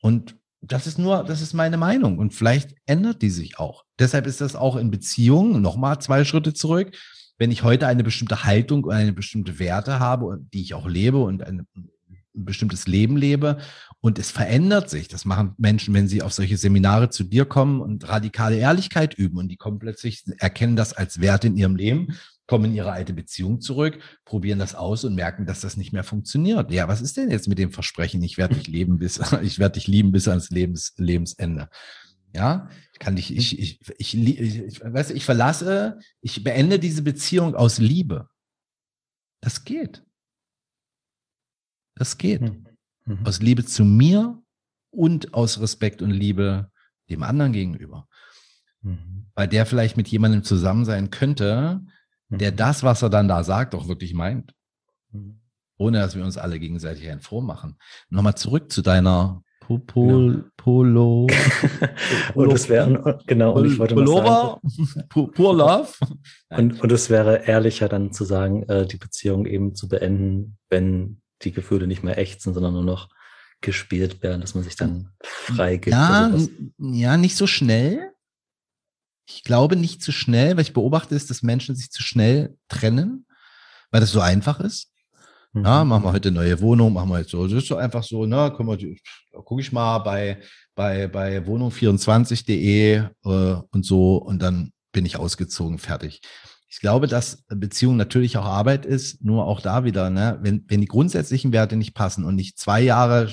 Und 0.00 0.36
das 0.60 0.86
ist 0.86 0.98
nur, 0.98 1.24
das 1.24 1.40
ist 1.40 1.54
meine 1.54 1.76
Meinung. 1.76 2.18
Und 2.18 2.34
vielleicht 2.34 2.74
ändert 2.86 3.22
die 3.22 3.30
sich 3.30 3.58
auch. 3.58 3.84
Deshalb 3.98 4.26
ist 4.26 4.40
das 4.40 4.56
auch 4.56 4.76
in 4.76 4.90
Beziehungen, 4.90 5.62
nochmal 5.62 6.00
zwei 6.00 6.24
Schritte 6.24 6.54
zurück. 6.54 6.96
Wenn 7.36 7.52
ich 7.52 7.62
heute 7.62 7.86
eine 7.86 8.02
bestimmte 8.02 8.42
Haltung 8.42 8.82
und 8.84 8.92
eine 8.92 9.12
bestimmte 9.12 9.60
Werte 9.60 10.00
habe, 10.00 10.40
die 10.52 10.62
ich 10.62 10.74
auch 10.74 10.88
lebe 10.88 11.18
und 11.18 11.44
ein 12.34 12.44
bestimmtes 12.44 12.86
Leben 12.86 13.16
lebe 13.16 13.58
und 14.00 14.18
es 14.18 14.30
verändert 14.30 14.90
sich. 14.90 15.08
Das 15.08 15.24
machen 15.24 15.54
Menschen, 15.58 15.94
wenn 15.94 16.08
sie 16.08 16.22
auf 16.22 16.32
solche 16.32 16.56
Seminare 16.56 17.10
zu 17.10 17.24
dir 17.24 17.44
kommen 17.44 17.80
und 17.80 18.08
radikale 18.08 18.56
Ehrlichkeit 18.56 19.14
üben 19.14 19.38
und 19.38 19.48
die 19.48 19.56
kommen 19.56 19.78
plötzlich, 19.78 20.24
erkennen 20.38 20.76
das 20.76 20.92
als 20.92 21.20
Wert 21.20 21.44
in 21.44 21.56
ihrem 21.56 21.76
Leben, 21.76 22.16
kommen 22.46 22.66
in 22.66 22.74
ihre 22.74 22.92
alte 22.92 23.12
Beziehung 23.12 23.60
zurück, 23.60 23.98
probieren 24.24 24.58
das 24.58 24.74
aus 24.74 25.04
und 25.04 25.14
merken, 25.14 25.46
dass 25.46 25.60
das 25.60 25.76
nicht 25.76 25.92
mehr 25.92 26.04
funktioniert. 26.04 26.70
Ja, 26.70 26.88
was 26.88 27.00
ist 27.00 27.16
denn 27.16 27.30
jetzt 27.30 27.48
mit 27.48 27.58
dem 27.58 27.72
Versprechen, 27.72 28.22
ich 28.22 28.38
werde 28.38 28.54
dich 28.54 28.66
leben 28.66 28.98
bis, 28.98 29.20
ich 29.42 29.58
werde 29.58 29.74
dich 29.74 29.86
lieben 29.86 30.12
bis 30.12 30.28
ans 30.28 30.50
Lebens, 30.50 30.94
Lebensende? 30.96 31.68
Ja, 32.34 32.68
ich 32.92 32.98
kann 32.98 33.16
dich, 33.16 33.34
ich, 33.34 33.58
ich, 33.58 33.80
ich, 33.98 34.14
ich, 34.14 34.58
ich, 34.58 35.10
ich 35.10 35.24
verlasse, 35.24 35.98
ich 36.20 36.44
beende 36.44 36.78
diese 36.78 37.02
Beziehung 37.02 37.54
aus 37.54 37.78
Liebe. 37.78 38.28
Das 39.40 39.64
geht. 39.64 40.02
Das 41.98 42.18
geht. 42.18 42.42
Hm. 42.42 42.66
Mhm. 43.04 43.26
Aus 43.26 43.40
Liebe 43.40 43.64
zu 43.64 43.84
mir 43.84 44.40
und 44.90 45.34
aus 45.34 45.60
Respekt 45.60 46.02
und 46.02 46.10
Liebe 46.10 46.70
dem 47.10 47.22
anderen 47.22 47.52
gegenüber. 47.52 48.06
Mhm. 48.82 49.26
Weil 49.34 49.48
der 49.48 49.66
vielleicht 49.66 49.96
mit 49.96 50.08
jemandem 50.08 50.42
zusammen 50.42 50.84
sein 50.84 51.10
könnte, 51.10 51.80
der 52.28 52.52
mhm. 52.52 52.56
das, 52.56 52.82
was 52.82 53.02
er 53.02 53.10
dann 53.10 53.28
da 53.28 53.42
sagt, 53.42 53.74
auch 53.74 53.88
wirklich 53.88 54.14
meint. 54.14 54.54
Mhm. 55.12 55.40
Ohne 55.78 55.98
dass 55.98 56.16
wir 56.16 56.24
uns 56.24 56.36
alle 56.36 56.58
gegenseitig 56.58 57.08
ein 57.08 57.20
Froh 57.20 57.40
machen. 57.40 57.76
Nochmal 58.10 58.34
zurück 58.34 58.70
zu 58.72 58.82
deiner 58.82 59.42
Pol, 59.86 60.32
genau. 60.32 60.44
Polo. 60.56 61.26
und 62.34 62.52
es 62.52 62.68
wäre, 62.70 63.18
genau, 63.26 63.52
und 63.52 63.66
ich 63.66 63.78
wollte 63.78 63.94
Pullover, 63.94 64.60
sagen, 64.64 65.30
pur 65.32 65.54
Love. 65.54 65.88
Und, 66.48 66.82
und 66.82 66.90
es 66.90 67.10
wäre 67.10 67.46
ehrlicher 67.46 67.88
dann 67.88 68.12
zu 68.12 68.24
sagen, 68.24 68.62
äh, 68.64 68.86
die 68.86 68.96
Beziehung 68.96 69.44
eben 69.44 69.74
zu 69.74 69.88
beenden, 69.88 70.56
wenn 70.70 71.20
die 71.42 71.52
Gefühle 71.52 71.86
nicht 71.86 72.02
mehr 72.02 72.18
echt 72.18 72.40
sind, 72.40 72.54
sondern 72.54 72.74
nur 72.74 72.84
noch 72.84 73.08
gespielt 73.60 74.22
werden, 74.22 74.40
dass 74.40 74.54
man 74.54 74.64
sich 74.64 74.76
dann 74.76 75.10
freigibt. 75.22 75.88
Ja, 75.88 76.32
ja, 76.78 77.16
nicht 77.16 77.36
so 77.36 77.46
schnell. 77.46 78.12
Ich 79.28 79.42
glaube 79.42 79.76
nicht 79.76 80.02
zu 80.02 80.12
schnell, 80.12 80.56
weil 80.56 80.62
ich 80.62 80.72
beobachte 80.72 81.14
ist, 81.14 81.28
dass 81.28 81.42
Menschen 81.42 81.74
sich 81.74 81.90
zu 81.90 82.02
schnell 82.02 82.56
trennen, 82.68 83.26
weil 83.90 84.00
das 84.00 84.12
so 84.12 84.20
einfach 84.20 84.60
ist. 84.60 84.90
Mhm. 85.52 85.64
Ja, 85.64 85.84
machen 85.84 86.04
wir 86.04 86.12
heute 86.12 86.28
eine 86.28 86.38
neue 86.38 86.60
Wohnung, 86.60 86.92
machen 86.92 87.10
wir 87.10 87.18
jetzt 87.18 87.30
so. 87.30 87.46
Das 87.46 87.62
ist 87.62 87.68
so 87.68 87.76
einfach 87.76 88.02
so, 88.02 88.26
ne, 88.26 88.52
gucke 88.52 89.60
ich 89.60 89.72
mal 89.72 89.98
bei, 89.98 90.40
bei, 90.74 91.08
bei 91.08 91.38
wohnung24.de 91.38 92.94
äh, 92.96 93.08
und 93.22 93.84
so 93.84 94.16
und 94.16 94.40
dann 94.40 94.72
bin 94.92 95.04
ich 95.04 95.16
ausgezogen, 95.16 95.78
fertig. 95.78 96.20
Ich 96.70 96.80
glaube, 96.80 97.06
dass 97.06 97.44
Beziehung 97.48 97.96
natürlich 97.96 98.36
auch 98.36 98.44
Arbeit 98.44 98.84
ist, 98.84 99.24
nur 99.24 99.46
auch 99.46 99.60
da 99.60 99.84
wieder, 99.84 100.10
ne, 100.10 100.38
wenn, 100.42 100.64
wenn 100.68 100.80
die 100.80 100.86
grundsätzlichen 100.86 101.52
Werte 101.52 101.76
nicht 101.76 101.94
passen 101.94 102.24
und 102.24 102.34
nicht 102.34 102.58
zwei 102.58 102.80
Jahre 102.80 103.32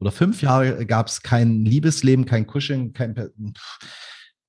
oder 0.00 0.10
fünf 0.10 0.42
Jahre 0.42 0.84
gab 0.84 1.06
es 1.06 1.22
kein 1.22 1.64
Liebesleben, 1.64 2.24
kein 2.24 2.46
Kuscheln, 2.46 2.92
kein, 2.92 3.14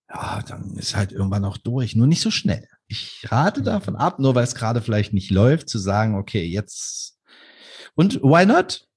ja, 0.10 0.42
dann 0.48 0.76
ist 0.76 0.96
halt 0.96 1.12
irgendwann 1.12 1.46
auch 1.46 1.58
durch. 1.58 1.96
Nur 1.96 2.08
nicht 2.08 2.22
so 2.22 2.32
schnell. 2.32 2.68
Ich 2.88 3.26
rate 3.30 3.62
mhm. 3.62 3.66
davon 3.66 3.96
ab, 3.96 4.20
nur 4.20 4.36
weil 4.36 4.44
es 4.44 4.56
gerade 4.56 4.82
vielleicht 4.82 5.14
nicht 5.14 5.30
läuft, 5.30 5.70
zu 5.70 5.78
sagen, 5.78 6.16
okay, 6.16 6.46
jetzt 6.46 7.16
und 7.96 8.22
why 8.22 8.46
not? 8.46 8.88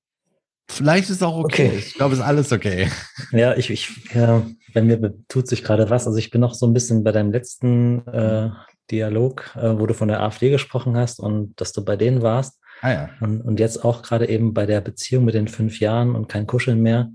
Vielleicht 0.70 1.09
ist 1.09 1.22
auch 1.22 1.39
okay. 1.39 1.68
okay. 1.68 1.79
Ich 1.79 1.95
glaube, 1.95 2.12
es 2.12 2.20
ist 2.20 2.26
alles 2.26 2.53
okay. 2.53 2.91
Ja, 3.33 3.57
ich, 3.57 3.70
ich 3.70 3.91
ja, 4.14 4.47
bei 4.74 4.83
mir 4.83 5.14
tut 5.29 5.49
sich 5.49 5.64
gerade 5.64 5.89
was. 5.89 6.07
Also 6.07 6.18
ich 6.18 6.31
bin 6.31 6.43
noch 6.43 6.55
so 6.55 6.66
ein 6.66 6.74
bisschen 6.74 7.05
bei 7.05 7.12
deinem 7.12 7.33
letzten 7.33 8.07
äh, 8.07 8.51
Dialog, 8.91 9.55
äh, 9.57 9.78
wo 9.78 9.86
du 9.86 9.95
von 9.95 10.09
der 10.09 10.22
AfD 10.22 10.51
gesprochen 10.51 10.97
hast 10.97 11.20
und 11.20 11.61
dass 11.61 11.72
du 11.72 11.84
bei 11.84 11.97
denen 11.97 12.22
warst. 12.22 12.61
Ah 12.80 12.93
ja. 12.93 13.11
Und, 13.20 13.43
und 13.43 13.61
jetzt 13.61 13.84
auch 13.84 14.03
gerade 14.03 14.28
eben 14.28 14.55
bei 14.55 14.66
der 14.66 14.80
Beziehung 14.80 15.24
mit 15.24 15.34
den 15.34 15.49
fünf 15.49 15.80
Jahren 15.80 16.14
und 16.14 16.28
kein 16.28 16.47
Kuscheln 16.47 16.80
mehr. 16.80 17.11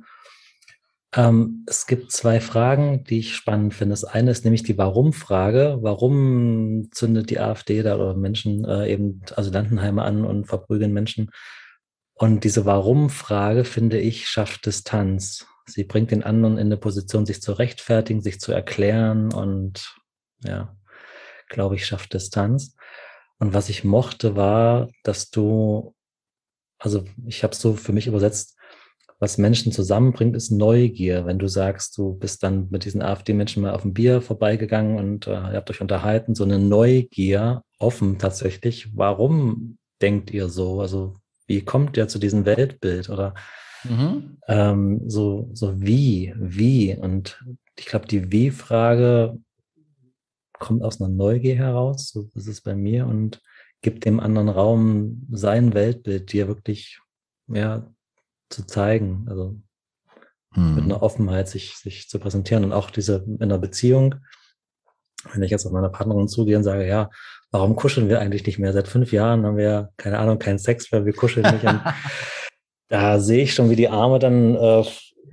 Ähm, 1.16 1.64
es 1.68 1.86
gibt 1.86 2.12
zwei 2.12 2.40
Fragen, 2.40 3.04
die 3.04 3.20
ich 3.20 3.36
spannend 3.36 3.74
finde. 3.74 3.94
Das 3.94 4.04
eine 4.04 4.32
ist 4.32 4.44
nämlich 4.44 4.64
die 4.64 4.78
Warum-Frage. 4.78 5.78
Warum 5.82 6.90
zündet 6.92 7.30
die 7.30 7.40
AfD 7.40 7.84
da 7.84 7.96
oder 7.96 8.16
Menschen 8.16 8.66
äh, 8.66 8.92
eben 8.92 9.22
Asylantenheime 9.36 10.02
an 10.04 10.26
und 10.26 10.46
verprügeln 10.46 10.92
Menschen? 10.92 11.30
Und 12.16 12.44
diese 12.44 12.66
Warum-Frage, 12.66 13.64
finde 13.64 14.00
ich, 14.00 14.28
schafft 14.28 14.66
Distanz. 14.66 15.46
Sie 15.66 15.84
bringt 15.84 16.12
den 16.12 16.24
anderen 16.24 16.58
in 16.58 16.68
eine 16.68 16.78
Position, 16.78 17.26
sich 17.26 17.42
zu 17.42 17.54
rechtfertigen, 17.54 18.22
sich 18.22 18.40
zu 18.40 18.52
erklären 18.52 19.32
und 19.34 19.96
ja, 20.44 20.76
glaube 21.54 21.76
ich, 21.76 21.86
schafft 21.86 22.14
Distanz. 22.14 22.76
Und 23.40 23.54
was 23.54 23.70
ich 23.70 23.84
mochte, 23.84 24.36
war, 24.36 24.90
dass 25.04 25.30
du, 25.30 25.94
also 26.78 27.06
ich 27.26 27.44
habe 27.44 27.54
es 27.54 27.62
so 27.62 27.76
für 27.76 27.94
mich 27.94 28.08
übersetzt, 28.08 28.58
was 29.20 29.38
Menschen 29.38 29.72
zusammenbringt, 29.72 30.36
ist 30.36 30.52
Neugier. 30.52 31.26
Wenn 31.26 31.40
du 31.40 31.48
sagst, 31.48 31.98
du 31.98 32.14
bist 32.14 32.44
dann 32.44 32.68
mit 32.72 32.84
diesen 32.84 33.02
AfD-Menschen 33.02 33.64
mal 33.64 33.74
auf 33.74 33.86
ein 33.86 33.94
Bier 33.94 34.22
vorbeigegangen 34.22 35.00
und 35.00 35.28
äh, 35.28 35.32
ihr 35.32 35.54
habt 35.54 35.70
euch 35.70 35.80
unterhalten, 35.80 36.36
so 36.36 36.44
eine 36.44 36.60
Neugier 36.60 37.64
offen 37.80 38.20
tatsächlich. 38.20 38.90
Warum 38.98 39.78
denkt 40.02 40.32
ihr 40.32 40.50
so? 40.50 40.82
Also 40.82 41.16
wie 41.48 41.62
kommt 41.62 41.96
ihr 41.96 42.10
zu 42.10 42.20
diesem 42.20 42.46
Weltbild? 42.46 43.10
Oder 43.10 43.34
mhm. 43.86 44.40
ähm, 44.48 45.02
so, 45.10 45.50
so 45.54 45.82
wie, 45.82 46.34
wie? 46.36 46.94
Und 46.96 47.42
ich 47.80 47.86
glaube, 47.86 48.08
die 48.08 48.30
Wie-Frage 48.32 49.38
kommt 50.64 50.82
aus 50.82 51.02
einer 51.02 51.10
Neugier 51.10 51.56
heraus, 51.56 52.10
so 52.10 52.30
ist 52.36 52.48
es 52.48 52.62
bei 52.62 52.74
mir, 52.74 53.06
und 53.06 53.42
gibt 53.82 54.06
dem 54.06 54.22
anderen 54.22 54.48
Raum 54.48 55.28
sein 55.30 55.74
Weltbild, 55.74 56.32
dir 56.32 56.48
wirklich 56.48 57.02
ja, 57.48 57.86
zu 58.50 58.66
zeigen, 58.66 59.26
also 59.28 59.60
hm. 60.54 60.76
mit 60.76 60.84
einer 60.86 61.04
Offenheit 61.04 61.50
sich, 61.50 61.76
sich 61.76 62.08
zu 62.08 62.18
präsentieren 62.18 62.64
und 62.64 62.72
auch 62.72 62.90
diese 62.90 63.26
in 63.28 63.44
einer 63.44 63.58
Beziehung, 63.58 64.16
wenn 65.34 65.44
ich 65.44 65.52
jetzt 65.52 65.66
auf 65.66 65.74
meine 65.74 65.90
Partnerin 65.90 66.30
zugehe 66.30 66.56
und 66.56 66.64
sage, 66.64 66.88
ja, 66.88 67.10
warum 67.52 67.76
kuscheln 67.76 68.08
wir 68.08 68.22
eigentlich 68.22 68.46
nicht 68.46 68.58
mehr? 68.58 68.72
Seit 68.72 68.88
fünf 68.88 69.12
Jahren 69.12 69.46
haben 69.46 69.58
wir, 69.58 69.92
keine 69.98 70.20
Ahnung, 70.20 70.40
keinen 70.40 70.60
Sex 70.60 70.92
mehr, 70.94 71.06
wir 71.06 71.14
kuscheln 71.14 71.46
nicht. 71.52 71.66
da 72.88 73.20
sehe 73.20 73.44
ich 73.44 73.54
schon, 73.54 73.70
wie 73.70 73.76
die 73.76 73.90
Arme 73.90 74.20
dann 74.20 74.56
äh, 74.56 74.84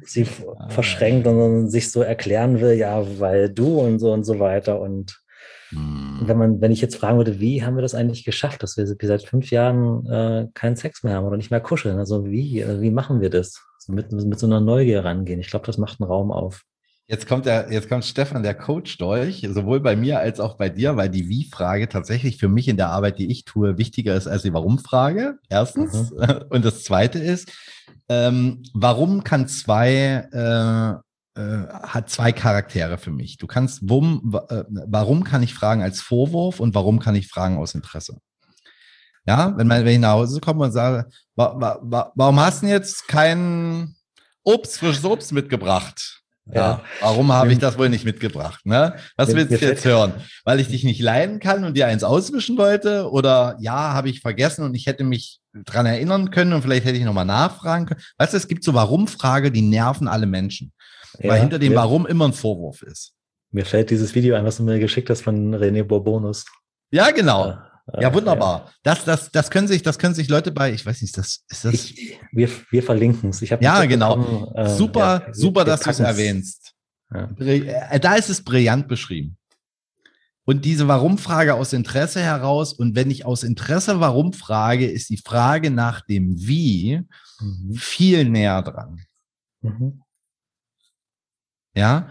sie 0.04 0.26
ah, 0.56 0.68
verschränkt 0.68 1.26
und 1.26 1.70
sich 1.70 1.90
so 1.90 2.02
erklären 2.02 2.60
will, 2.60 2.72
ja, 2.72 3.04
weil 3.18 3.50
du 3.50 3.80
und 3.80 3.98
so 3.98 4.12
und 4.12 4.24
so 4.24 4.38
weiter. 4.38 4.80
Und 4.80 5.20
hm. 5.70 6.20
wenn 6.22 6.38
man, 6.38 6.60
wenn 6.60 6.72
ich 6.72 6.80
jetzt 6.80 6.96
fragen 6.96 7.18
würde, 7.18 7.40
wie 7.40 7.64
haben 7.64 7.76
wir 7.76 7.82
das 7.82 7.94
eigentlich 7.94 8.24
geschafft, 8.24 8.62
dass 8.62 8.76
wir 8.76 8.86
seit 8.86 9.22
fünf 9.22 9.50
Jahren 9.50 10.06
äh, 10.06 10.48
keinen 10.54 10.76
Sex 10.76 11.02
mehr 11.02 11.14
haben 11.14 11.26
oder 11.26 11.36
nicht 11.36 11.50
mehr 11.50 11.60
kuscheln? 11.60 11.98
Also 11.98 12.26
wie, 12.26 12.60
äh, 12.60 12.80
wie 12.80 12.90
machen 12.90 13.20
wir 13.20 13.30
das? 13.30 13.62
So 13.78 13.92
mit, 13.92 14.12
mit 14.12 14.38
so 14.38 14.46
einer 14.46 14.60
Neugier 14.60 15.04
rangehen. 15.04 15.40
Ich 15.40 15.50
glaube, 15.50 15.66
das 15.66 15.78
macht 15.78 16.00
einen 16.00 16.10
Raum 16.10 16.30
auf. 16.30 16.64
Jetzt 17.10 17.26
kommt 17.26 17.44
der, 17.44 17.72
jetzt 17.72 17.88
kommt 17.88 18.04
Stefan, 18.04 18.44
der 18.44 18.54
Coach 18.54 18.96
durch, 18.98 19.44
sowohl 19.50 19.80
bei 19.80 19.96
mir 19.96 20.20
als 20.20 20.38
auch 20.38 20.56
bei 20.56 20.68
dir, 20.68 20.96
weil 20.96 21.08
die 21.08 21.28
Wie-Frage 21.28 21.88
tatsächlich 21.88 22.36
für 22.36 22.48
mich 22.48 22.68
in 22.68 22.76
der 22.76 22.90
Arbeit, 22.90 23.18
die 23.18 23.28
ich 23.32 23.44
tue, 23.44 23.78
wichtiger 23.78 24.14
ist 24.14 24.28
als 24.28 24.42
die 24.42 24.52
Warum-Frage. 24.52 25.40
Erstens. 25.48 26.12
Mhm. 26.12 26.44
Und 26.50 26.64
das 26.64 26.84
zweite 26.84 27.18
ist, 27.18 27.50
ähm, 28.08 28.62
warum 28.74 29.24
kann 29.24 29.48
zwei 29.48 30.28
äh, 30.32 31.40
äh, 31.40 31.66
hat 31.68 32.10
zwei 32.10 32.30
Charaktere 32.30 32.96
für 32.96 33.10
mich. 33.10 33.38
Du 33.38 33.48
kannst, 33.48 33.88
wum, 33.88 34.32
äh, 34.48 34.62
warum 34.68 35.24
kann 35.24 35.42
ich 35.42 35.52
fragen 35.52 35.82
als 35.82 36.00
Vorwurf 36.00 36.60
und 36.60 36.76
warum 36.76 37.00
kann 37.00 37.16
ich 37.16 37.26
fragen 37.26 37.58
aus 37.58 37.74
Interesse? 37.74 38.18
Ja, 39.26 39.56
wenn, 39.56 39.66
man, 39.66 39.84
wenn 39.84 39.94
ich 39.94 39.98
nach 39.98 40.12
Hause 40.12 40.40
komme 40.40 40.64
und 40.64 40.72
sage, 40.72 41.08
wa, 41.34 41.54
wa, 41.56 41.78
wa, 41.82 42.12
warum 42.14 42.38
hast 42.38 42.62
du 42.62 42.68
jetzt 42.68 43.08
kein 43.08 43.96
Obst, 44.44 44.78
frisches 44.78 45.04
Obst 45.04 45.32
mitgebracht? 45.32 46.19
Ja, 46.52 46.82
warum 47.00 47.32
habe 47.32 47.52
ich 47.52 47.58
das 47.58 47.78
wohl 47.78 47.88
nicht 47.88 48.04
mitgebracht? 48.04 48.66
Ne? 48.66 48.96
Was 49.16 49.34
willst 49.34 49.52
du 49.52 49.66
jetzt 49.66 49.84
hören? 49.84 50.14
Weil 50.44 50.58
ich 50.58 50.68
dich 50.68 50.84
nicht 50.84 51.00
leiden 51.00 51.38
kann 51.38 51.64
und 51.64 51.76
dir 51.76 51.86
eins 51.86 52.02
auswischen 52.02 52.58
wollte? 52.58 53.10
Oder 53.10 53.56
ja, 53.60 53.92
habe 53.92 54.08
ich 54.08 54.20
vergessen 54.20 54.64
und 54.64 54.74
ich 54.74 54.86
hätte 54.86 55.04
mich 55.04 55.38
dran 55.52 55.86
erinnern 55.86 56.30
können 56.30 56.52
und 56.52 56.62
vielleicht 56.62 56.84
hätte 56.86 56.98
ich 56.98 57.04
nochmal 57.04 57.24
nachfragen 57.24 57.86
können. 57.86 58.00
Weißt 58.18 58.32
du, 58.32 58.36
es 58.36 58.48
gibt 58.48 58.64
so 58.64 58.74
Warum-Frage, 58.74 59.52
die 59.52 59.62
nerven 59.62 60.08
alle 60.08 60.26
Menschen. 60.26 60.72
Ja, 61.18 61.30
weil 61.30 61.40
hinter 61.40 61.58
dem 61.58 61.74
Warum 61.74 62.06
immer 62.06 62.26
ein 62.26 62.32
Vorwurf 62.32 62.82
ist. 62.82 63.12
Mir 63.52 63.64
fällt 63.64 63.90
dieses 63.90 64.14
Video 64.14 64.36
ein, 64.36 64.44
was 64.44 64.58
du 64.58 64.62
mir 64.62 64.78
geschickt 64.78 65.10
hast 65.10 65.22
von 65.22 65.54
René 65.54 65.82
Bourbonus. 65.82 66.46
Ja, 66.92 67.10
genau. 67.10 67.48
Ja, 67.48 67.69
ja 67.98 68.12
wunderbar. 68.14 68.66
Ja. 68.66 68.72
Das, 68.82 69.04
das, 69.04 69.30
das 69.32 69.50
können 69.50 69.68
sich, 69.68 69.82
das 69.82 69.98
können 69.98 70.14
sich 70.14 70.28
Leute 70.28 70.52
bei, 70.52 70.72
ich 70.72 70.84
weiß 70.84 71.02
nicht, 71.02 71.16
das 71.16 71.44
ist 71.48 71.64
das. 71.64 71.74
Ich, 71.74 72.18
wir, 72.32 72.48
wir 72.70 72.82
verlinken 72.82 73.30
es. 73.30 73.40
ja, 73.40 73.84
genau. 73.86 74.52
Äh, 74.54 74.68
super, 74.68 75.24
ja, 75.26 75.34
super, 75.34 75.64
dass 75.64 75.80
du 75.80 75.90
es 75.90 76.00
erwähnst. 76.00 76.74
Äh, 77.12 78.00
da 78.00 78.14
ist 78.14 78.28
es 78.28 78.44
brillant 78.44 78.88
beschrieben. 78.88 79.36
Und 80.44 80.64
diese 80.64 80.88
Warum-Frage 80.88 81.54
aus 81.54 81.72
Interesse 81.72 82.20
heraus, 82.20 82.72
und 82.72 82.96
wenn 82.96 83.10
ich 83.10 83.24
aus 83.24 83.42
Interesse 83.42 84.00
Warum 84.00 84.32
frage, 84.32 84.90
ist 84.90 85.10
die 85.10 85.18
Frage 85.18 85.70
nach 85.70 86.00
dem 86.00 86.36
Wie 86.38 87.02
mhm. 87.40 87.74
viel 87.74 88.28
näher 88.28 88.62
dran. 88.62 89.00
Mhm. 89.60 90.02
Ja, 91.74 92.08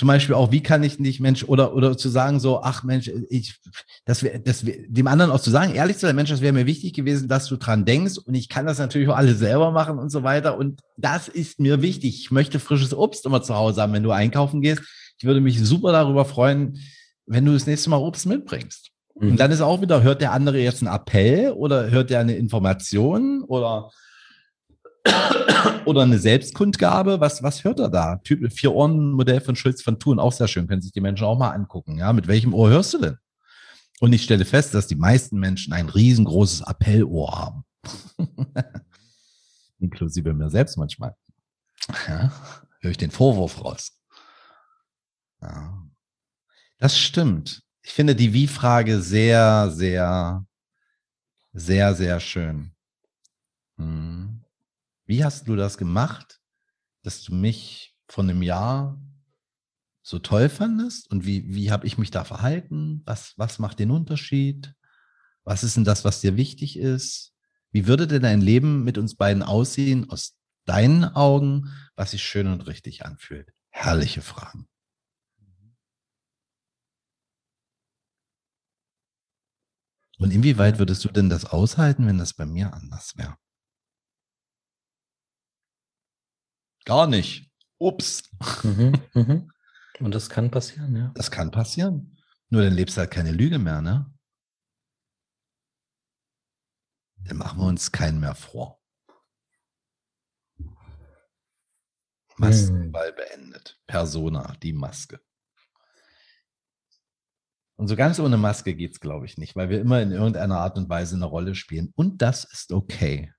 zum 0.00 0.06
Beispiel 0.06 0.34
auch, 0.34 0.50
wie 0.50 0.62
kann 0.62 0.82
ich 0.82 0.98
nicht 0.98 1.20
Mensch 1.20 1.44
oder 1.44 1.74
oder 1.74 1.94
zu 1.94 2.08
sagen 2.08 2.40
so, 2.40 2.62
ach 2.62 2.84
Mensch, 2.84 3.10
ich, 3.28 3.60
das 4.06 4.22
wäre, 4.22 4.40
das 4.40 4.64
wär, 4.64 4.76
dem 4.88 5.06
anderen 5.06 5.30
auch 5.30 5.40
zu 5.40 5.50
sagen, 5.50 5.74
ehrlich 5.74 5.98
zu 5.98 6.06
sein, 6.06 6.16
Mensch, 6.16 6.30
das 6.30 6.40
wäre 6.40 6.54
mir 6.54 6.64
wichtig 6.64 6.94
gewesen, 6.94 7.28
dass 7.28 7.48
du 7.48 7.58
dran 7.58 7.84
denkst 7.84 8.16
und 8.16 8.32
ich 8.32 8.48
kann 8.48 8.64
das 8.64 8.78
natürlich 8.78 9.10
auch 9.10 9.16
alles 9.16 9.38
selber 9.38 9.72
machen 9.72 9.98
und 9.98 10.08
so 10.08 10.22
weiter 10.22 10.56
und 10.56 10.80
das 10.96 11.28
ist 11.28 11.60
mir 11.60 11.82
wichtig. 11.82 12.18
Ich 12.18 12.30
möchte 12.30 12.60
frisches 12.60 12.94
Obst 12.94 13.26
immer 13.26 13.42
zu 13.42 13.54
Hause 13.54 13.82
haben, 13.82 13.92
wenn 13.92 14.02
du 14.02 14.10
einkaufen 14.10 14.62
gehst. 14.62 14.80
Ich 15.18 15.24
würde 15.24 15.42
mich 15.42 15.62
super 15.62 15.92
darüber 15.92 16.24
freuen, 16.24 16.78
wenn 17.26 17.44
du 17.44 17.52
das 17.52 17.66
nächste 17.66 17.90
Mal 17.90 17.98
Obst 17.98 18.24
mitbringst. 18.24 18.92
Mhm. 19.16 19.32
Und 19.32 19.36
dann 19.38 19.50
ist 19.50 19.60
auch 19.60 19.82
wieder, 19.82 20.02
hört 20.02 20.22
der 20.22 20.32
andere 20.32 20.60
jetzt 20.60 20.82
einen 20.82 20.94
Appell 20.94 21.50
oder 21.50 21.90
hört 21.90 22.08
der 22.08 22.20
eine 22.20 22.36
Information 22.36 23.42
oder 23.42 23.90
oder 25.84 26.02
eine 26.02 26.18
Selbstkundgabe. 26.18 27.20
Was, 27.20 27.42
was 27.42 27.64
hört 27.64 27.80
er 27.80 27.88
da? 27.88 28.16
Typ 28.16 28.52
Vier-Ohren-Modell 28.52 29.40
von 29.40 29.56
Schulz 29.56 29.82
von 29.82 29.98
Thun, 29.98 30.18
auch 30.18 30.32
sehr 30.32 30.48
schön. 30.48 30.66
Können 30.66 30.82
sich 30.82 30.92
die 30.92 31.00
Menschen 31.00 31.24
auch 31.24 31.38
mal 31.38 31.50
angucken. 31.50 31.98
Ja, 31.98 32.12
mit 32.12 32.26
welchem 32.26 32.54
Ohr 32.54 32.70
hörst 32.70 32.94
du 32.94 32.98
denn? 32.98 33.18
Und 34.00 34.12
ich 34.12 34.22
stelle 34.22 34.44
fest, 34.44 34.74
dass 34.74 34.86
die 34.86 34.96
meisten 34.96 35.38
Menschen 35.38 35.72
ein 35.72 35.88
riesengroßes 35.88 36.62
Appellohr 36.62 37.38
haben. 37.38 37.64
Inklusive 39.78 40.32
mir 40.32 40.50
selbst 40.50 40.76
manchmal. 40.76 41.14
Ja, 42.08 42.32
höre 42.80 42.90
ich 42.90 42.98
den 42.98 43.10
Vorwurf 43.10 43.62
raus. 43.62 43.92
Ja. 45.42 45.82
Das 46.78 46.98
stimmt. 46.98 47.62
Ich 47.82 47.92
finde 47.92 48.14
die 48.14 48.32
Wie-Frage 48.32 49.00
sehr, 49.00 49.70
sehr, 49.70 50.46
sehr, 51.52 51.94
sehr 51.94 52.20
schön. 52.20 52.72
Hm. 53.76 54.39
Wie 55.10 55.24
hast 55.24 55.48
du 55.48 55.56
das 55.56 55.76
gemacht, 55.76 56.38
dass 57.02 57.24
du 57.24 57.34
mich 57.34 57.96
von 58.06 58.30
einem 58.30 58.42
Jahr 58.42 59.02
so 60.02 60.20
toll 60.20 60.48
fandest? 60.48 61.10
Und 61.10 61.26
wie, 61.26 61.52
wie 61.52 61.72
habe 61.72 61.84
ich 61.84 61.98
mich 61.98 62.12
da 62.12 62.22
verhalten? 62.22 63.02
Was, 63.06 63.34
was 63.36 63.58
macht 63.58 63.80
den 63.80 63.90
Unterschied? 63.90 64.72
Was 65.42 65.64
ist 65.64 65.76
denn 65.76 65.82
das, 65.82 66.04
was 66.04 66.20
dir 66.20 66.36
wichtig 66.36 66.78
ist? 66.78 67.34
Wie 67.72 67.88
würde 67.88 68.06
denn 68.06 68.22
dein 68.22 68.40
Leben 68.40 68.84
mit 68.84 68.98
uns 68.98 69.16
beiden 69.16 69.42
aussehen 69.42 70.08
aus 70.08 70.38
deinen 70.64 71.02
Augen, 71.02 71.72
was 71.96 72.12
sich 72.12 72.22
schön 72.22 72.46
und 72.46 72.68
richtig 72.68 73.04
anfühlt? 73.04 73.52
Herrliche 73.70 74.22
Fragen. 74.22 74.68
Und 80.18 80.32
inwieweit 80.32 80.78
würdest 80.78 81.04
du 81.04 81.08
denn 81.08 81.28
das 81.28 81.46
aushalten, 81.46 82.06
wenn 82.06 82.18
das 82.18 82.32
bei 82.32 82.46
mir 82.46 82.72
anders 82.72 83.16
wäre? 83.16 83.36
Gar 86.84 87.06
nicht. 87.06 87.50
Ups. 87.78 88.22
Mhm, 88.62 88.92
mhm. 89.14 89.50
Und 90.00 90.14
das 90.14 90.28
kann 90.28 90.50
passieren, 90.50 90.96
ja. 90.96 91.12
Das 91.14 91.30
kann 91.30 91.50
passieren. 91.50 92.16
Nur 92.48 92.62
dann 92.62 92.72
lebst 92.72 92.96
du 92.96 93.00
halt 93.00 93.10
keine 93.10 93.32
Lüge 93.32 93.58
mehr, 93.58 93.80
ne? 93.80 94.12
Dann 97.24 97.36
machen 97.36 97.60
wir 97.60 97.66
uns 97.66 97.92
keinen 97.92 98.18
mehr 98.18 98.34
vor. 98.34 98.80
Maskenball 102.38 103.10
hm. 103.10 103.16
beendet. 103.16 103.78
Persona, 103.86 104.56
die 104.62 104.72
Maske. 104.72 105.20
Und 107.76 107.88
so 107.88 107.96
ganz 107.96 108.18
ohne 108.18 108.36
Maske 108.36 108.74
geht 108.74 108.92
es, 108.92 109.00
glaube 109.00 109.26
ich, 109.26 109.38
nicht, 109.38 109.56
weil 109.56 109.70
wir 109.70 109.80
immer 109.80 110.02
in 110.02 110.10
irgendeiner 110.10 110.58
Art 110.58 110.76
und 110.76 110.88
Weise 110.88 111.16
eine 111.16 111.24
Rolle 111.24 111.54
spielen. 111.54 111.92
Und 111.94 112.20
das 112.20 112.44
ist 112.44 112.72
okay. 112.72 113.32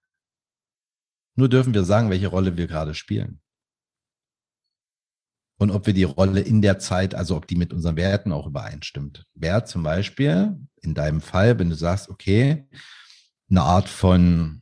Nur 1.35 1.49
dürfen 1.49 1.73
wir 1.73 1.83
sagen, 1.83 2.09
welche 2.09 2.27
Rolle 2.27 2.57
wir 2.57 2.67
gerade 2.67 2.93
spielen. 2.93 3.41
Und 5.57 5.69
ob 5.69 5.85
wir 5.85 5.93
die 5.93 6.03
Rolle 6.03 6.41
in 6.41 6.61
der 6.61 6.79
Zeit, 6.79 7.13
also 7.13 7.35
ob 7.35 7.45
die 7.47 7.55
mit 7.55 7.71
unseren 7.71 7.95
Werten 7.95 8.31
auch 8.31 8.47
übereinstimmt. 8.47 9.27
Wer 9.35 9.63
zum 9.65 9.83
Beispiel 9.83 10.59
in 10.81 10.95
deinem 10.95 11.21
Fall, 11.21 11.59
wenn 11.59 11.69
du 11.69 11.75
sagst, 11.75 12.09
okay, 12.09 12.67
eine 13.49 13.61
Art 13.61 13.87
von 13.87 14.61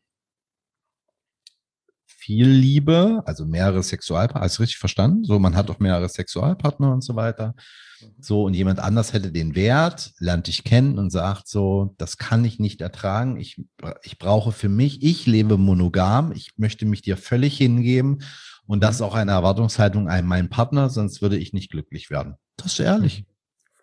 viel 2.30 2.48
Liebe, 2.48 3.24
also 3.26 3.44
mehrere 3.44 3.82
Sexualpartner, 3.82 4.42
hast 4.42 4.60
du 4.60 4.62
richtig 4.62 4.78
verstanden? 4.78 5.24
So, 5.24 5.40
man 5.40 5.56
hat 5.56 5.72
auch 5.72 5.80
mehrere 5.80 6.08
Sexualpartner 6.08 6.94
und 6.94 7.04
so 7.04 7.16
weiter. 7.16 7.56
Mhm. 8.02 8.08
So, 8.20 8.44
und 8.44 8.54
jemand 8.54 8.78
anders 8.78 9.14
hätte 9.14 9.32
den 9.32 9.56
Wert, 9.56 10.12
lernt 10.20 10.46
dich 10.46 10.64
kennen 10.64 11.00
und 11.00 11.10
sagt 11.10 11.48
so, 11.48 11.96
das 11.98 12.18
kann 12.18 12.46
ich 12.46 12.60
nicht 12.60 12.82
ertragen. 12.82 13.40
Ich, 13.40 13.60
ich 14.04 14.20
brauche 14.20 14.52
für 14.52 14.70
mich, 14.70 15.02
ich 15.02 15.26
lebe 15.26 15.58
monogam. 15.58 16.32
Ich 16.32 16.52
möchte 16.58 16.86
mich 16.86 17.02
dir 17.02 17.18
völlig 17.18 17.58
hingeben. 17.58 18.20
Und 18.68 18.84
das 18.84 18.98
ist 18.98 19.02
auch 19.02 19.16
eine 19.16 19.32
Erwartungshaltung 19.32 20.08
an 20.08 20.28
meinen 20.28 20.50
Partner, 20.50 20.92
sonst 20.92 21.24
würde 21.24 21.38
ich 21.40 21.52
nicht 21.52 21.72
glücklich 21.72 22.12
werden. 22.12 22.36
Das 22.58 22.74
ist 22.74 22.80
ehrlich. 22.80 23.22
Mhm. 23.22 23.26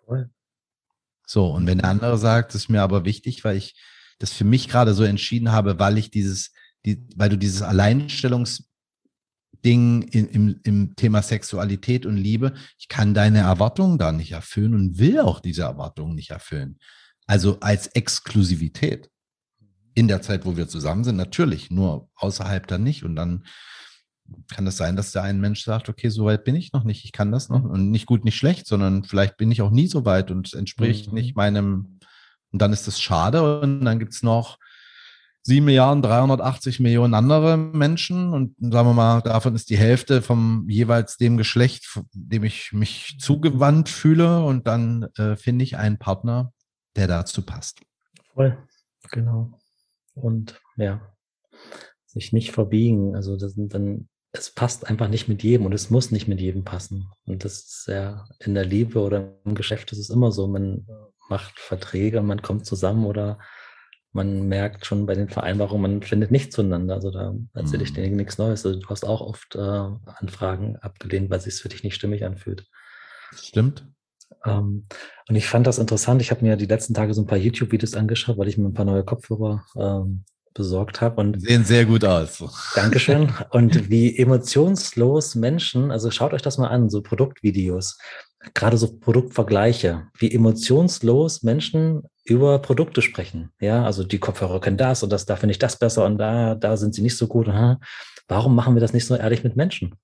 Voll. 0.05 0.29
So, 1.25 1.47
und 1.47 1.67
wenn 1.67 1.79
der 1.79 1.89
andere 1.89 2.17
sagt, 2.17 2.53
das 2.53 2.61
ist 2.61 2.69
mir 2.69 2.81
aber 2.81 3.03
wichtig, 3.03 3.43
weil 3.43 3.57
ich 3.57 3.75
das 4.19 4.31
für 4.31 4.45
mich 4.45 4.69
gerade 4.69 4.93
so 4.93 5.03
entschieden 5.03 5.51
habe, 5.51 5.79
weil 5.79 5.97
ich 5.97 6.11
dieses, 6.11 6.53
die, 6.85 7.07
weil 7.15 7.29
du 7.29 7.37
dieses 7.37 7.61
Alleinstellungs, 7.61 8.67
Ding 9.63 10.03
in, 10.03 10.27
im, 10.27 10.59
im 10.63 10.95
Thema 10.95 11.21
Sexualität 11.21 12.05
und 12.05 12.17
Liebe. 12.17 12.53
Ich 12.77 12.87
kann 12.87 13.13
deine 13.13 13.39
Erwartungen 13.39 13.97
da 13.97 14.11
nicht 14.11 14.31
erfüllen 14.31 14.73
und 14.73 14.97
will 14.97 15.19
auch 15.19 15.39
diese 15.39 15.63
Erwartungen 15.63 16.15
nicht 16.15 16.31
erfüllen. 16.31 16.79
Also 17.25 17.59
als 17.59 17.87
Exklusivität. 17.87 19.09
In 19.93 20.07
der 20.07 20.21
Zeit, 20.21 20.45
wo 20.45 20.55
wir 20.55 20.67
zusammen 20.67 21.03
sind, 21.03 21.15
natürlich, 21.15 21.71
nur 21.71 22.09
außerhalb 22.15 22.67
dann 22.67 22.83
nicht. 22.83 23.03
Und 23.03 23.15
dann 23.15 23.45
kann 24.47 24.67
es 24.67 24.77
sein, 24.77 24.95
dass 24.95 25.11
der 25.11 25.23
ein 25.23 25.41
Mensch 25.41 25.63
sagt, 25.63 25.89
okay, 25.89 26.09
so 26.09 26.25
weit 26.25 26.43
bin 26.43 26.55
ich 26.55 26.71
noch 26.71 26.83
nicht, 26.83 27.03
ich 27.03 27.11
kann 27.11 27.31
das 27.31 27.49
noch. 27.49 27.63
Und 27.63 27.89
nicht 27.89 28.05
gut, 28.05 28.23
nicht 28.23 28.37
schlecht, 28.37 28.67
sondern 28.67 29.03
vielleicht 29.05 29.37
bin 29.37 29.51
ich 29.51 29.63
auch 29.63 29.71
nie 29.71 29.87
so 29.87 30.05
weit 30.05 30.29
und 30.29 30.47
es 30.47 30.53
entspricht 30.53 31.07
mhm. 31.07 31.13
nicht 31.15 31.35
meinem. 31.35 31.99
Und 32.51 32.61
dann 32.61 32.73
ist 32.73 32.87
das 32.87 33.01
schade. 33.01 33.59
Und 33.59 33.83
dann 33.83 33.97
gibt 33.97 34.13
es 34.13 34.21
noch 34.21 34.59
7 35.47 35.63
Milliarden 35.63 36.01
380 36.01 36.81
Millionen 36.81 37.13
andere 37.13 37.55
Menschen 37.55 38.33
und 38.33 38.53
sagen 38.59 38.89
wir 38.89 38.93
mal, 38.93 39.21
davon 39.21 39.55
ist 39.55 39.69
die 39.69 39.77
Hälfte 39.77 40.21
vom 40.21 40.65
jeweils 40.67 41.15
dem 41.15 41.37
Geschlecht, 41.37 42.01
dem 42.11 42.43
ich 42.43 42.73
mich 42.73 43.15
zugewandt 43.17 43.87
fühle 43.87 44.43
und 44.43 44.67
dann 44.67 45.07
äh, 45.17 45.37
finde 45.37 45.63
ich 45.63 45.77
einen 45.77 45.99
Partner, 45.99 46.51
der 46.97 47.07
dazu 47.07 47.43
passt. 47.43 47.81
Voll, 48.33 48.57
genau. 49.09 49.57
Und 50.15 50.59
ja, 50.75 50.99
sich 52.07 52.33
nicht 52.33 52.51
verbiegen. 52.51 53.15
Also 53.15 53.37
das 53.37 53.53
sind 53.53 53.73
dann, 53.73 54.09
es 54.33 54.51
passt 54.51 54.85
einfach 54.85 55.07
nicht 55.07 55.29
mit 55.29 55.43
jedem 55.43 55.65
und 55.65 55.73
es 55.73 55.89
muss 55.89 56.11
nicht 56.11 56.27
mit 56.27 56.41
jedem 56.41 56.65
passen. 56.65 57.09
Und 57.25 57.45
das 57.45 57.59
ist 57.59 57.85
ja 57.87 58.27
in 58.39 58.53
der 58.53 58.65
Liebe 58.65 58.99
oder 58.99 59.33
im 59.45 59.55
Geschäft 59.55 59.93
ist 59.93 59.99
es 59.99 60.09
immer 60.09 60.33
so. 60.33 60.49
Man 60.49 60.85
macht 61.29 61.57
Verträge, 61.57 62.21
man 62.21 62.41
kommt 62.41 62.65
zusammen 62.65 63.05
oder 63.05 63.39
man 64.17 64.47
merkt 64.47 64.85
schon 64.85 65.05
bei 65.05 65.13
den 65.13 65.29
Vereinbarungen, 65.29 65.81
man 65.81 66.01
findet 66.01 66.31
nicht 66.31 66.51
zueinander. 66.51 66.95
Also 66.95 67.11
da 67.11 67.33
erzähle 67.53 67.83
ich 67.83 67.91
mhm. 67.91 67.95
dir 67.95 68.09
nichts 68.09 68.37
Neues. 68.37 68.65
Also 68.65 68.79
du 68.79 68.89
hast 68.89 69.05
auch 69.05 69.21
oft 69.21 69.55
äh, 69.55 69.59
Anfragen 69.59 70.75
abgelehnt, 70.77 71.29
weil 71.29 71.37
es 71.37 71.45
sich 71.45 71.53
für 71.55 71.69
dich 71.69 71.83
nicht 71.83 71.95
stimmig 71.95 72.25
anfühlt. 72.25 72.65
Stimmt. 73.35 73.87
Ähm, 74.43 74.85
und 75.29 75.35
ich 75.35 75.47
fand 75.47 75.67
das 75.67 75.77
interessant. 75.77 76.21
Ich 76.21 76.31
habe 76.31 76.43
mir 76.43 76.57
die 76.57 76.65
letzten 76.65 76.95
Tage 76.95 77.13
so 77.13 77.21
ein 77.21 77.27
paar 77.27 77.37
YouTube-Videos 77.37 77.93
angeschaut, 77.93 78.37
weil 78.37 78.47
ich 78.47 78.57
mir 78.57 78.65
ein 78.65 78.73
paar 78.73 78.85
neue 78.85 79.05
Kopfhörer 79.05 79.63
ähm, 79.77 80.25
besorgt 80.55 80.99
habe. 80.99 81.21
Und 81.21 81.39
sehen 81.39 81.63
sehr 81.63 81.85
gut 81.85 82.03
aus. 82.03 82.43
Dankeschön. 82.75 83.31
Und 83.51 83.89
wie 83.91 84.17
emotionslos 84.17 85.35
Menschen, 85.35 85.91
also 85.91 86.09
schaut 86.09 86.33
euch 86.33 86.41
das 86.41 86.57
mal 86.57 86.69
an, 86.69 86.89
so 86.89 87.01
Produktvideos, 87.01 87.99
gerade 88.55 88.77
so 88.77 88.97
Produktvergleiche, 88.97 90.07
wie 90.17 90.33
emotionslos 90.33 91.43
Menschen 91.43 92.01
über 92.27 92.59
Produkte 92.59 93.01
sprechen. 93.01 93.51
Ja, 93.59 93.85
also 93.85 94.03
die 94.03 94.19
Kopfhörer 94.19 94.59
können 94.59 94.77
das 94.77 95.01
und 95.01 95.11
das, 95.11 95.25
da 95.25 95.37
finde 95.37 95.51
ich 95.51 95.59
das 95.59 95.79
besser 95.79 96.05
und 96.05 96.17
da, 96.17 96.55
da 96.55 96.75
sind 96.77 96.93
sie 96.93 97.01
nicht 97.01 97.17
so 97.17 97.27
gut. 97.27 97.47
Aha. 97.47 97.79
Warum 98.27 98.55
machen 98.55 98.75
wir 98.75 98.81
das 98.81 98.93
nicht 98.93 99.05
so 99.05 99.15
ehrlich 99.15 99.43
mit 99.43 99.55
Menschen? 99.55 99.95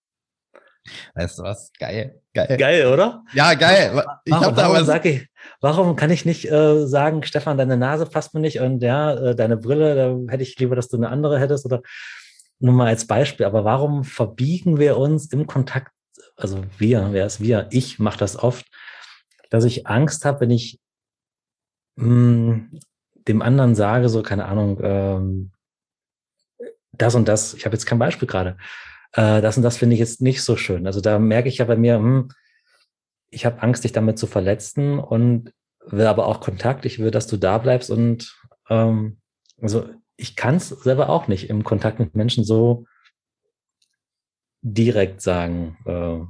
Weißt 1.15 1.39
du 1.39 1.43
was? 1.43 1.71
Geil. 1.79 2.21
Geil. 2.33 2.57
Geil, 2.57 2.87
oder? 2.87 3.23
Ja, 3.33 3.53
geil. 3.53 4.03
Ich 4.25 4.33
warum, 4.33 4.55
warum, 4.55 4.85
sag 4.85 5.05
ich, 5.05 5.27
warum 5.61 5.95
kann 5.95 6.09
ich 6.09 6.25
nicht 6.25 6.49
äh, 6.49 6.85
sagen, 6.87 7.23
Stefan, 7.23 7.57
deine 7.57 7.77
Nase 7.77 8.05
passt 8.05 8.33
mir 8.33 8.39
nicht 8.39 8.59
und 8.59 8.81
ja, 8.81 9.13
äh, 9.13 9.35
deine 9.35 9.57
Brille, 9.57 9.95
da 9.95 10.31
hätte 10.31 10.43
ich 10.43 10.57
lieber, 10.57 10.75
dass 10.75 10.89
du 10.89 10.97
eine 10.97 11.09
andere 11.09 11.39
hättest 11.39 11.65
oder 11.65 11.81
nur 12.59 12.73
mal 12.73 12.87
als 12.87 13.05
Beispiel. 13.05 13.45
Aber 13.45 13.65
warum 13.65 14.03
verbiegen 14.03 14.79
wir 14.79 14.97
uns 14.97 15.31
im 15.31 15.45
Kontakt, 15.45 15.91
also 16.35 16.61
wir, 16.77 17.09
wer 17.11 17.25
ist 17.25 17.41
wir? 17.41 17.67
Ich 17.69 17.99
mache 17.99 18.17
das 18.17 18.41
oft, 18.41 18.65
dass 19.49 19.65
ich 19.65 19.87
Angst 19.87 20.25
habe, 20.25 20.41
wenn 20.41 20.51
ich 20.51 20.79
mh, 21.95 22.05
hm, 22.05 22.79
dem 23.27 23.41
anderen 23.41 23.75
sage, 23.75 24.09
so, 24.09 24.21
keine 24.21 24.45
Ahnung, 24.45 24.79
ähm, 24.83 25.51
das 26.91 27.15
und 27.15 27.27
das, 27.27 27.53
ich 27.53 27.65
habe 27.65 27.75
jetzt 27.75 27.85
kein 27.85 27.99
Beispiel 27.99 28.27
gerade, 28.27 28.57
äh, 29.13 29.41
das 29.41 29.57
und 29.57 29.63
das 29.63 29.77
finde 29.77 29.95
ich 29.95 29.99
jetzt 29.99 30.21
nicht 30.21 30.43
so 30.43 30.57
schön. 30.57 30.85
Also 30.87 31.01
da 31.01 31.19
merke 31.19 31.49
ich 31.49 31.57
ja 31.57 31.65
bei 31.65 31.75
mir, 31.75 31.95
hm, 31.95 32.29
ich 33.29 33.45
habe 33.45 33.61
Angst, 33.61 33.83
dich 33.83 33.91
damit 33.91 34.19
zu 34.19 34.27
verletzen 34.27 34.99
und 34.99 35.53
will 35.85 36.05
aber 36.05 36.27
auch 36.27 36.39
Kontakt. 36.39 36.85
Ich 36.85 36.99
will, 36.99 37.11
dass 37.11 37.27
du 37.27 37.37
da 37.37 37.57
bleibst 37.57 37.89
und 37.89 38.37
ähm, 38.69 39.19
also 39.59 39.89
ich 40.15 40.35
kann 40.35 40.55
es 40.55 40.69
selber 40.69 41.09
auch 41.09 41.27
nicht 41.27 41.49
im 41.49 41.63
Kontakt 41.63 41.99
mit 41.99 42.15
Menschen 42.15 42.43
so 42.43 42.85
direkt 44.61 45.21
sagen. 45.21 45.77
Äh, 45.85 46.21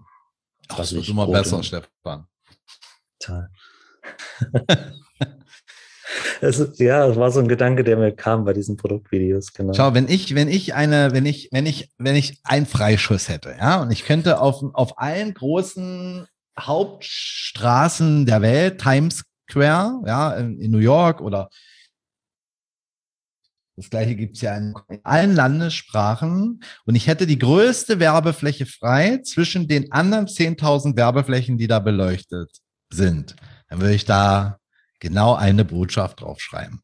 Ach, 0.70 0.78
das 0.78 0.94
wird 0.94 1.10
immer 1.10 1.28
besser, 1.28 1.62
Stefan. 1.62 2.28
Toll. 3.20 3.50
Es, 6.42 6.78
ja, 6.78 7.08
das 7.08 7.18
war 7.18 7.32
so 7.32 7.40
ein 7.40 7.48
Gedanke, 7.48 7.84
der 7.84 7.98
mir 7.98 8.12
kam 8.12 8.46
bei 8.46 8.54
diesen 8.54 8.78
Produktvideos, 8.78 9.54
genau. 9.54 9.74
Schau, 9.74 9.94
wenn 9.94 10.08
ich, 10.08 10.36
wenn 10.36 10.48
ich 10.48 10.74
eine, 10.74 11.12
wenn 11.12 11.26
ich, 11.26 11.50
wenn 11.52 11.66
ich, 11.66 11.90
wenn 11.98 12.16
ich 12.16 12.40
einen 12.44 12.66
Freischuss 12.66 13.30
hätte, 13.30 13.56
ja, 13.58 13.82
und 13.82 13.92
ich 13.92 14.06
könnte 14.06 14.40
auf, 14.40 14.64
auf 14.74 15.00
allen 15.00 15.34
großen 15.34 16.28
Hauptstraßen 16.60 18.26
der 18.26 18.42
Welt, 18.42 18.82
Times 18.82 19.24
Square, 19.50 20.04
ja, 20.06 20.34
in, 20.34 20.60
in 20.60 20.72
New 20.72 20.80
York 20.80 21.22
oder 21.22 21.50
das 23.76 23.90
gleiche 23.90 24.16
gibt 24.16 24.36
es 24.36 24.42
ja 24.42 24.56
in 24.56 24.76
allen 25.04 25.36
Landessprachen. 25.36 26.64
Und 26.86 26.96
ich 26.96 27.08
hätte 27.08 27.26
die 27.26 27.40
größte 27.40 28.00
Werbefläche 28.00 28.68
frei 28.68 29.20
zwischen 29.24 29.68
den 29.68 29.92
anderen 29.92 30.28
10.000 30.28 30.96
Werbeflächen, 30.96 31.58
die 31.58 31.68
da 31.68 31.80
beleuchtet 31.80 32.52
sind. 32.92 33.36
Dann 33.70 33.82
würde 33.82 33.96
ich 33.96 34.06
da 34.06 34.60
genau 35.04 35.36
eine 35.36 35.66
Botschaft 35.66 36.22
draufschreiben. 36.22 36.82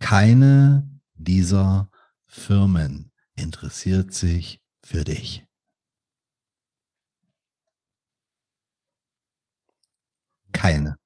Keine 0.00 0.90
dieser 1.14 1.88
Firmen 2.26 3.12
interessiert 3.36 4.12
sich 4.12 4.60
für 4.82 5.04
dich. 5.04 5.46
Keine. 10.50 10.96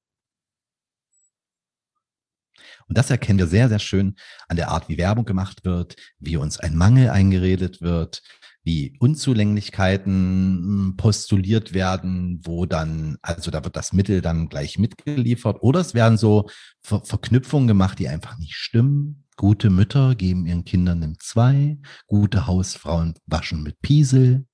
Und 2.87 2.97
das 2.97 3.11
erkennen 3.11 3.37
wir 3.37 3.47
sehr, 3.47 3.69
sehr 3.69 3.77
schön 3.77 4.15
an 4.47 4.57
der 4.57 4.69
Art, 4.69 4.89
wie 4.89 4.97
Werbung 4.97 5.25
gemacht 5.25 5.63
wird, 5.63 5.95
wie 6.17 6.37
uns 6.37 6.59
ein 6.59 6.75
Mangel 6.75 7.11
eingeredet 7.11 7.81
wird, 7.81 8.23
wie 8.65 8.97
Unzulänglichkeiten 8.99 10.13
hm, 10.13 10.97
postuliert 10.97 11.73
werden, 11.73 12.41
wo 12.43 12.65
dann, 12.65 13.17
also 13.21 13.51
da 13.51 13.63
wird 13.63 13.75
das 13.75 13.93
Mittel 13.93 14.21
dann 14.21 14.49
gleich 14.49 14.79
mitgeliefert 14.79 15.61
oder 15.61 15.79
es 15.79 15.93
werden 15.93 16.17
so 16.17 16.49
Ver 16.81 17.01
Verknüpfungen 17.05 17.67
gemacht, 17.67 17.99
die 17.99 18.09
einfach 18.09 18.37
nicht 18.37 18.55
stimmen. 18.55 19.23
Gute 19.37 19.69
Mütter 19.69 20.15
geben 20.15 20.45
ihren 20.45 20.65
Kindern 20.65 21.03
im 21.03 21.19
Zwei, 21.19 21.77
gute 22.07 22.47
Hausfrauen 22.47 23.15
waschen 23.27 23.63
mit 23.63 23.81
Piesel. 23.81 24.47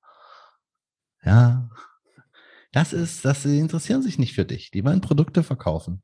Ja, 1.24 1.70
das 2.72 2.93
ist, 2.93 3.24
das 3.24 3.43
sie 3.43 3.59
interessieren 3.59 4.01
sich 4.01 4.18
nicht 4.18 4.34
für 4.34 4.45
dich. 4.45 4.72
Die 4.72 4.84
wollen 4.84 5.01
Produkte 5.01 5.43
verkaufen. 5.43 6.03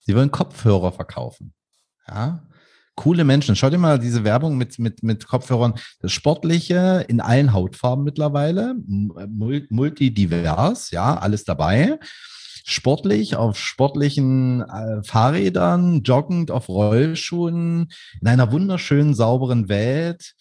Sie 0.00 0.14
wollen 0.14 0.30
Kopfhörer 0.30 0.92
verkaufen. 0.92 1.54
Ja, 2.08 2.48
coole 2.96 3.24
Menschen. 3.24 3.54
Schau 3.54 3.70
dir 3.70 3.78
mal 3.78 3.98
diese 3.98 4.24
Werbung 4.24 4.56
mit, 4.56 4.78
mit, 4.78 5.02
mit 5.02 5.28
Kopfhörern. 5.28 5.74
Das 6.00 6.12
Sportliche 6.12 7.04
in 7.08 7.20
allen 7.20 7.52
Hautfarben 7.52 8.04
mittlerweile, 8.04 8.74
multidivers, 9.68 10.90
ja, 10.90 11.16
alles 11.16 11.44
dabei. 11.44 11.98
Sportlich 12.68 13.36
auf 13.36 13.56
sportlichen 13.58 14.62
äh, 14.62 15.04
Fahrrädern, 15.04 16.02
joggend 16.02 16.50
auf 16.50 16.68
Rollschuhen, 16.68 17.92
in 18.20 18.26
einer 18.26 18.50
wunderschönen, 18.50 19.14
sauberen 19.14 19.68
Welt, 19.68 20.34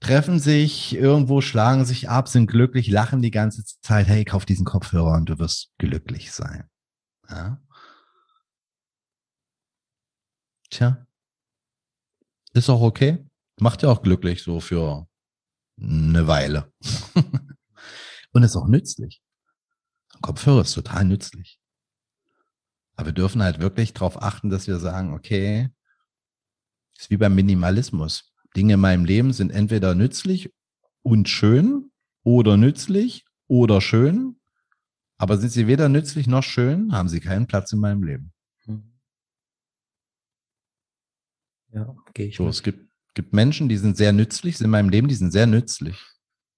treffen 0.00 0.38
sich 0.40 0.94
irgendwo, 0.94 1.40
schlagen 1.40 1.86
sich 1.86 2.10
ab, 2.10 2.28
sind 2.28 2.48
glücklich, 2.50 2.88
lachen 2.88 3.22
die 3.22 3.30
ganze 3.30 3.64
Zeit. 3.80 4.08
Hey, 4.08 4.26
kauf 4.26 4.44
diesen 4.44 4.66
Kopfhörer 4.66 5.14
und 5.14 5.30
du 5.30 5.38
wirst 5.38 5.70
glücklich 5.78 6.32
sein. 6.32 6.64
Ja? 7.30 7.58
Tja, 10.70 11.06
ist 12.52 12.70
auch 12.70 12.80
okay. 12.80 13.18
Macht 13.60 13.82
ja 13.82 13.90
auch 13.90 14.02
glücklich 14.02 14.42
so 14.42 14.60
für 14.60 15.06
eine 15.80 16.26
Weile. 16.26 16.72
Und 18.32 18.42
ist 18.42 18.56
auch 18.56 18.68
nützlich. 18.68 19.22
Kopfhörer 20.20 20.62
ist 20.62 20.74
total 20.74 21.04
nützlich. 21.04 21.58
Aber 22.96 23.06
wir 23.06 23.12
dürfen 23.12 23.42
halt 23.42 23.60
wirklich 23.60 23.94
darauf 23.94 24.22
achten, 24.22 24.50
dass 24.50 24.66
wir 24.66 24.78
sagen, 24.78 25.14
okay, 25.14 25.70
ist 26.98 27.10
wie 27.10 27.16
beim 27.16 27.34
Minimalismus. 27.34 28.32
Dinge 28.56 28.74
in 28.74 28.80
meinem 28.80 29.04
Leben 29.04 29.32
sind 29.32 29.50
entweder 29.50 29.94
nützlich 29.94 30.52
und 31.02 31.28
schön 31.28 31.90
oder 32.24 32.56
nützlich 32.56 33.24
oder 33.46 33.80
schön. 33.80 34.38
Aber 35.16 35.38
sind 35.38 35.50
sie 35.50 35.66
weder 35.66 35.88
nützlich 35.88 36.26
noch 36.26 36.42
schön, 36.42 36.92
haben 36.92 37.08
sie 37.08 37.20
keinen 37.20 37.46
Platz 37.46 37.72
in 37.72 37.78
meinem 37.78 38.02
Leben. 38.02 38.32
Ja, 41.72 41.94
gehe 42.14 42.28
ich. 42.28 42.36
So, 42.36 42.44
mit. 42.44 42.54
es 42.54 42.62
gibt, 42.62 42.90
gibt 43.14 43.32
Menschen, 43.32 43.68
die 43.68 43.76
sind 43.76 43.96
sehr 43.96 44.12
nützlich, 44.12 44.58
sind 44.58 44.66
in 44.66 44.70
meinem 44.70 44.88
Leben, 44.88 45.08
die 45.08 45.14
sind 45.14 45.32
sehr 45.32 45.46
nützlich. 45.46 45.98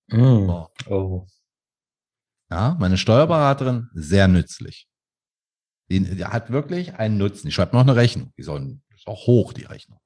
Mm. 0.08 0.48
Oh. 0.48 0.68
oh. 0.88 1.26
Ja, 2.50 2.76
meine 2.78 2.98
Steuerberaterin, 2.98 3.88
sehr 3.94 4.28
nützlich. 4.28 4.86
Die, 5.88 6.00
die, 6.00 6.24
hat 6.24 6.50
wirklich 6.50 6.94
einen 6.94 7.18
Nutzen. 7.18 7.48
Ich 7.48 7.54
schreibe 7.54 7.74
noch 7.74 7.82
eine 7.82 7.96
Rechnung. 7.96 8.32
Die 8.36 8.42
soll, 8.42 8.78
ist 8.94 9.06
auch 9.06 9.26
hoch, 9.26 9.52
die 9.52 9.64
Rechnung. 9.64 10.00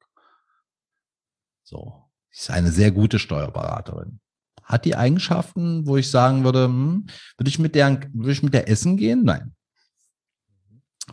So. 1.64 2.04
Sie 2.30 2.40
ist 2.40 2.50
eine 2.50 2.70
sehr 2.70 2.90
gute 2.90 3.18
Steuerberaterin. 3.18 4.20
hat 4.62 4.84
die 4.84 4.96
Eigenschaften, 4.96 5.86
wo 5.86 5.96
ich 5.96 6.10
sagen 6.10 6.44
würde, 6.44 6.64
hm, 6.64 7.06
würde 7.36 7.48
ich 7.48 7.58
mit 7.58 7.74
der, 7.74 8.00
würde 8.12 8.32
ich 8.32 8.42
mit 8.42 8.54
der 8.54 8.68
essen 8.68 8.96
gehen? 8.96 9.22
Nein. 9.24 9.54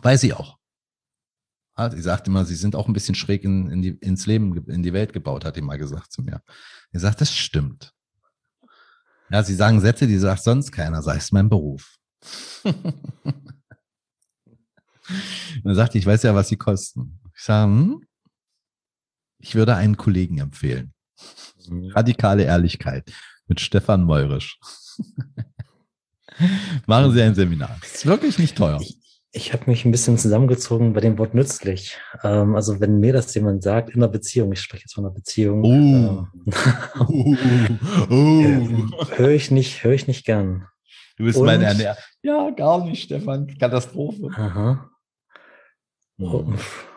Weiß 0.02 0.20
sie 0.20 0.34
auch. 0.34 0.58
Ja, 1.76 1.90
sie 1.90 2.02
sagt 2.02 2.28
immer, 2.28 2.44
sie 2.44 2.54
sind 2.54 2.76
auch 2.76 2.86
ein 2.86 2.92
bisschen 2.92 3.14
schräg 3.14 3.44
in, 3.44 3.70
in 3.70 3.82
die, 3.82 3.98
ins 4.00 4.26
Leben, 4.26 4.56
in 4.68 4.82
die 4.82 4.92
Welt 4.92 5.12
gebaut, 5.12 5.44
hat 5.44 5.56
die 5.56 5.62
mal 5.62 5.78
gesagt 5.78 6.12
zu 6.12 6.22
mir. 6.22 6.42
Sie 6.92 7.00
sagt, 7.00 7.20
das 7.20 7.34
stimmt. 7.34 7.92
Ja, 9.30 9.42
sie 9.42 9.54
sagen 9.54 9.80
Sätze, 9.80 10.06
die 10.06 10.18
sagt 10.18 10.42
sonst 10.42 10.70
keiner, 10.70 11.02
sei 11.02 11.16
es 11.16 11.32
mein 11.32 11.48
Beruf. 11.48 11.96
Und 12.64 12.64
dann 15.64 15.74
sagte 15.74 15.98
ich, 15.98 16.06
weiß 16.06 16.22
ja, 16.22 16.34
was 16.34 16.48
sie 16.48 16.56
kosten. 16.56 17.20
Ich 17.34 17.42
sage, 17.42 17.72
hm, 17.72 18.06
ich 19.38 19.54
würde 19.54 19.74
einen 19.74 19.96
Kollegen 19.96 20.38
empfehlen. 20.38 20.92
Radikale 21.68 22.44
Ehrlichkeit 22.44 23.12
mit 23.46 23.60
Stefan 23.60 24.04
Meurisch. 24.04 24.58
Machen 26.86 27.12
Sie 27.12 27.22
ein 27.22 27.34
Seminar. 27.34 27.76
Das 27.80 27.94
ist 27.94 28.06
wirklich 28.06 28.38
nicht 28.38 28.56
teuer. 28.56 28.80
Ich, 28.80 28.98
ich 29.36 29.52
habe 29.52 29.64
mich 29.66 29.84
ein 29.84 29.90
bisschen 29.90 30.16
zusammengezogen 30.16 30.92
bei 30.92 31.00
dem 31.00 31.18
Wort 31.18 31.34
nützlich. 31.34 31.98
Ähm, 32.22 32.54
also 32.54 32.78
wenn 32.78 33.00
mir 33.00 33.12
das 33.12 33.34
jemand 33.34 33.64
sagt 33.64 33.90
in 33.90 33.96
einer 33.96 34.10
Beziehung, 34.10 34.52
ich 34.52 34.60
spreche 34.60 34.84
jetzt 34.84 34.94
von 34.94 35.04
einer 35.04 35.12
Beziehung, 35.12 35.64
uh. 35.64 35.72
ähm, 35.72 36.28
uh. 37.08 37.36
uh. 38.14 39.06
höre 39.16 39.30
ich 39.30 39.50
nicht, 39.50 39.82
höre 39.82 39.92
ich 39.92 40.06
nicht 40.06 40.24
gern. 40.24 40.68
Du 41.16 41.24
bist 41.24 41.38
Und, 41.38 41.46
mein 41.46 41.62
Ernährer. 41.62 41.96
Ja, 42.22 42.50
gar 42.50 42.84
nicht, 42.84 43.02
Stefan. 43.04 43.48
Katastrophe. 43.58 44.28
Aha. 44.36 44.88
Oh, 46.18 46.44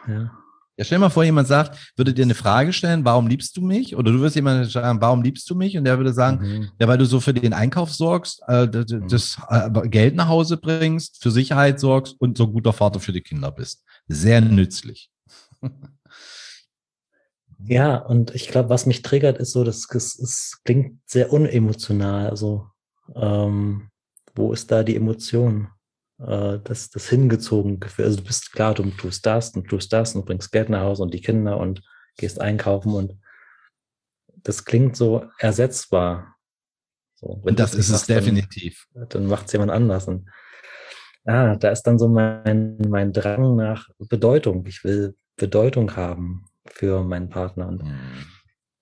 ja. 0.08 0.32
Ja, 0.78 0.84
stell 0.84 0.98
dir 0.98 1.06
mal 1.06 1.10
vor, 1.10 1.24
jemand 1.24 1.48
sagt, 1.48 1.94
würde 1.96 2.14
dir 2.14 2.22
eine 2.22 2.36
Frage 2.36 2.72
stellen, 2.72 3.04
warum 3.04 3.26
liebst 3.26 3.58
du 3.58 3.62
mich? 3.62 3.96
Oder 3.96 4.12
du 4.12 4.22
wirst 4.22 4.36
jemand 4.36 4.70
sagen, 4.70 5.02
warum 5.02 5.24
liebst 5.24 5.50
du 5.50 5.56
mich? 5.56 5.76
Und 5.76 5.86
der 5.86 5.98
würde 5.98 6.14
sagen, 6.14 6.40
mhm. 6.40 6.70
ja, 6.80 6.88
weil 6.88 7.00
du 7.00 7.06
so 7.06 7.20
für 7.20 7.34
den 7.34 7.54
Einkauf 7.54 7.92
sorgst, 7.92 8.44
äh, 8.48 8.68
das, 8.68 8.92
mhm. 8.92 9.08
das 9.08 9.38
äh, 9.50 9.90
Geld 9.90 10.16
nach 10.16 10.28
Hause 10.28 10.58
bringst, 10.58 11.22
für 11.22 11.32
Sicherheit 11.32 11.80
sorgst 11.80 12.16
und 12.20 12.38
so 12.38 12.48
guter 12.48 12.74
Vater 12.74 13.00
für 13.00 13.12
die 13.12 13.22
Kinder 13.22 13.52
bist. 13.52 13.84
Sehr 14.08 14.40
nützlich. 14.40 15.10
Ja, 17.60 17.98
und 17.98 18.36
ich 18.36 18.50
glaube, 18.50 18.70
was 18.70 18.86
mich 18.86 19.02
triggert, 19.02 19.40
ist 19.40 19.52
so, 19.52 19.64
dass 19.64 19.88
es, 19.90 20.20
es 20.20 20.62
klingt 20.64 21.00
sehr 21.06 21.34
unemotional. 21.34 22.30
Also, 22.30 22.68
ähm, 23.16 23.90
wo 24.36 24.54
ist 24.54 24.72
da 24.72 24.84
die 24.84 24.96
Emotion? 24.96 25.68
Äh, 26.20 26.60
das, 26.64 26.90
das 26.90 27.10
hingezogen 27.10 27.80
Gefühl. 27.80 28.06
Also 28.06 28.18
du 28.18 28.24
bist 28.24 28.52
klar, 28.52 28.74
du 28.74 28.84
tust 28.92 29.26
das 29.26 29.52
und 29.52 29.68
tust 29.68 29.92
das 29.94 30.16
und 30.16 30.26
bringst 30.26 30.52
Geld 30.52 30.70
nach 30.70 30.82
Hause 30.82 31.04
und 31.04 31.14
die 31.14 31.22
Kinder 31.22 31.58
und 31.58 31.82
gehst 32.18 32.42
einkaufen 32.42 32.94
und 32.94 33.18
das 34.44 34.66
klingt 34.66 34.96
so 34.96 35.30
ersetzbar. 35.40 36.36
So, 37.16 37.28
und 37.44 37.60
das 37.60 37.74
ist 37.74 37.90
es 37.90 38.06
definitiv. 38.06 38.88
Dann, 38.94 39.10
dann 39.10 39.26
macht 39.26 39.48
es 39.48 39.54
jemand 39.54 39.72
anders. 39.72 40.08
Und 40.08 40.30
ah, 41.26 41.56
da 41.56 41.70
ist 41.70 41.84
dann 41.84 42.00
so 42.00 42.08
mein, 42.08 42.78
mein 42.88 43.12
Drang 43.12 43.56
nach 43.56 43.90
Bedeutung. 43.98 44.66
Ich 44.68 44.84
will 44.84 45.16
Bedeutung 45.36 45.96
haben 45.96 46.46
für 46.66 47.04
meinen 47.04 47.30
Partner. 47.30 47.68
Und, 47.68 47.84
mhm. 47.84 48.26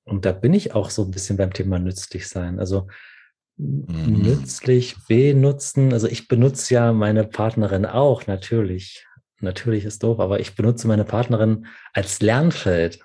und 0.04 0.26
da 0.26 0.34
bin 0.34 0.54
ich 0.54 0.76
auch 0.76 0.90
so 0.90 1.04
ein 1.04 1.12
bisschen 1.12 1.38
beim 1.38 1.54
Thema 1.54 1.80
nützlich 1.80 2.28
sein. 2.28 2.60
Also 2.60 2.88
Mhm. 3.58 4.22
Nützlich 4.22 4.96
benutzen. 5.08 5.94
Also 5.94 6.08
ich 6.08 6.28
benutze 6.28 6.74
ja 6.74 6.94
meine 6.94 7.24
Partnerin 7.24 7.86
auch, 7.86 8.28
natürlich. 8.28 9.06
Natürlich 9.40 9.86
ist 9.86 10.04
doof, 10.04 10.20
aber 10.20 10.40
ich 10.40 10.56
benutze 10.56 10.88
meine 10.88 11.06
Partnerin 11.06 11.68
als 11.94 12.22
Lernfeld 12.22 13.00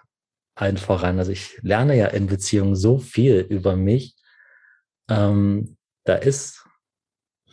allen 0.55 0.77
voran. 0.77 1.19
Also 1.19 1.33
ich 1.33 1.59
lerne 1.63 1.97
ja 1.97 2.07
in 2.07 2.27
Beziehungen 2.27 2.77
so 2.77 2.99
viel 2.99 3.47
über 3.49 3.77
mich. 3.77 4.17
Ähm, 5.09 5.77
da 6.05 6.15
ist 6.15 6.65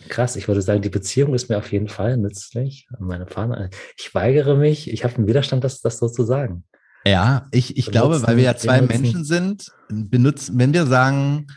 krass, 0.10 0.36
ich 0.36 0.48
würde 0.48 0.62
sagen, 0.62 0.82
die 0.82 0.90
Beziehung 0.90 1.34
ist 1.34 1.50
mir 1.50 1.58
auf 1.58 1.72
jeden 1.72 1.88
Fall 1.88 2.18
nützlich. 2.18 2.88
Meine 3.00 3.26
Partnerin, 3.26 3.70
ich 3.98 4.14
weigere 4.14 4.56
mich, 4.56 4.92
ich 4.92 5.04
habe 5.04 5.16
einen 5.16 5.28
Widerstand, 5.28 5.64
das, 5.64 5.82
das 5.82 6.00
so 6.00 6.08
zu 6.08 6.24
sagen. 6.24 6.64
Ja, 7.06 7.48
ich, 7.52 7.78
ich 7.78 7.92
glaube, 7.92 8.22
weil 8.24 8.38
wir 8.38 8.44
ja 8.44 8.56
zwei 8.56 8.82
benutzen. 8.82 9.02
Menschen 9.02 9.24
sind, 9.24 9.72
benutzen, 9.90 10.60
wenn 10.60 10.74
wir 10.74 10.86
sagen, 10.86 11.48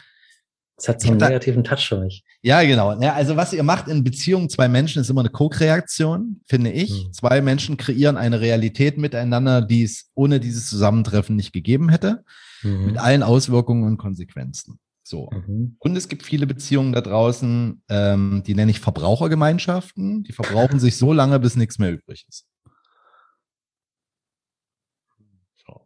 es 0.81 0.89
hat 0.89 1.01
so 1.03 1.09
einen 1.09 1.19
negativen 1.19 1.63
Touch 1.63 1.89
für 1.89 2.01
mich. 2.01 2.25
Ja, 2.41 2.63
genau. 2.63 2.99
Ja, 3.01 3.13
also 3.13 3.37
was 3.37 3.53
ihr 3.53 3.63
macht 3.63 3.87
in 3.87 4.03
Beziehungen 4.03 4.49
zwei 4.49 4.67
Menschen 4.67 5.03
ist 5.03 5.11
immer 5.11 5.21
eine 5.21 5.29
Co-Kreation, 5.29 6.41
finde 6.47 6.73
ich. 6.73 6.91
Mhm. 6.91 7.13
Zwei 7.13 7.43
Menschen 7.43 7.77
kreieren 7.77 8.17
eine 8.17 8.41
Realität 8.41 8.97
miteinander, 8.97 9.61
die 9.61 9.83
es 9.83 10.11
ohne 10.15 10.41
dieses 10.41 10.71
Zusammentreffen 10.71 11.37
nicht 11.37 11.53
gegeben 11.53 11.91
hätte, 11.91 12.25
mhm. 12.63 12.87
mit 12.87 12.99
allen 12.99 13.23
Auswirkungen 13.23 13.85
und 13.85 13.99
Konsequenzen. 13.99 14.79
So. 15.03 15.29
Mhm. 15.31 15.77
Und 15.79 15.97
es 15.97 16.09
gibt 16.09 16.23
viele 16.23 16.47
Beziehungen 16.47 16.93
da 16.93 17.03
draußen, 17.03 17.83
ähm, 17.91 18.43
die 18.47 18.55
nenne 18.55 18.71
ich 18.71 18.81
Verbrauchergemeinschaften. 18.81 20.25
Die 20.25 20.33
verbrauchen 20.33 20.81
sich 20.81 20.97
so 20.97 21.13
lange, 21.13 21.39
bis 21.41 21.57
nichts 21.57 21.79
mehr 21.79 21.93
übrig 21.93 22.25
ist. 22.27 22.47
So. 25.67 25.83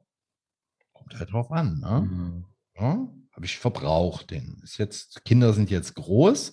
Kommt 0.92 1.18
halt 1.18 1.32
drauf 1.32 1.50
an, 1.50 1.80
ne? 1.80 2.00
Mhm. 2.08 2.44
Ja? 2.76 3.08
Habe 3.34 3.46
ich 3.46 3.58
verbraucht. 3.58 4.30
Den 4.30 4.60
ist 4.62 4.78
jetzt, 4.78 5.24
Kinder 5.24 5.52
sind 5.52 5.70
jetzt 5.70 5.94
groß, 5.94 6.52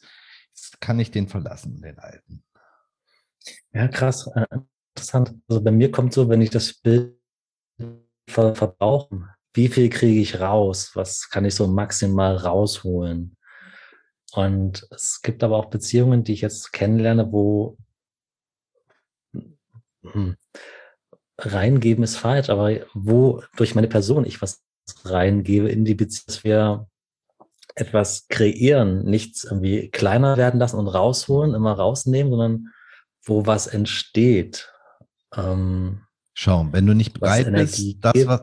jetzt 0.49 0.81
kann 0.81 0.99
ich 0.99 1.11
den 1.11 1.27
verlassen, 1.27 1.81
den 1.81 1.99
alten. 1.99 2.43
Ja, 3.73 3.87
krass, 3.87 4.27
äh, 4.35 4.45
interessant. 4.95 5.33
Also 5.47 5.61
bei 5.61 5.71
mir 5.71 5.91
kommt 5.91 6.13
so, 6.13 6.29
wenn 6.29 6.41
ich 6.41 6.49
das 6.49 6.73
Bild 6.73 7.17
ver 8.27 8.55
verbrauchen, 8.55 9.27
wie 9.53 9.67
viel 9.67 9.89
kriege 9.89 10.21
ich 10.21 10.39
raus? 10.39 10.91
Was 10.93 11.29
kann 11.29 11.45
ich 11.45 11.55
so 11.55 11.67
maximal 11.67 12.35
rausholen? 12.37 13.35
Und 14.33 14.87
es 14.91 15.21
gibt 15.21 15.43
aber 15.43 15.57
auch 15.57 15.65
Beziehungen, 15.65 16.23
die 16.23 16.33
ich 16.33 16.41
jetzt 16.41 16.71
kennenlerne, 16.71 17.31
wo 17.31 17.77
hm, 20.03 20.37
reingeben 21.37 22.03
ist 22.03 22.17
falsch, 22.17 22.49
aber 22.49 22.85
wo 22.93 23.43
durch 23.57 23.75
meine 23.75 23.87
Person 23.89 24.25
ich 24.25 24.41
was 24.41 24.63
reingebe 25.03 25.69
in 25.69 25.85
die 25.85 25.95
Beziehung, 25.95 26.25
dass 26.27 26.43
wir 26.43 26.87
etwas 27.75 28.27
kreieren, 28.27 29.03
nichts 29.05 29.43
irgendwie 29.43 29.89
kleiner 29.89 30.37
werden 30.37 30.59
lassen 30.59 30.77
und 30.77 30.87
rausholen, 30.87 31.53
immer 31.53 31.73
rausnehmen, 31.73 32.31
sondern 32.31 32.67
wo 33.23 33.45
was 33.45 33.67
entsteht. 33.67 34.71
Ähm, 35.35 36.01
schau, 36.33 36.67
wenn 36.71 36.85
du 36.85 36.93
nicht 36.93 37.13
bereit 37.13 37.51
bist, 37.51 37.97
das, 38.01 38.27
was, 38.27 38.41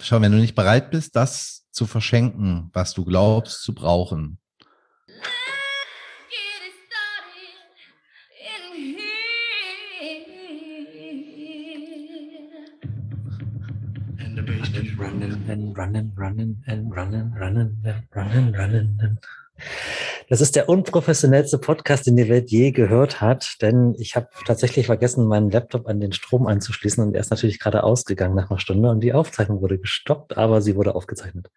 schau, 0.00 0.20
wenn 0.20 0.32
du 0.32 0.38
nicht 0.38 0.54
bereit 0.54 0.90
bist, 0.90 1.14
das 1.16 1.66
zu 1.70 1.86
verschenken, 1.86 2.70
was 2.72 2.94
du 2.94 3.04
glaubst 3.04 3.62
zu 3.62 3.74
brauchen, 3.74 4.38
running 14.98 15.48
and 15.48 15.76
running, 15.76 16.12
running 16.16 16.62
and 16.66 16.94
running, 16.94 17.32
running 17.38 17.76
and 17.84 18.02
running, 18.14 18.54
running. 18.54 19.18
Das 20.28 20.40
ist 20.40 20.56
der 20.56 20.68
unprofessionellste 20.68 21.58
Podcast, 21.58 22.06
den 22.06 22.16
die 22.16 22.28
Welt 22.28 22.50
je 22.50 22.72
gehört 22.72 23.20
hat, 23.20 23.56
denn 23.62 23.94
ich 23.98 24.16
habe 24.16 24.28
tatsächlich 24.46 24.86
vergessen, 24.86 25.26
meinen 25.26 25.50
Laptop 25.50 25.86
an 25.86 26.00
den 26.00 26.12
Strom 26.12 26.46
anzuschließen 26.46 27.04
und 27.04 27.14
er 27.14 27.20
ist 27.20 27.30
natürlich 27.30 27.60
gerade 27.60 27.84
ausgegangen 27.84 28.34
nach 28.34 28.50
einer 28.50 28.58
Stunde 28.58 28.90
und 28.90 29.00
die 29.00 29.12
Aufzeichnung 29.12 29.60
wurde 29.60 29.78
gestoppt, 29.78 30.36
aber 30.36 30.60
sie 30.60 30.74
wurde 30.76 30.94
aufgezeichnet. 30.94 31.50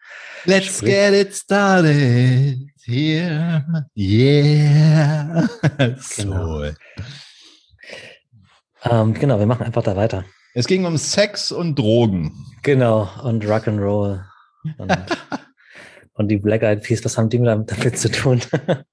Let's 0.46 0.78
Sprich. 0.78 0.92
get 0.92 1.14
it 1.14 1.34
started 1.34 2.70
here. 2.86 3.88
Yeah. 3.96 5.50
Genau. 6.18 6.64
So. 6.64 6.72
Ähm, 8.84 9.14
genau, 9.14 9.40
wir 9.40 9.46
machen 9.46 9.66
einfach 9.66 9.84
da 9.84 9.96
weiter. 9.96 10.24
Es 10.54 10.68
ging 10.68 10.86
um 10.86 10.98
Sex 10.98 11.52
und 11.52 11.78
Drogen. 11.78 12.46
Genau, 12.64 13.10
und 13.24 13.46
Rock'n'Roll. 13.46 14.24
Und, 14.78 14.92
und 16.14 16.28
die 16.30 16.38
Black 16.38 16.64
Eyed 16.64 16.84
Peas, 16.84 17.04
was 17.06 17.18
haben 17.18 17.30
die 17.30 17.42
damit 17.42 17.98
zu 17.98 18.12
tun? 18.12 18.42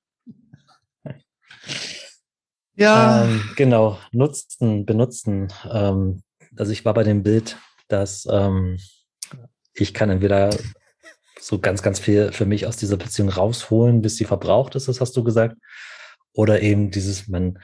ja. 2.76 3.24
Ähm, 3.24 3.42
genau, 3.56 3.98
nutzen, 4.12 4.84
benutzen. 4.84 5.52
Ähm, 5.70 6.22
also 6.56 6.72
ich 6.72 6.84
war 6.84 6.94
bei 6.94 7.02
dem 7.02 7.22
Bild, 7.22 7.56
dass 7.88 8.26
ähm, 8.30 8.78
ich 9.74 9.94
kann 9.94 10.10
entweder 10.10 10.50
so 11.40 11.58
ganz, 11.58 11.82
ganz 11.82 11.98
viel 11.98 12.32
für 12.32 12.46
mich 12.46 12.66
aus 12.66 12.76
dieser 12.76 12.96
Beziehung 12.96 13.28
rausholen, 13.28 14.02
bis 14.02 14.16
sie 14.16 14.24
verbraucht 14.24 14.74
ist, 14.76 14.88
das 14.88 15.00
hast 15.00 15.16
du 15.16 15.24
gesagt. 15.24 15.56
Oder 16.32 16.62
eben 16.62 16.90
dieses, 16.90 17.28
man, 17.28 17.58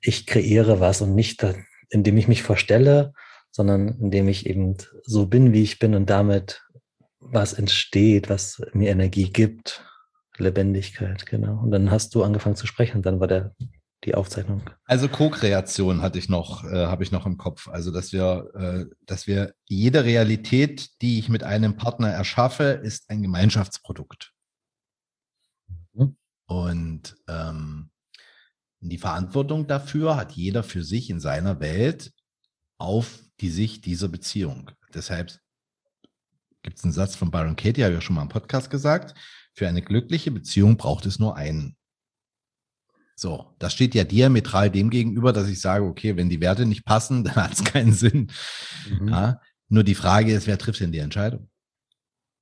ich 0.00 0.26
kreiere 0.26 0.80
was 0.80 1.00
und 1.00 1.14
nicht, 1.14 1.44
indem 1.88 2.16
ich 2.16 2.28
mich 2.28 2.42
verstelle, 2.42 3.12
sondern 3.54 4.00
indem 4.00 4.26
ich 4.26 4.46
eben 4.46 4.76
so 5.04 5.26
bin, 5.26 5.52
wie 5.52 5.62
ich 5.62 5.78
bin 5.78 5.94
und 5.94 6.10
damit 6.10 6.64
was 7.20 7.52
entsteht, 7.52 8.28
was 8.28 8.60
mir 8.72 8.90
Energie 8.90 9.30
gibt, 9.30 9.84
Lebendigkeit, 10.38 11.24
genau. 11.24 11.62
Und 11.62 11.70
dann 11.70 11.92
hast 11.92 12.16
du 12.16 12.24
angefangen 12.24 12.56
zu 12.56 12.66
sprechen, 12.66 13.00
dann 13.00 13.20
war 13.20 13.28
der 13.28 13.54
die 14.02 14.16
Aufzeichnung. 14.16 14.62
Also 14.86 15.08
Co-Kreation 15.08 16.02
hatte 16.02 16.18
ich 16.18 16.28
noch, 16.28 16.64
äh, 16.64 16.86
habe 16.86 17.04
ich 17.04 17.12
noch 17.12 17.26
im 17.26 17.38
Kopf. 17.38 17.68
Also 17.68 17.92
dass 17.92 18.12
wir, 18.12 18.50
äh, 18.54 18.94
dass 19.06 19.28
wir 19.28 19.54
jede 19.66 20.04
Realität, 20.04 20.90
die 21.00 21.20
ich 21.20 21.28
mit 21.28 21.44
einem 21.44 21.76
Partner 21.76 22.10
erschaffe, 22.10 22.80
ist 22.82 23.08
ein 23.08 23.22
Gemeinschaftsprodukt. 23.22 24.32
Und 26.46 27.16
ähm, 27.28 27.90
die 28.80 28.98
Verantwortung 28.98 29.68
dafür 29.68 30.16
hat 30.16 30.32
jeder 30.32 30.64
für 30.64 30.82
sich 30.82 31.08
in 31.08 31.20
seiner 31.20 31.60
Welt 31.60 32.12
auf 32.76 33.23
die 33.40 33.50
Sicht 33.50 33.84
dieser 33.86 34.08
Beziehung. 34.08 34.70
Deshalb 34.92 35.38
gibt 36.62 36.78
es 36.78 36.84
einen 36.84 36.92
Satz 36.92 37.14
von 37.14 37.30
Byron 37.30 37.56
Katie, 37.56 37.82
habe 37.82 37.92
ich 37.92 37.98
ja 37.98 38.00
schon 38.00 38.16
mal 38.16 38.22
im 38.22 38.28
Podcast 38.28 38.70
gesagt. 38.70 39.14
Für 39.52 39.68
eine 39.68 39.82
glückliche 39.82 40.30
Beziehung 40.30 40.76
braucht 40.76 41.06
es 41.06 41.18
nur 41.18 41.36
einen. 41.36 41.76
So, 43.16 43.54
das 43.60 43.72
steht 43.72 43.94
ja 43.94 44.02
diametral 44.02 44.70
dem 44.70 44.90
gegenüber, 44.90 45.32
dass 45.32 45.48
ich 45.48 45.60
sage, 45.60 45.84
okay, 45.84 46.16
wenn 46.16 46.28
die 46.28 46.40
Werte 46.40 46.66
nicht 46.66 46.84
passen, 46.84 47.22
dann 47.24 47.36
hat 47.36 47.52
es 47.52 47.64
keinen 47.64 47.92
Sinn. 47.92 48.32
Mhm. 48.88 49.08
Ja, 49.08 49.40
nur 49.68 49.84
die 49.84 49.94
Frage 49.94 50.32
ist, 50.32 50.46
wer 50.46 50.58
trifft 50.58 50.80
denn 50.80 50.92
die 50.92 50.98
Entscheidung? 50.98 51.48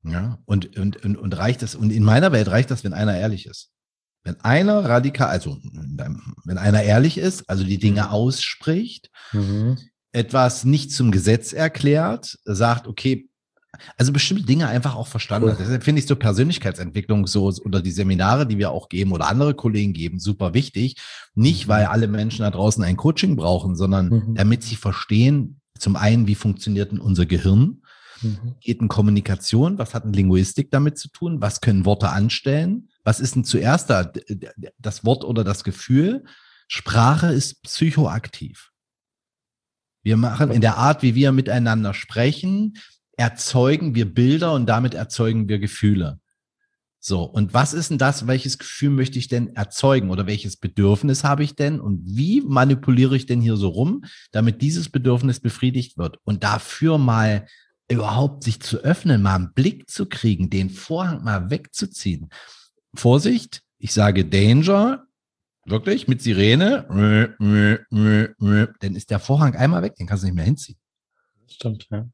Ja, 0.04 0.38
und, 0.46 0.76
und, 0.76 1.04
und, 1.04 1.16
und 1.16 1.36
reicht 1.36 1.62
das, 1.62 1.74
und 1.74 1.90
in 1.90 2.02
meiner 2.02 2.32
Welt 2.32 2.48
reicht 2.48 2.70
das, 2.70 2.82
wenn 2.82 2.92
einer 2.92 3.16
ehrlich 3.16 3.46
ist. 3.46 3.70
Wenn 4.24 4.40
einer 4.40 4.84
radikal, 4.84 5.28
also 5.28 5.58
wenn 5.62 6.58
einer 6.58 6.82
ehrlich 6.82 7.18
ist, 7.18 7.48
also 7.48 7.64
die 7.64 7.78
Dinge 7.78 8.02
mhm. 8.02 8.08
ausspricht, 8.08 9.10
mhm. 9.32 9.78
Etwas 10.12 10.64
nicht 10.64 10.92
zum 10.92 11.10
Gesetz 11.10 11.52
erklärt, 11.52 12.38
sagt, 12.44 12.86
okay, 12.86 13.28
also 13.96 14.12
bestimmte 14.12 14.44
Dinge 14.44 14.68
einfach 14.68 14.94
auch 14.94 15.06
verstanden 15.06 15.50
hat. 15.50 15.58
Deshalb 15.58 15.82
finde 15.82 16.00
ich 16.00 16.06
so 16.06 16.14
Persönlichkeitsentwicklung 16.16 17.26
so 17.26 17.52
oder 17.64 17.80
die 17.80 17.90
Seminare, 17.90 18.46
die 18.46 18.58
wir 18.58 18.70
auch 18.70 18.88
geben 18.88 19.12
oder 19.12 19.28
andere 19.28 19.54
Kollegen 19.54 19.94
geben, 19.94 20.20
super 20.20 20.52
wichtig. 20.54 20.96
Nicht, 21.34 21.68
weil 21.68 21.86
alle 21.86 22.06
Menschen 22.06 22.42
da 22.42 22.50
draußen 22.50 22.84
ein 22.84 22.96
Coaching 22.96 23.36
brauchen, 23.36 23.74
sondern 23.74 24.08
mhm. 24.08 24.34
damit 24.34 24.62
sie 24.62 24.76
verstehen, 24.76 25.60
zum 25.78 25.96
einen, 25.96 26.26
wie 26.26 26.34
funktioniert 26.34 26.92
denn 26.92 27.00
unser 27.00 27.26
Gehirn? 27.26 27.82
Mhm. 28.20 28.54
Geht 28.60 28.80
in 28.80 28.88
Kommunikation? 28.88 29.78
Was 29.78 29.94
hat 29.94 30.04
denn 30.04 30.12
Linguistik 30.12 30.70
damit 30.70 30.98
zu 30.98 31.08
tun? 31.08 31.40
Was 31.40 31.60
können 31.60 31.86
Worte 31.86 32.10
anstellen? 32.10 32.88
Was 33.04 33.20
ist 33.20 33.34
denn 33.34 33.44
zuerst 33.44 33.90
da? 33.90 34.12
Das 34.78 35.04
Wort 35.04 35.24
oder 35.24 35.44
das 35.44 35.64
Gefühl? 35.64 36.24
Sprache 36.68 37.32
ist 37.32 37.62
psychoaktiv. 37.62 38.71
Wir 40.02 40.16
machen 40.16 40.50
in 40.50 40.60
der 40.60 40.76
Art, 40.78 41.02
wie 41.02 41.14
wir 41.14 41.32
miteinander 41.32 41.94
sprechen, 41.94 42.74
erzeugen 43.16 43.94
wir 43.94 44.12
Bilder 44.12 44.52
und 44.52 44.66
damit 44.66 44.94
erzeugen 44.94 45.48
wir 45.48 45.58
Gefühle. 45.58 46.18
So, 47.04 47.24
und 47.24 47.52
was 47.52 47.74
ist 47.74 47.90
denn 47.90 47.98
das? 47.98 48.28
Welches 48.28 48.58
Gefühl 48.58 48.90
möchte 48.90 49.18
ich 49.18 49.26
denn 49.26 49.56
erzeugen 49.56 50.10
oder 50.10 50.28
welches 50.28 50.56
Bedürfnis 50.56 51.24
habe 51.24 51.42
ich 51.42 51.56
denn 51.56 51.80
und 51.80 52.00
wie 52.04 52.42
manipuliere 52.42 53.16
ich 53.16 53.26
denn 53.26 53.40
hier 53.40 53.56
so 53.56 53.70
rum, 53.70 54.04
damit 54.30 54.62
dieses 54.62 54.88
Bedürfnis 54.88 55.40
befriedigt 55.40 55.98
wird? 55.98 56.18
Und 56.22 56.44
dafür 56.44 56.98
mal 56.98 57.46
überhaupt 57.88 58.44
sich 58.44 58.60
zu 58.60 58.78
öffnen, 58.78 59.20
mal 59.20 59.34
einen 59.34 59.52
Blick 59.52 59.90
zu 59.90 60.06
kriegen, 60.06 60.48
den 60.48 60.70
Vorhang 60.70 61.24
mal 61.24 61.50
wegzuziehen. 61.50 62.28
Vorsicht, 62.94 63.62
ich 63.78 63.92
sage 63.92 64.24
Danger, 64.24 65.04
wirklich 65.64 66.08
mit 66.08 66.22
Sirene, 66.22 66.86
dann 68.80 68.96
ist 68.96 69.10
der 69.10 69.18
Vorhang 69.18 69.54
einmal 69.54 69.82
weg, 69.82 69.96
den 69.96 70.06
kannst 70.06 70.22
du 70.22 70.26
nicht 70.26 70.36
mehr 70.36 70.44
hinziehen. 70.44 70.78
Stimmt, 71.48 71.86
ja. 71.90 72.08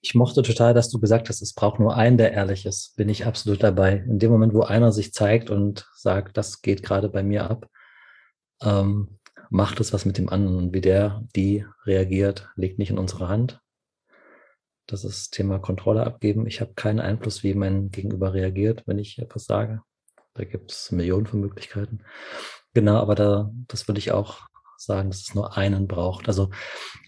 Ich 0.00 0.14
mochte 0.14 0.42
total, 0.42 0.74
dass 0.74 0.90
du 0.90 1.00
gesagt 1.00 1.28
hast, 1.28 1.42
es 1.42 1.54
braucht 1.54 1.80
nur 1.80 1.96
einen, 1.96 2.18
der 2.18 2.32
ehrlich 2.32 2.64
ist. 2.66 2.94
Bin 2.96 3.08
ich 3.08 3.26
absolut 3.26 3.62
dabei. 3.62 4.04
In 4.08 4.20
dem 4.20 4.30
Moment, 4.30 4.54
wo 4.54 4.62
einer 4.62 4.92
sich 4.92 5.12
zeigt 5.12 5.50
und 5.50 5.88
sagt, 5.94 6.36
das 6.36 6.62
geht 6.62 6.84
gerade 6.84 7.08
bei 7.08 7.24
mir 7.24 7.50
ab, 7.50 7.68
ähm, 8.62 9.18
macht 9.50 9.80
es 9.80 9.92
was 9.92 10.04
mit 10.04 10.16
dem 10.16 10.28
anderen. 10.28 10.56
Und 10.56 10.72
wie 10.72 10.80
der, 10.80 11.24
die 11.34 11.66
reagiert, 11.84 12.48
liegt 12.54 12.78
nicht 12.78 12.90
in 12.90 12.98
unserer 12.98 13.28
Hand. 13.28 13.60
Das 14.86 15.04
ist 15.04 15.32
Thema 15.32 15.58
Kontrolle 15.58 16.06
abgeben. 16.06 16.46
Ich 16.46 16.60
habe 16.60 16.74
keinen 16.74 17.00
Einfluss, 17.00 17.42
wie 17.42 17.54
mein 17.54 17.90
Gegenüber 17.90 18.32
reagiert, 18.32 18.84
wenn 18.86 18.98
ich 18.98 19.18
etwas 19.18 19.46
sage. 19.46 19.82
Da 20.38 20.44
gibt 20.44 20.70
es 20.70 20.92
Millionen 20.92 21.26
von 21.26 21.40
Möglichkeiten. 21.40 21.98
Genau, 22.72 22.96
aber 22.98 23.16
da, 23.16 23.50
das 23.66 23.88
würde 23.88 23.98
ich 23.98 24.12
auch 24.12 24.46
sagen, 24.76 25.10
dass 25.10 25.22
es 25.22 25.34
nur 25.34 25.56
einen 25.56 25.88
braucht. 25.88 26.28
Also 26.28 26.50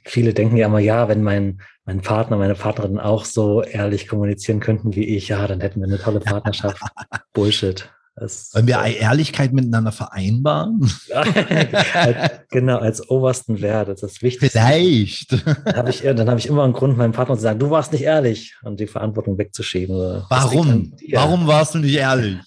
viele 0.05 0.35
denken 0.35 0.57
ja 0.57 0.67
immer, 0.67 0.81
ja, 0.81 1.09
wenn 1.09 1.23
mein, 1.23 1.61
mein 1.85 2.01
Partner, 2.01 2.37
meine 2.37 2.57
Partnerin 2.57 2.99
auch 2.99 3.25
so 3.25 3.63
ehrlich 3.63 4.09
kommunizieren 4.09 4.59
könnten 4.59 4.97
wie 4.97 5.05
ich, 5.05 5.29
ja, 5.29 5.47
dann 5.47 5.61
hätten 5.61 5.81
wir 5.81 5.87
eine 5.87 6.01
tolle 6.01 6.19
Partnerschaft. 6.19 6.83
Bullshit. 7.33 7.89
Das, 8.17 8.51
Wollen 8.53 8.67
wir 8.67 8.83
Ehrlichkeit 8.83 9.53
miteinander 9.53 9.93
vereinbaren? 9.93 10.91
genau, 12.51 12.79
als 12.79 13.09
obersten 13.09 13.61
Wert, 13.63 13.89
das 13.89 14.03
ist 14.03 14.17
das 14.17 14.23
Wichtigste. 14.23 14.59
Vielleicht. 14.59 15.47
Dann 15.47 15.77
habe 15.77 15.91
ich, 15.91 16.05
hab 16.05 16.39
ich 16.39 16.47
immer 16.47 16.65
einen 16.65 16.73
Grund, 16.73 16.99
meinem 16.99 17.13
Partner 17.13 17.37
zu 17.37 17.43
sagen, 17.43 17.61
du 17.61 17.71
warst 17.71 17.93
nicht 17.93 18.03
ehrlich 18.03 18.57
und 18.63 18.81
die 18.81 18.89
Verantwortung 18.89 19.39
wegzuschieben. 19.39 20.25
Warum? 20.29 20.93
Warum 21.13 21.47
warst 21.47 21.77
du 21.77 21.79
nicht 21.79 21.95
ehrlich? 21.95 22.39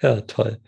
Ja, 0.00 0.20
toll. 0.22 0.58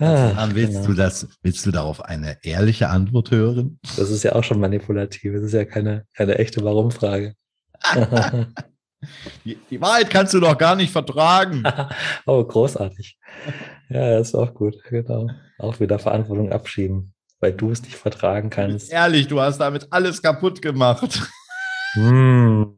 Ja, 0.00 0.32
ah, 0.36 0.48
willst 0.52 0.74
genau. 0.74 0.86
du 0.86 0.94
das, 0.94 1.28
willst 1.42 1.66
du 1.66 1.70
darauf 1.70 2.02
eine 2.02 2.38
ehrliche 2.42 2.88
Antwort 2.88 3.30
hören? 3.30 3.78
Das 3.96 4.10
ist 4.10 4.22
ja 4.22 4.34
auch 4.34 4.44
schon 4.44 4.60
manipulativ. 4.60 5.34
Das 5.34 5.42
ist 5.42 5.52
ja 5.52 5.64
keine, 5.64 6.06
keine 6.14 6.38
echte 6.38 6.64
Warum-Frage. 6.64 7.34
die, 9.44 9.58
die, 9.70 9.80
Wahrheit 9.80 10.08
kannst 10.08 10.32
du 10.32 10.40
doch 10.40 10.56
gar 10.56 10.74
nicht 10.74 10.90
vertragen. 10.90 11.62
oh, 12.26 12.42
großartig. 12.42 13.18
Ja, 13.90 14.18
das 14.18 14.28
ist 14.28 14.34
auch 14.34 14.54
gut. 14.54 14.82
Genau. 14.88 15.28
Auch 15.58 15.80
wieder 15.80 15.98
Verantwortung 15.98 16.50
abschieben, 16.50 17.12
weil 17.40 17.52
du 17.52 17.70
es 17.70 17.82
nicht 17.82 17.96
vertragen 17.96 18.48
kannst. 18.48 18.90
Ehrlich, 18.90 19.28
du 19.28 19.40
hast 19.40 19.58
damit 19.58 19.88
alles 19.92 20.22
kaputt 20.22 20.62
gemacht. 20.62 21.20
Hm. 21.92 22.76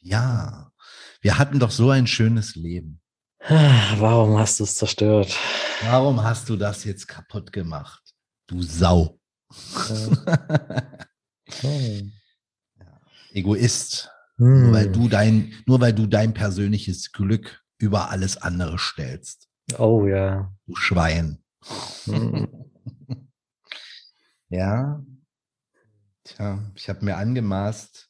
Ja, 0.00 0.72
wir 1.20 1.38
hatten 1.38 1.58
doch 1.58 1.70
so 1.70 1.90
ein 1.90 2.06
schönes 2.06 2.54
Leben. 2.54 3.01
Warum 3.48 4.38
hast 4.38 4.60
du 4.60 4.64
es 4.64 4.76
zerstört? 4.76 5.36
Warum 5.82 6.22
hast 6.22 6.48
du 6.48 6.56
das 6.56 6.84
jetzt 6.84 7.08
kaputt 7.08 7.52
gemacht? 7.52 8.14
Du 8.46 8.62
Sau. 8.62 9.18
Ja. 9.88 10.98
oh. 11.64 12.00
Egoist. 13.32 14.10
Hm. 14.36 14.64
Nur, 14.64 14.72
weil 14.72 14.86
hm. 14.86 14.92
du 14.92 15.08
dein, 15.08 15.52
nur 15.66 15.80
weil 15.80 15.92
du 15.92 16.06
dein 16.06 16.34
persönliches 16.34 17.10
Glück 17.10 17.62
über 17.78 18.10
alles 18.10 18.36
andere 18.36 18.78
stellst. 18.78 19.48
Oh 19.76 20.06
ja. 20.06 20.52
Du 20.66 20.76
Schwein. 20.76 21.42
Hm. 22.04 22.48
ja. 24.50 25.04
Tja, 26.24 26.60
ich 26.76 26.88
habe 26.88 27.04
mir 27.04 27.16
angemaßt, 27.16 28.08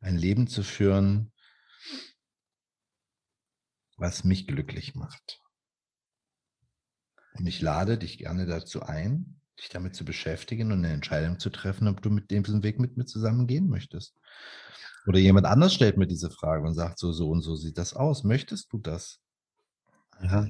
ein 0.00 0.16
Leben 0.16 0.46
zu 0.46 0.62
führen, 0.62 1.32
was 4.00 4.24
mich 4.24 4.46
glücklich 4.46 4.94
macht. 4.94 5.40
Und 7.34 7.46
ich 7.46 7.60
lade 7.60 7.98
dich 7.98 8.18
gerne 8.18 8.46
dazu 8.46 8.82
ein, 8.82 9.40
dich 9.58 9.68
damit 9.68 9.94
zu 9.94 10.04
beschäftigen 10.04 10.72
und 10.72 10.78
eine 10.78 10.92
Entscheidung 10.92 11.38
zu 11.38 11.50
treffen, 11.50 11.86
ob 11.86 12.02
du 12.02 12.10
mit 12.10 12.30
dem 12.30 12.44
Weg 12.62 12.80
mit 12.80 12.96
mir 12.96 13.04
zusammen 13.04 13.46
gehen 13.46 13.68
möchtest. 13.68 14.16
Oder 15.06 15.18
jemand 15.18 15.46
anders 15.46 15.74
stellt 15.74 15.96
mir 15.96 16.06
diese 16.06 16.30
Frage 16.30 16.66
und 16.66 16.74
sagt 16.74 16.98
so, 16.98 17.12
so 17.12 17.30
und 17.30 17.42
so 17.42 17.56
sieht 17.56 17.78
das 17.78 17.94
aus. 17.94 18.24
Möchtest 18.24 18.72
du 18.72 18.78
das? 18.78 19.20
Ja, 20.22 20.46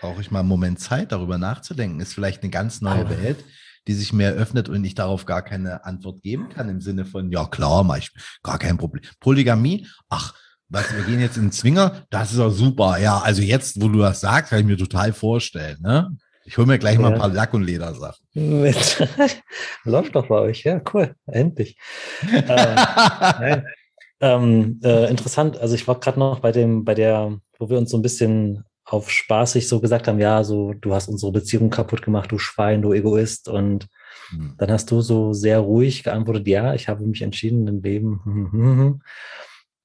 brauche 0.00 0.20
ich 0.20 0.30
mal 0.30 0.40
einen 0.40 0.48
Moment 0.48 0.78
Zeit, 0.78 1.10
darüber 1.10 1.38
nachzudenken. 1.38 2.00
Ist 2.00 2.14
vielleicht 2.14 2.42
eine 2.42 2.50
ganz 2.50 2.80
neue 2.80 3.00
Aber. 3.00 3.10
Welt, 3.10 3.44
die 3.88 3.94
sich 3.94 4.12
mir 4.12 4.26
eröffnet 4.26 4.68
und 4.68 4.84
ich 4.84 4.94
darauf 4.94 5.24
gar 5.24 5.42
keine 5.42 5.84
Antwort 5.84 6.22
geben 6.22 6.48
kann 6.50 6.68
im 6.68 6.80
Sinne 6.80 7.04
von, 7.04 7.32
ja 7.32 7.46
klar, 7.46 7.82
mach 7.82 7.98
ich, 7.98 8.12
gar 8.42 8.58
kein 8.58 8.76
Problem. 8.76 9.02
Polygamie, 9.18 9.88
ach, 10.08 10.34
was, 10.68 10.94
wir 10.94 11.04
gehen 11.04 11.20
jetzt 11.20 11.36
in 11.36 11.44
den 11.44 11.52
Zwinger, 11.52 12.06
das 12.10 12.30
ist 12.30 12.38
doch 12.38 12.50
super. 12.50 12.98
Ja, 12.98 13.18
also 13.18 13.42
jetzt, 13.42 13.80
wo 13.80 13.88
du 13.88 13.98
das 13.98 14.20
sagst, 14.20 14.50
kann 14.50 14.60
ich 14.60 14.66
mir 14.66 14.76
total 14.76 15.12
vorstellen. 15.12 15.78
Ne? 15.80 16.16
Ich 16.44 16.56
hole 16.56 16.66
mir 16.66 16.78
gleich 16.78 16.94
ja. 16.94 17.00
mal 17.00 17.12
ein 17.12 17.18
paar 17.18 17.28
Lack- 17.28 17.54
und 17.54 17.62
Ledersachen. 17.62 18.24
Läuft 19.84 20.14
doch 20.14 20.28
bei 20.28 20.40
euch, 20.40 20.64
ja, 20.64 20.80
cool, 20.92 21.14
endlich. 21.26 21.78
äh, 22.30 23.60
ähm, 24.20 24.80
äh, 24.82 25.10
interessant, 25.10 25.58
also 25.58 25.74
ich 25.74 25.86
war 25.88 26.00
gerade 26.00 26.18
noch 26.18 26.40
bei 26.40 26.52
dem, 26.52 26.84
bei 26.84 26.94
der, 26.94 27.38
wo 27.58 27.68
wir 27.70 27.78
uns 27.78 27.90
so 27.90 27.98
ein 27.98 28.02
bisschen 28.02 28.64
auf 28.84 29.10
spaßig 29.10 29.68
so 29.68 29.80
gesagt 29.80 30.08
haben, 30.08 30.18
ja, 30.18 30.42
so, 30.44 30.72
du 30.72 30.94
hast 30.94 31.08
unsere 31.08 31.32
Beziehung 31.32 31.68
kaputt 31.68 32.02
gemacht, 32.02 32.32
du 32.32 32.38
Schwein, 32.38 32.80
du 32.80 32.94
Egoist. 32.94 33.48
Und 33.48 33.88
hm. 34.30 34.54
dann 34.56 34.70
hast 34.70 34.90
du 34.90 35.02
so 35.02 35.34
sehr 35.34 35.58
ruhig 35.58 36.02
geantwortet, 36.02 36.46
ja, 36.48 36.74
ich 36.74 36.88
habe 36.88 37.04
mich 37.04 37.20
entschieden, 37.20 37.66
im 37.66 37.82
Leben. 37.82 39.02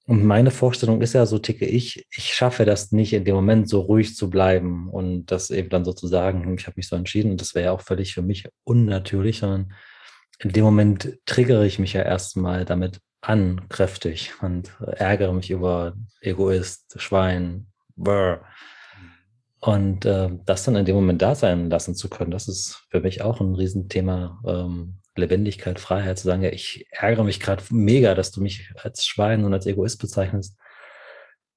Und 0.05 0.25
meine 0.25 0.51
Vorstellung 0.51 1.01
ist 1.01 1.13
ja, 1.13 1.25
so 1.25 1.39
ticke 1.39 1.65
ich, 1.65 2.05
ich 2.11 2.33
schaffe 2.33 2.65
das 2.65 2.91
nicht, 2.91 3.13
in 3.13 3.23
dem 3.23 3.35
Moment 3.35 3.69
so 3.69 3.79
ruhig 3.79 4.15
zu 4.15 4.29
bleiben 4.29 4.89
und 4.89 5.27
das 5.27 5.49
eben 5.49 5.69
dann 5.69 5.85
sozusagen, 5.85 6.53
ich 6.57 6.67
habe 6.67 6.75
mich 6.75 6.89
so 6.89 6.97
entschieden 6.97 7.31
und 7.31 7.41
das 7.41 7.55
wäre 7.55 7.65
ja 7.65 7.71
auch 7.71 7.81
völlig 7.81 8.13
für 8.13 8.21
mich 8.21 8.49
unnatürlich, 8.65 9.39
sondern 9.39 9.73
in 10.39 10.51
dem 10.51 10.65
Moment 10.65 11.19
triggere 11.25 11.65
ich 11.65 11.79
mich 11.79 11.93
ja 11.93 12.01
erstmal 12.01 12.65
damit 12.65 12.99
an, 13.21 13.61
kräftig 13.69 14.33
und 14.41 14.75
ärgere 14.85 15.31
mich 15.31 15.49
über 15.49 15.93
Egoist, 16.19 16.95
Schwein, 16.99 17.67
brr. 17.95 18.43
Und 19.61 20.03
äh, 20.03 20.29
das 20.45 20.65
dann 20.65 20.75
in 20.75 20.83
dem 20.83 20.95
Moment 20.95 21.21
da 21.21 21.35
sein 21.35 21.69
lassen 21.69 21.95
zu 21.95 22.09
können, 22.09 22.31
das 22.31 22.49
ist 22.49 22.85
für 22.89 22.99
mich 22.99 23.21
auch 23.21 23.39
ein 23.39 23.55
Riesenthema 23.55 24.41
ähm, 24.45 24.97
Lebendigkeit, 25.15 25.79
Freiheit, 25.79 26.17
zu 26.17 26.25
sagen, 26.25 26.41
ja, 26.41 26.49
ich 26.49 26.87
ärgere 26.91 27.23
mich 27.23 27.39
gerade 27.39 27.63
mega, 27.69 28.15
dass 28.15 28.31
du 28.31 28.41
mich 28.41 28.71
als 28.75 29.05
Schwein 29.05 29.45
und 29.45 29.53
als 29.53 29.65
Egoist 29.65 29.99
bezeichnest. 29.99 30.57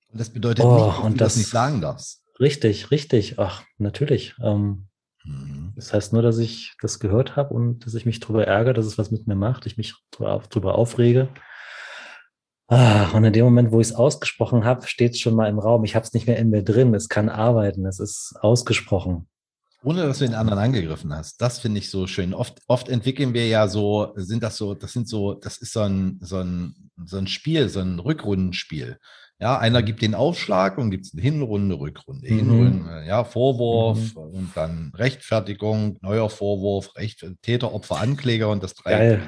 Und 0.09 0.21
das 0.21 0.31
bedeutet 0.31 0.65
oh, 0.65 0.75
nicht, 0.75 0.87
dass 0.87 0.97
du 0.97 1.09
das, 1.11 1.19
das 1.19 1.37
nicht 1.37 1.51
sagen 1.51 1.81
darfst. 1.81 2.23
richtig, 2.39 2.91
richtig. 2.91 3.39
Ach, 3.39 3.65
natürlich. 3.79 4.35
Ähm, 4.43 4.89
mhm. 5.25 5.73
Das 5.75 5.93
heißt 5.93 6.13
nur, 6.13 6.23
dass 6.23 6.39
ich 6.39 6.75
das 6.81 7.01
gehört 7.01 7.37
habe 7.37 7.55
und 7.55 7.87
dass 7.87 7.95
ich 7.95 8.07
mich 8.07 8.21
darüber 8.21 8.47
ärgere, 8.47 8.75
dass 8.75 8.87
es 8.87 8.99
was 8.99 9.11
mit 9.11 9.27
mir 9.27 9.37
macht, 9.37 9.67
ich 9.67 9.77
mich 9.77 9.95
darüber 10.11 10.77
aufrege. 10.77 11.29
Ah, 12.69 13.11
und 13.13 13.25
in 13.25 13.33
dem 13.33 13.45
Moment, 13.45 13.71
wo 13.71 13.81
ich 13.81 13.89
es 13.89 13.95
ausgesprochen 13.95 14.65
habe, 14.65 14.87
steht 14.89 15.13
es 15.13 15.21
schon 15.21 15.37
mal 15.37 15.49
im 15.49 15.61
Raum. 15.61 15.85
Ich 15.85 15.95
habe 15.95 16.05
es 16.05 16.13
nicht 16.13 16.27
mehr 16.27 16.37
in 16.37 16.51
mir 16.51 16.65
drin. 16.65 16.95
Es 16.95 17.09
kann 17.09 17.29
arbeiten. 17.29 17.87
Es 17.87 18.01
ist 18.01 18.35
ausgesprochen. 18.41 19.29
Ohne 19.83 20.03
dass 20.03 20.18
du 20.18 20.24
den 20.24 20.35
anderen 20.35 20.59
angegriffen 20.59 21.14
hast. 21.14 21.41
Das 21.41 21.59
finde 21.59 21.79
ich 21.79 21.91
so 21.91 22.07
schön. 22.07 22.35
Oft, 22.35 22.61
oft 22.66 22.89
entwickeln 22.89 23.35
wir 23.35 23.47
ja 23.47 23.68
so, 23.68 24.12
sind 24.16 24.43
das 24.43 24.57
so, 24.57 24.74
das 24.74 24.93
sind 24.93 25.09
so, 25.09 25.35
das 25.35 25.59
ist 25.59 25.72
so 25.72 25.81
ein, 25.81 26.18
so 26.20 26.39
ein, 26.39 26.91
so 27.05 27.18
ein 27.18 27.27
Spiel, 27.27 27.68
so 27.68 27.81
ein 27.81 27.99
Rückrundenspiel. 27.99 28.99
Ja, 29.39 29.59
einer 29.59 29.83
gibt 29.83 30.01
den 30.01 30.14
Aufschlag 30.14 30.79
und 30.79 30.91
gibt 30.91 31.05
es 31.05 31.12
eine 31.12 31.20
Hinrunde, 31.20 31.79
Rückrunde, 31.79 32.27
mhm. 32.27 32.39
Hinrunde, 32.39 33.05
ja, 33.07 33.22
Vorwurf 33.22 34.14
mhm. 34.14 34.22
und 34.22 34.51
dann 34.55 34.93
Rechtfertigung, 34.95 35.99
neuer 36.01 36.31
Vorwurf, 36.31 36.97
Recht, 36.97 37.24
Täter, 37.43 37.74
Opfer, 37.74 38.01
Ankläger 38.01 38.49
und 38.49 38.62
das 38.62 38.74
Dreieck. 38.74 39.20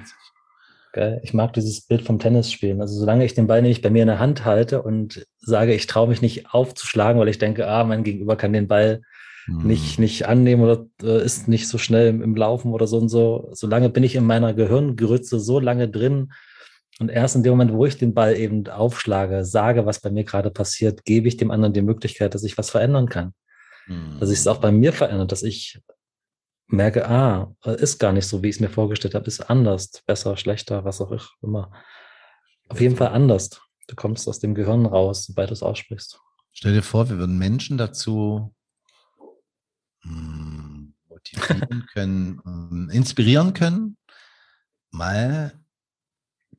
Geil. 0.92 1.20
Ich 1.22 1.34
mag 1.34 1.52
dieses 1.52 1.82
Bild 1.82 2.02
vom 2.02 2.18
Tennis 2.18 2.50
spielen. 2.50 2.80
Also 2.80 2.98
solange 2.98 3.24
ich 3.24 3.34
den 3.34 3.46
Ball 3.46 3.60
nicht 3.60 3.82
bei 3.82 3.90
mir 3.90 4.02
in 4.02 4.08
der 4.08 4.18
Hand 4.18 4.46
halte 4.46 4.82
und 4.82 5.26
sage, 5.38 5.74
ich 5.74 5.86
traue 5.86 6.08
mich 6.08 6.22
nicht 6.22 6.54
aufzuschlagen, 6.54 7.20
weil 7.20 7.28
ich 7.28 7.38
denke, 7.38 7.68
ah, 7.68 7.84
mein 7.84 8.02
Gegenüber 8.02 8.36
kann 8.36 8.54
den 8.54 8.66
Ball 8.66 9.02
hm. 9.48 9.66
nicht, 9.66 9.98
nicht 9.98 10.26
annehmen 10.26 10.62
oder 10.62 10.86
äh, 11.02 11.24
ist 11.24 11.48
nicht 11.48 11.68
so 11.68 11.78
schnell 11.78 12.08
im, 12.08 12.22
im, 12.22 12.36
Laufen 12.36 12.72
oder 12.72 12.86
so 12.86 12.98
und 12.98 13.08
so. 13.08 13.48
Solange 13.52 13.88
bin 13.88 14.04
ich 14.04 14.14
in 14.14 14.24
meiner 14.24 14.52
Gehirngrütze 14.54 15.40
so 15.40 15.58
lange 15.58 15.88
drin. 15.88 16.32
Und 17.00 17.10
erst 17.10 17.36
in 17.36 17.42
dem 17.42 17.52
Moment, 17.52 17.72
wo 17.72 17.86
ich 17.86 17.96
den 17.96 18.12
Ball 18.12 18.36
eben 18.36 18.68
aufschlage, 18.68 19.44
sage, 19.44 19.86
was 19.86 20.00
bei 20.00 20.10
mir 20.10 20.24
gerade 20.24 20.50
passiert, 20.50 21.04
gebe 21.04 21.28
ich 21.28 21.36
dem 21.36 21.50
anderen 21.50 21.72
die 21.72 21.82
Möglichkeit, 21.82 22.34
dass 22.34 22.44
ich 22.44 22.58
was 22.58 22.70
verändern 22.70 23.08
kann. 23.08 23.32
Hm. 23.86 24.18
Dass 24.20 24.28
sich 24.28 24.38
es 24.38 24.46
auch 24.46 24.58
bei 24.58 24.70
mir 24.70 24.92
verändert, 24.92 25.32
dass 25.32 25.42
ich 25.42 25.80
merke, 26.66 27.08
ah, 27.08 27.54
ist 27.64 27.98
gar 27.98 28.12
nicht 28.12 28.26
so, 28.26 28.42
wie 28.42 28.48
ich 28.48 28.56
es 28.56 28.60
mir 28.60 28.68
vorgestellt 28.68 29.14
habe, 29.14 29.26
ist 29.26 29.40
anders, 29.40 30.02
besser, 30.06 30.36
schlechter, 30.36 30.84
was 30.84 31.00
auch 31.00 31.12
immer. 31.40 31.72
Auf 32.68 32.80
jeden 32.80 32.96
Fall 32.96 33.08
anders. 33.08 33.62
Du 33.86 33.94
kommst 33.94 34.28
aus 34.28 34.38
dem 34.38 34.54
Gehirn 34.54 34.84
raus, 34.84 35.24
sobald 35.24 35.48
du 35.48 35.54
es 35.54 35.62
aussprichst. 35.62 36.20
Stell 36.52 36.74
dir 36.74 36.82
vor, 36.82 37.08
wir 37.08 37.18
würden 37.18 37.38
Menschen 37.38 37.78
dazu 37.78 38.54
motivieren 41.08 41.86
können, 41.92 42.40
ähm, 42.46 42.90
inspirieren 42.92 43.52
können, 43.54 43.96
mal 44.90 45.52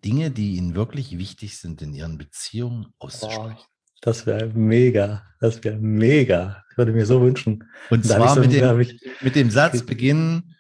Dinge, 0.03 0.31
die 0.31 0.55
ihnen 0.55 0.75
wirklich 0.75 1.17
wichtig 1.17 1.57
sind 1.57 1.81
in 1.81 1.93
ihren 1.93 2.17
Beziehungen 2.17 2.93
auszusprechen. 2.99 3.57
Oh, 3.59 3.65
das 4.01 4.25
wäre 4.25 4.47
mega. 4.47 5.23
Das 5.39 5.63
wäre 5.63 5.77
mega. 5.77 6.63
Ich 6.71 6.77
würde 6.77 6.93
mir 6.93 7.05
so 7.05 7.21
wünschen. 7.21 7.69
Und 7.89 8.09
da 8.09 8.15
zwar 8.15 8.35
so, 8.35 8.41
mit, 8.41 8.53
dem, 8.53 8.79
ich, 8.79 9.01
mit 9.21 9.35
dem 9.35 9.51
Satz 9.51 9.83
beginnen, 9.83 10.55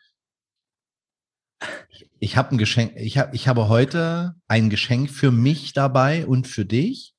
ich 2.19 2.35
habe 2.35 2.51
ein 2.51 2.57
Geschenk, 2.57 2.93
ich 2.97 3.17
habe, 3.17 3.33
ich 3.33 3.47
habe 3.47 3.69
heute 3.69 4.35
ein 4.47 4.69
Geschenk 4.69 5.09
für 5.09 5.31
mich 5.31 5.73
dabei 5.73 6.27
und 6.27 6.47
für 6.47 6.65
dich. 6.65 7.15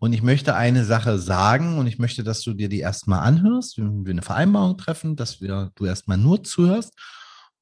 Und 0.00 0.12
ich 0.12 0.22
möchte 0.22 0.54
eine 0.54 0.84
Sache 0.84 1.18
sagen 1.18 1.78
und 1.78 1.86
ich 1.88 1.98
möchte, 1.98 2.22
dass 2.22 2.42
du 2.42 2.54
dir 2.54 2.68
die 2.68 2.80
erstmal 2.80 3.20
anhörst, 3.20 3.78
wenn 3.78 4.06
wir 4.06 4.12
eine 4.12 4.22
Vereinbarung 4.22 4.78
treffen, 4.78 5.16
dass 5.16 5.40
wir, 5.40 5.72
du 5.74 5.86
erstmal 5.86 6.18
nur 6.18 6.44
zuhörst 6.44 6.94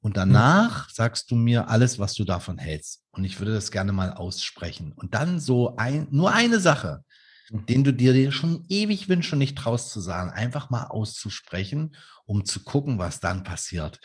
und 0.01 0.17
danach 0.17 0.91
sagst 0.91 1.31
du 1.31 1.35
mir 1.35 1.69
alles, 1.69 1.99
was 1.99 2.15
du 2.15 2.25
davon 2.25 2.59
hältst. 2.59 3.03
Und 3.11 3.25
ich 3.25 3.41
würde 3.41 3.55
das 3.55 3.71
gerne 3.71 3.93
mal 3.93 4.13
aussprechen. 4.13 4.93
Und 4.93 5.15
dann 5.15 5.41
so 5.41 5.77
ein, 5.77 6.07
nur 6.11 6.33
eine 6.33 6.61
Sache, 6.61 7.03
mhm. 7.51 7.67
den 7.67 7.85
du 7.85 7.93
dir 7.93 8.31
schon 8.31 8.65
ewig 8.69 9.09
wünschst 9.09 9.33
und 9.33 9.39
nicht 9.39 9.57
traust 9.57 9.91
zu 9.91 10.01
sagen, 10.01 10.31
einfach 10.31 10.69
mal 10.69 10.85
auszusprechen, 10.85 11.97
um 12.27 12.45
zu 12.45 12.63
gucken, 12.63 12.99
was 12.99 13.19
dann 13.19 13.43
passiert. 13.43 13.99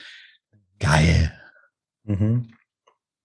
Geil. 0.80 1.38
Mhm. 2.04 2.54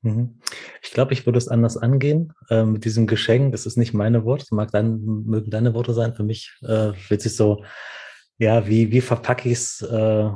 Mhm. 0.02 0.38
Ich 0.82 0.90
glaube, 0.90 1.12
ich 1.12 1.26
würde 1.26 1.38
es 1.38 1.48
anders 1.48 1.76
angehen 1.76 2.32
äh, 2.50 2.64
mit 2.64 2.84
diesem 2.84 3.06
Geschenk. 3.06 3.52
Das 3.52 3.66
ist 3.66 3.76
nicht 3.76 3.94
meine 3.94 4.24
Worte, 4.24 4.44
das 4.44 4.50
mag 4.52 4.70
dann, 4.70 5.00
mögen 5.26 5.50
deine 5.50 5.74
Worte 5.74 5.94
sein. 5.94 6.14
Für 6.14 6.24
mich 6.24 6.52
äh, 6.62 6.92
wird 7.08 7.20
sich 7.22 7.36
so, 7.36 7.64
ja, 8.38 8.66
wie, 8.68 8.92
wie 8.92 9.00
verpacke 9.00 9.48
ich 9.48 9.58
es 9.58 9.82
äh, 9.82 10.28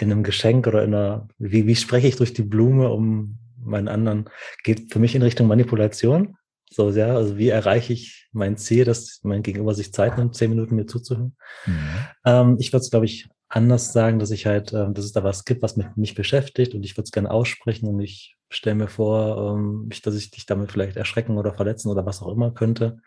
in 0.00 0.12
einem 0.12 0.22
Geschenk 0.22 0.66
oder 0.66 0.84
in 0.84 0.94
einer, 0.94 1.28
wie, 1.38 1.66
wie 1.66 1.76
spreche 1.76 2.06
ich 2.06 2.16
durch 2.16 2.32
die 2.32 2.42
Blume, 2.42 2.90
um 2.90 3.38
meinen 3.62 3.88
anderen, 3.88 4.30
geht 4.64 4.92
für 4.92 4.98
mich 4.98 5.14
in 5.14 5.22
Richtung 5.22 5.46
Manipulation. 5.46 6.36
So, 6.70 6.90
ja, 6.90 7.16
also 7.16 7.38
wie 7.38 7.48
erreiche 7.48 7.92
ich 7.92 8.28
mein 8.32 8.56
Ziel, 8.56 8.84
dass 8.84 9.20
mein 9.22 9.42
Gegenüber 9.42 9.74
sich 9.74 9.92
Zeit 9.92 10.18
nimmt, 10.18 10.34
zehn 10.34 10.50
Minuten 10.50 10.76
mir 10.76 10.86
zuzuhören. 10.86 11.36
Mhm. 11.66 11.88
Ähm, 12.24 12.56
ich 12.58 12.72
würde 12.72 12.82
es, 12.82 12.90
glaube 12.90 13.06
ich, 13.06 13.28
anders 13.48 13.92
sagen, 13.92 14.18
dass 14.18 14.30
ich 14.30 14.46
halt, 14.46 14.72
ähm, 14.72 14.94
dass 14.94 15.04
es 15.04 15.12
da 15.12 15.24
was 15.24 15.44
gibt, 15.44 15.62
was 15.62 15.76
mich, 15.76 15.86
mich 15.96 16.14
beschäftigt 16.14 16.74
und 16.74 16.84
ich 16.84 16.96
würde 16.96 17.04
es 17.04 17.12
gerne 17.12 17.30
aussprechen 17.30 17.88
und 17.88 18.00
ich 18.00 18.36
stelle 18.50 18.76
mir 18.76 18.88
vor, 18.88 19.56
ähm, 19.56 19.88
dass 20.02 20.14
ich 20.14 20.30
dich 20.30 20.46
damit 20.46 20.72
vielleicht 20.72 20.96
erschrecken 20.96 21.38
oder 21.38 21.54
verletzen 21.54 21.88
oder 21.88 22.06
was 22.06 22.22
auch 22.22 22.32
immer 22.32 22.52
könnte. 22.52 22.98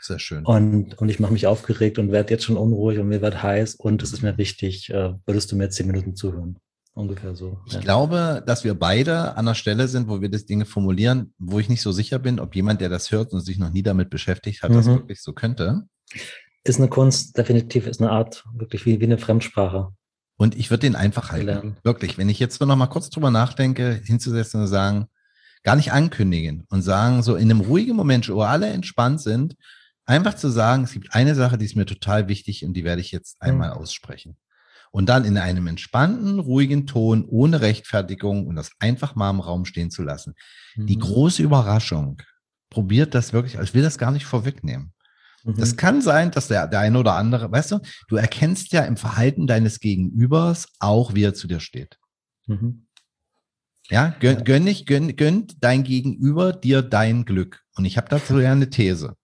Sehr 0.00 0.18
schön. 0.18 0.44
Und, 0.44 0.96
und 0.98 1.08
ich 1.08 1.18
mache 1.18 1.32
mich 1.32 1.46
aufgeregt 1.46 1.98
und 1.98 2.12
werde 2.12 2.32
jetzt 2.32 2.44
schon 2.44 2.56
unruhig 2.56 2.98
und 2.98 3.08
mir 3.08 3.20
wird 3.20 3.42
heiß 3.42 3.74
und 3.74 4.02
es 4.02 4.12
ist 4.12 4.22
mir 4.22 4.38
wichtig, 4.38 4.90
äh, 4.90 5.14
würdest 5.26 5.50
du 5.50 5.56
mir 5.56 5.70
zehn 5.70 5.86
Minuten 5.86 6.14
zuhören? 6.14 6.58
Ungefähr 6.94 7.34
so. 7.36 7.60
Ich 7.66 7.74
ja. 7.74 7.80
glaube, 7.80 8.42
dass 8.44 8.64
wir 8.64 8.74
beide 8.74 9.36
an 9.36 9.46
der 9.46 9.54
Stelle 9.54 9.86
sind, 9.86 10.08
wo 10.08 10.20
wir 10.20 10.28
das 10.28 10.46
Dinge 10.46 10.64
formulieren, 10.64 11.32
wo 11.38 11.58
ich 11.60 11.68
nicht 11.68 11.82
so 11.82 11.92
sicher 11.92 12.18
bin, 12.18 12.40
ob 12.40 12.56
jemand, 12.56 12.80
der 12.80 12.88
das 12.88 13.12
hört 13.12 13.32
und 13.32 13.40
sich 13.40 13.58
noch 13.58 13.70
nie 13.70 13.84
damit 13.84 14.10
beschäftigt 14.10 14.62
hat, 14.62 14.70
mhm. 14.70 14.74
das 14.74 14.86
wirklich 14.86 15.22
so 15.22 15.32
könnte. 15.32 15.84
Ist 16.64 16.78
eine 16.78 16.88
Kunst, 16.88 17.36
definitiv 17.36 17.86
ist 17.86 18.00
eine 18.00 18.10
Art, 18.10 18.44
wirklich 18.54 18.84
wie, 18.84 19.00
wie 19.00 19.04
eine 19.04 19.18
Fremdsprache. 19.18 19.92
Und 20.36 20.56
ich 20.56 20.70
würde 20.70 20.82
den 20.82 20.96
einfach 20.96 21.32
halten. 21.32 21.46
Lernen. 21.46 21.76
Wirklich. 21.82 22.18
Wenn 22.18 22.28
ich 22.28 22.38
jetzt 22.38 22.60
nur 22.60 22.68
noch 22.68 22.76
mal 22.76 22.86
kurz 22.86 23.10
drüber 23.10 23.30
nachdenke, 23.30 24.00
hinzusetzen 24.04 24.60
und 24.60 24.66
sagen, 24.68 25.06
gar 25.64 25.76
nicht 25.76 25.92
ankündigen 25.92 26.64
und 26.68 26.82
sagen, 26.82 27.22
so 27.22 27.34
in 27.34 27.50
einem 27.50 27.60
ruhigen 27.60 27.96
Moment, 27.96 28.28
wo 28.28 28.42
alle 28.42 28.68
entspannt 28.68 29.20
sind, 29.20 29.56
Einfach 30.08 30.32
zu 30.32 30.48
sagen, 30.48 30.84
es 30.84 30.92
gibt 30.92 31.14
eine 31.14 31.34
Sache, 31.34 31.58
die 31.58 31.66
ist 31.66 31.76
mir 31.76 31.84
total 31.84 32.28
wichtig 32.28 32.64
und 32.64 32.72
die 32.72 32.82
werde 32.82 33.02
ich 33.02 33.12
jetzt 33.12 33.42
einmal 33.42 33.72
mhm. 33.72 33.76
aussprechen. 33.76 34.38
Und 34.90 35.06
dann 35.10 35.26
in 35.26 35.36
einem 35.36 35.66
entspannten, 35.66 36.38
ruhigen 36.38 36.86
Ton, 36.86 37.26
ohne 37.28 37.60
Rechtfertigung 37.60 38.46
und 38.46 38.56
das 38.56 38.70
einfach 38.78 39.16
mal 39.16 39.28
im 39.28 39.40
Raum 39.40 39.66
stehen 39.66 39.90
zu 39.90 40.02
lassen. 40.02 40.34
Mhm. 40.76 40.86
Die 40.86 40.98
große 40.98 41.42
Überraschung, 41.42 42.22
probiert 42.70 43.14
das 43.14 43.34
wirklich, 43.34 43.56
ich 43.56 43.74
will 43.74 43.82
das 43.82 43.98
gar 43.98 44.10
nicht 44.10 44.24
vorwegnehmen. 44.24 44.94
Mhm. 45.48 45.56
Das 45.56 45.76
kann 45.76 46.02
sein, 46.02 46.30
dass 46.30 46.48
der, 46.48 46.66
der 46.66 46.80
eine 46.80 46.98
oder 46.98 47.14
andere, 47.14 47.50
weißt 47.50 47.72
du, 47.72 47.80
du 48.08 48.16
erkennst 48.16 48.72
ja 48.72 48.84
im 48.84 48.98
Verhalten 48.98 49.46
deines 49.46 49.80
Gegenübers 49.80 50.68
auch, 50.78 51.14
wie 51.14 51.22
er 51.22 51.34
zu 51.34 51.48
dir 51.48 51.60
steht. 51.60 51.98
Mhm. 52.46 52.86
Ja, 53.88 54.14
gönn, 54.20 54.44
gönn 54.44 54.64
nicht, 54.64 54.86
gönn, 54.86 55.16
gönnt 55.16 55.64
dein 55.64 55.82
Gegenüber 55.82 56.52
dir 56.52 56.82
dein 56.82 57.24
Glück. 57.24 57.64
Und 57.76 57.86
ich 57.86 57.96
habe 57.96 58.08
dazu 58.10 58.38
ja 58.38 58.52
eine 58.52 58.68
These. 58.68 59.16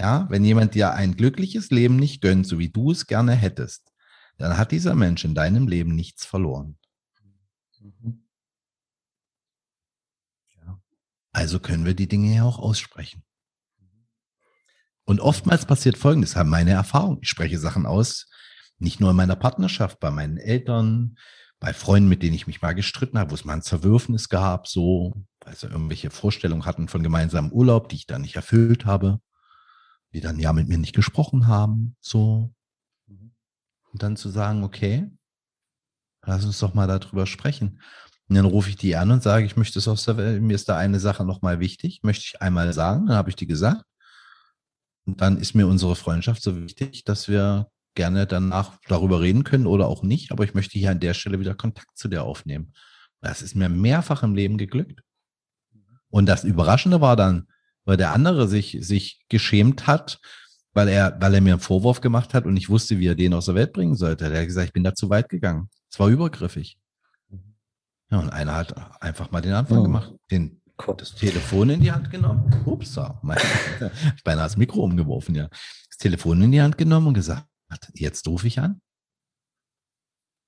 Ja, 0.00 0.26
wenn 0.30 0.44
jemand 0.44 0.74
dir 0.74 0.94
ein 0.94 1.16
glückliches 1.16 1.70
Leben 1.70 1.96
nicht 1.96 2.20
gönnt, 2.20 2.46
so 2.46 2.58
wie 2.58 2.68
du 2.68 2.92
es 2.92 3.06
gerne 3.06 3.34
hättest, 3.34 3.92
dann 4.36 4.56
hat 4.56 4.70
dieser 4.70 4.94
Mensch 4.94 5.24
in 5.24 5.34
deinem 5.34 5.66
Leben 5.66 5.94
nichts 5.94 6.24
verloren. 6.24 6.78
Mhm. 7.80 8.24
Also 11.32 11.60
können 11.60 11.84
wir 11.84 11.94
die 11.94 12.08
Dinge 12.08 12.34
ja 12.34 12.44
auch 12.44 12.58
aussprechen. 12.58 13.22
Und 15.08 15.20
oftmals 15.20 15.64
passiert 15.64 15.96
Folgendes, 15.96 16.36
haben 16.36 16.50
meine 16.50 16.72
Erfahrung. 16.72 17.18
Ich 17.22 17.28
spreche 17.28 17.58
Sachen 17.58 17.86
aus, 17.86 18.28
nicht 18.78 19.00
nur 19.00 19.10
in 19.10 19.16
meiner 19.16 19.36
Partnerschaft, 19.36 20.00
bei 20.00 20.10
meinen 20.10 20.36
Eltern, 20.36 21.16
bei 21.60 21.72
Freunden, 21.72 22.08
mit 22.08 22.22
denen 22.22 22.34
ich 22.34 22.46
mich 22.46 22.60
mal 22.60 22.74
gestritten 22.74 23.18
habe, 23.18 23.30
wo 23.30 23.34
es 23.34 23.44
mal 23.44 23.54
ein 23.54 23.62
Zerwürfnis 23.62 24.28
gab, 24.28 24.68
so, 24.68 25.14
weil 25.40 25.56
sie 25.56 25.66
irgendwelche 25.66 26.10
Vorstellungen 26.10 26.66
hatten 26.66 26.88
von 26.88 27.02
gemeinsamem 27.02 27.50
Urlaub, 27.52 27.88
die 27.88 27.96
ich 27.96 28.06
dann 28.06 28.22
nicht 28.22 28.36
erfüllt 28.36 28.84
habe 28.84 29.20
die 30.12 30.20
dann 30.20 30.38
ja 30.38 30.52
mit 30.52 30.68
mir 30.68 30.78
nicht 30.78 30.94
gesprochen 30.94 31.46
haben, 31.46 31.96
so. 32.00 32.52
Und 33.06 34.02
dann 34.02 34.16
zu 34.16 34.28
sagen, 34.28 34.64
okay, 34.64 35.10
lass 36.24 36.44
uns 36.44 36.58
doch 36.58 36.74
mal 36.74 36.86
darüber 36.86 37.26
sprechen. 37.26 37.80
Und 38.28 38.36
dann 38.36 38.44
rufe 38.44 38.68
ich 38.68 38.76
die 38.76 38.96
an 38.96 39.10
und 39.10 39.22
sage, 39.22 39.46
ich 39.46 39.56
möchte 39.56 39.78
es 39.78 39.88
aus 39.88 40.04
der 40.04 40.18
Welt, 40.18 40.42
mir 40.42 40.54
ist 40.54 40.68
da 40.68 40.76
eine 40.76 41.00
Sache 41.00 41.24
nochmal 41.24 41.60
wichtig, 41.60 42.00
möchte 42.02 42.24
ich 42.26 42.42
einmal 42.42 42.72
sagen, 42.74 43.06
dann 43.06 43.16
habe 43.16 43.30
ich 43.30 43.36
die 43.36 43.46
gesagt. 43.46 43.84
Und 45.08 45.22
dann 45.22 45.38
ist 45.38 45.54
mir 45.54 45.66
unsere 45.66 45.96
Freundschaft 45.96 46.42
so 46.42 46.60
wichtig, 46.60 47.02
dass 47.02 47.28
wir 47.28 47.70
gerne 47.94 48.26
danach 48.26 48.78
darüber 48.88 49.22
reden 49.22 49.42
können 49.42 49.66
oder 49.66 49.88
auch 49.88 50.02
nicht, 50.02 50.32
aber 50.32 50.44
ich 50.44 50.52
möchte 50.52 50.78
hier 50.78 50.90
an 50.90 51.00
der 51.00 51.14
Stelle 51.14 51.40
wieder 51.40 51.54
Kontakt 51.54 51.96
zu 51.96 52.08
dir 52.08 52.24
aufnehmen. 52.24 52.74
Das 53.22 53.40
ist 53.40 53.56
mir 53.56 53.70
mehrfach 53.70 54.22
im 54.22 54.34
Leben 54.34 54.58
geglückt. 54.58 55.00
Mhm. 55.72 55.80
Und 56.10 56.26
das 56.26 56.44
Überraschende 56.44 57.00
war 57.00 57.16
dann, 57.16 57.48
weil 57.86 57.96
der 57.96 58.12
andere 58.12 58.48
sich, 58.48 58.76
sich 58.82 59.24
geschämt 59.30 59.86
hat, 59.86 60.20
weil 60.74 60.88
er, 60.88 61.16
weil 61.22 61.32
er 61.32 61.40
mir 61.40 61.54
einen 61.54 61.60
Vorwurf 61.60 62.02
gemacht 62.02 62.34
hat 62.34 62.44
und 62.44 62.58
ich 62.58 62.68
wusste, 62.68 62.98
wie 62.98 63.06
er 63.06 63.14
den 63.14 63.32
aus 63.32 63.46
der 63.46 63.54
Welt 63.54 63.72
bringen 63.72 63.94
sollte. 63.94 64.28
Der 64.28 64.40
hat 64.40 64.46
gesagt, 64.46 64.66
ich 64.66 64.74
bin 64.74 64.84
da 64.84 64.94
zu 64.94 65.08
weit 65.08 65.30
gegangen. 65.30 65.70
Es 65.90 65.98
war 65.98 66.08
übergriffig. 66.08 66.78
Ja, 68.10 68.18
und 68.18 68.28
einer 68.28 68.54
hat 68.54 69.02
einfach 69.02 69.30
mal 69.30 69.40
den 69.40 69.54
Anfang 69.54 69.78
oh. 69.78 69.82
gemacht, 69.84 70.12
den, 70.30 70.60
das 70.98 71.14
Telefon 71.14 71.70
in 71.70 71.80
die 71.80 71.92
Hand 71.92 72.10
genommen. 72.10 72.62
Ups, 72.64 72.98
mein, 73.22 73.38
ich 74.16 74.24
beinahe 74.24 74.44
das 74.44 74.56
Mikro 74.56 74.82
umgeworfen, 74.82 75.34
ja. 75.34 75.48
Das 75.48 75.98
Telefon 75.98 76.42
in 76.42 76.52
die 76.52 76.62
Hand 76.62 76.78
genommen 76.78 77.08
und 77.08 77.14
gesagt, 77.14 77.46
jetzt 77.94 78.26
rufe 78.28 78.46
ich 78.46 78.58
an. 78.60 78.80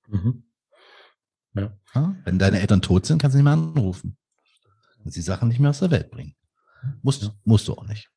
Mhm. 0.07 0.43
Ja. 1.53 1.77
Wenn 2.23 2.39
deine 2.39 2.59
Eltern 2.59 2.81
tot 2.81 3.05
sind, 3.05 3.21
kannst 3.21 3.35
du 3.35 3.37
nicht 3.37 3.43
mehr 3.43 3.53
anrufen. 3.53 4.17
Und 5.03 5.11
sie 5.11 5.21
Sachen 5.21 5.49
nicht 5.49 5.59
mehr 5.59 5.71
aus 5.71 5.79
der 5.79 5.91
Welt 5.91 6.11
bringen. 6.11 6.35
Musst, 7.01 7.23
ja. 7.23 7.29
musst 7.43 7.67
du 7.67 7.73
auch 7.73 7.85
nicht. 7.85 8.09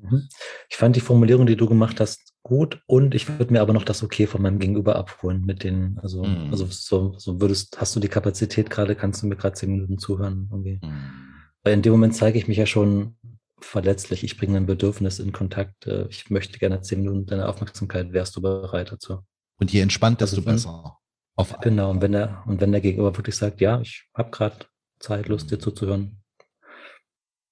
Mhm. 0.00 0.28
Ich 0.68 0.76
fand 0.76 0.96
die 0.96 1.00
Formulierung, 1.00 1.46
die 1.46 1.56
du 1.56 1.68
gemacht 1.68 2.00
hast, 2.00 2.33
gut 2.44 2.82
und 2.86 3.14
ich 3.14 3.28
würde 3.28 3.52
mir 3.52 3.62
aber 3.62 3.72
noch 3.72 3.84
das 3.84 4.02
Okay 4.02 4.26
von 4.26 4.42
meinem 4.42 4.58
Gegenüber 4.58 4.96
abholen 4.96 5.44
mit 5.44 5.64
den, 5.64 5.98
also, 6.00 6.22
mhm. 6.22 6.50
also 6.50 6.66
so, 6.66 7.18
so 7.18 7.40
würdest, 7.40 7.80
hast 7.80 7.96
du 7.96 8.00
die 8.00 8.08
Kapazität 8.08 8.70
gerade, 8.70 8.94
kannst 8.94 9.22
du 9.22 9.26
mir 9.26 9.34
gerade 9.34 9.54
zehn 9.54 9.72
Minuten 9.72 9.98
zuhören 9.98 10.48
irgendwie. 10.52 10.78
Mhm. 10.82 11.34
Weil 11.64 11.72
in 11.72 11.82
dem 11.82 11.92
Moment 11.92 12.14
zeige 12.14 12.38
ich 12.38 12.46
mich 12.46 12.58
ja 12.58 12.66
schon 12.66 13.16
verletzlich. 13.58 14.22
Ich 14.22 14.36
bringe 14.36 14.58
ein 14.58 14.66
Bedürfnis 14.66 15.18
in 15.18 15.32
Kontakt. 15.32 15.86
Äh, 15.86 16.06
ich 16.10 16.28
möchte 16.28 16.58
gerne 16.58 16.82
zehn 16.82 17.00
Minuten 17.00 17.24
deine 17.24 17.48
Aufmerksamkeit. 17.48 18.12
Wärst 18.12 18.36
du 18.36 18.42
bereit 18.42 18.92
dazu? 18.92 19.20
Und 19.58 19.72
je 19.72 19.80
entspannt, 19.80 20.20
desto 20.20 20.36
also, 20.36 20.50
besser. 20.50 20.98
Auf 21.36 21.58
genau. 21.60 21.90
Und 21.90 22.02
wenn 22.02 22.12
der, 22.12 22.44
und 22.46 22.60
wenn 22.60 22.72
der 22.72 22.82
Gegenüber 22.82 23.16
wirklich 23.16 23.36
sagt, 23.36 23.62
ja, 23.62 23.80
ich 23.80 24.06
habe 24.14 24.30
gerade 24.30 24.66
Zeit, 25.00 25.28
Lust, 25.28 25.50
dir 25.50 25.58
zuzuhören. 25.58 26.22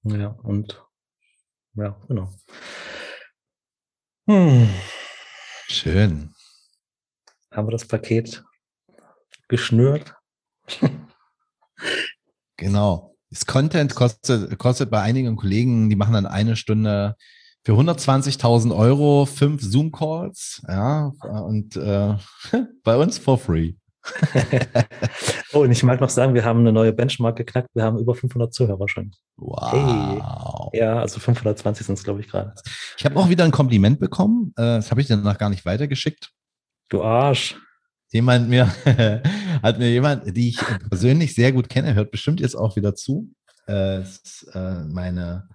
Ja, 0.05 0.28
und 0.43 0.84
ja, 1.74 1.99
genau. 2.07 2.30
Hm. 4.26 4.68
Schön. 5.66 6.34
Haben 7.50 7.66
wir 7.66 7.72
das 7.72 7.86
Paket 7.86 8.44
geschnürt? 9.48 10.14
genau. 12.56 13.16
Das 13.30 13.46
Content 13.46 13.94
kostet, 13.94 14.58
kostet 14.58 14.90
bei 14.90 15.00
einigen 15.00 15.36
Kollegen, 15.36 15.90
die 15.90 15.96
machen 15.96 16.14
dann 16.14 16.26
eine 16.26 16.54
Stunde 16.54 17.16
für 17.64 17.72
120.000 17.72 18.76
Euro 18.76 19.26
fünf 19.26 19.62
Zoom-Calls, 19.62 20.62
ja, 20.68 21.12
und 21.22 21.76
äh, 21.76 22.16
bei 22.84 22.96
uns 22.96 23.18
for 23.18 23.38
free. 23.38 23.74
oh, 25.53 25.61
und 25.61 25.70
ich 25.70 25.82
mag 25.82 26.00
noch 26.00 26.09
sagen, 26.09 26.34
wir 26.34 26.44
haben 26.44 26.61
eine 26.61 26.72
neue 26.72 26.92
Benchmark 26.92 27.36
geknackt. 27.36 27.68
Wir 27.74 27.84
haben 27.84 27.98
über 27.98 28.14
500 28.14 28.53
Zuhörer 28.53 28.88
schon. 28.88 29.12
Wow. 29.36 30.70
Hey. 30.72 30.78
Ja, 30.80 30.98
also 30.98 31.20
520 31.20 31.86
sind 31.86 31.98
es, 31.98 32.05
glaube 32.05 32.20
ich, 32.20 32.28
gerade. 32.28 32.55
Ich 32.96 33.05
habe 33.05 33.16
auch 33.16 33.28
wieder 33.28 33.44
ein 33.44 33.50
Kompliment 33.50 34.00
bekommen. 34.00 34.53
Äh, 34.57 34.62
das 34.62 34.90
habe 34.90 35.00
ich 35.00 35.07
dann 35.07 35.22
noch 35.22 35.38
gar 35.38 35.50
nicht 35.50 35.64
weitergeschickt. 35.64 36.30
Du 36.88 37.03
Arsch. 37.03 37.57
Jemand 38.11 38.48
mir, 38.48 38.66
hat 39.62 39.78
mir 39.78 39.90
jemand, 39.90 40.36
die 40.36 40.50
ich 40.50 40.61
persönlich 40.88 41.34
sehr 41.34 41.53
gut 41.53 41.68
kenne, 41.68 41.94
hört 41.94 42.11
bestimmt 42.11 42.40
jetzt 42.40 42.55
auch 42.55 42.76
wieder 42.76 42.94
zu. 42.94 43.32
Äh, 43.66 44.03
ist, 44.03 44.50
äh, 44.53 44.84
meine, 44.84 45.48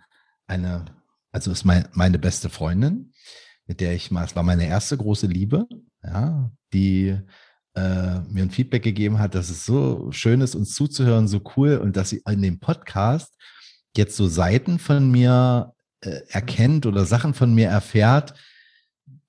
eine, 0.47 0.85
also 1.31 1.51
ist 1.51 1.65
mein, 1.65 1.87
meine 1.93 2.17
beste 2.17 2.49
Freundin, 2.49 3.13
mit 3.67 3.81
der 3.81 3.93
ich 3.93 4.09
mal, 4.09 4.25
es 4.25 4.35
war 4.35 4.43
meine 4.43 4.65
erste 4.65 4.97
große 4.97 5.27
Liebe, 5.27 5.67
ja, 6.03 6.49
die 6.73 7.19
äh, 7.77 8.21
mir 8.31 8.41
ein 8.41 8.49
Feedback 8.49 8.81
gegeben 8.81 9.19
hat, 9.19 9.35
dass 9.35 9.51
es 9.51 9.65
so 9.65 10.11
schön 10.11 10.41
ist, 10.41 10.55
uns 10.55 10.73
zuzuhören, 10.73 11.27
so 11.27 11.41
cool 11.55 11.77
und 11.77 11.95
dass 11.95 12.09
sie 12.09 12.23
in 12.27 12.41
dem 12.41 12.59
Podcast 12.59 13.35
jetzt 13.95 14.15
so 14.17 14.27
Seiten 14.27 14.79
von 14.79 15.11
mir 15.11 15.73
äh, 16.01 16.21
erkennt 16.29 16.87
oder 16.87 17.05
Sachen 17.05 17.35
von 17.35 17.53
mir 17.53 17.67
erfährt, 17.67 18.33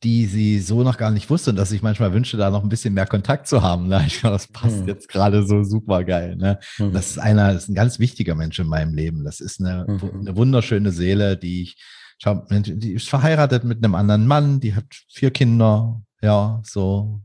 die 0.03 0.26
sie 0.26 0.61
so 0.61 0.82
noch 0.82 0.96
gar 0.96 1.11
nicht 1.11 1.28
wusste 1.28 1.51
und 1.51 1.57
dass 1.57 1.72
ich 1.72 1.82
manchmal 1.82 2.14
wünsche, 2.14 2.38
da 2.38 2.51
noch 2.51 2.62
ein 2.62 2.70
bisschen 2.70 2.94
mehr 2.94 3.07
Kontakt 3.07 3.49
zu 3.49 3.62
haben. 3.62 3.88
Ne? 3.88 4.03
Ich 4.07 4.20
glaube, 4.20 4.34
das 4.34 4.46
passt 4.46 4.82
mhm. 4.82 4.88
jetzt 4.88 5.09
gerade 5.09 5.46
so 5.46 5.62
super 5.62 6.05
geil. 6.05 6.36
Ne? 6.36 6.59
Mhm. 6.78 6.92
Das 6.92 7.11
ist 7.11 7.18
einer, 7.18 7.53
das 7.53 7.64
ist 7.64 7.68
ein 7.68 7.74
ganz 7.74 7.99
wichtiger 7.99 8.34
Mensch 8.34 8.59
in 8.59 8.68
meinem 8.68 8.94
Leben. 8.94 9.24
Das 9.24 9.40
ist 9.40 9.61
eine, 9.61 9.84
mhm. 9.86 10.20
eine 10.20 10.36
wunderschöne 10.36 10.92
Seele, 10.92 11.36
die 11.36 11.62
ich, 11.62 11.76
schau, 12.18 12.46
die 12.51 12.92
ist 12.92 13.11
verheiratet 13.11 13.64
mit 13.64 13.84
einem 13.84 13.94
anderen 13.94 14.26
Mann, 14.26 14.61
die 14.61 14.74
hat 14.74 14.86
vier 15.09 15.32
Kinder, 15.32 16.01
ja, 16.22 16.62
so 16.64 17.20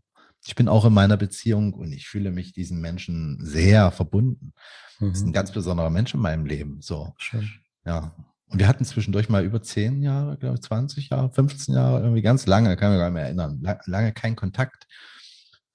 ich 0.45 0.55
bin 0.55 0.67
auch 0.67 0.85
in 0.85 0.93
meiner 0.93 1.17
Beziehung 1.17 1.73
und 1.73 1.91
ich 1.91 2.07
fühle 2.07 2.31
mich 2.31 2.53
diesen 2.53 2.81
Menschen 2.81 3.39
sehr 3.41 3.91
verbunden. 3.91 4.53
Mhm. 4.99 5.09
Das 5.09 5.17
ist 5.17 5.23
ein 5.23 5.29
mhm. 5.29 5.33
ganz 5.33 5.51
besonderer 5.51 5.89
Mensch 5.89 6.13
in 6.13 6.19
meinem 6.19 6.45
Leben. 6.45 6.81
So. 6.81 7.13
Schön. 7.17 7.49
Ja. 7.85 8.13
Und 8.47 8.59
wir 8.59 8.67
hatten 8.67 8.85
zwischendurch 8.85 9.29
mal 9.29 9.43
über 9.43 9.61
zehn 9.61 10.03
Jahre, 10.03 10.37
glaube 10.37 10.55
ich, 10.55 10.61
20 10.61 11.09
Jahre, 11.09 11.31
15 11.31 11.73
Jahre, 11.73 12.01
irgendwie 12.01 12.21
ganz 12.21 12.45
lange, 12.45 12.75
kann 12.77 12.91
ich 12.91 12.97
mich 12.97 12.99
gar 12.99 13.09
nicht 13.09 13.13
mehr 13.15 13.25
erinnern, 13.25 13.63
lange 13.85 14.13
kein 14.13 14.35
Kontakt. 14.35 14.85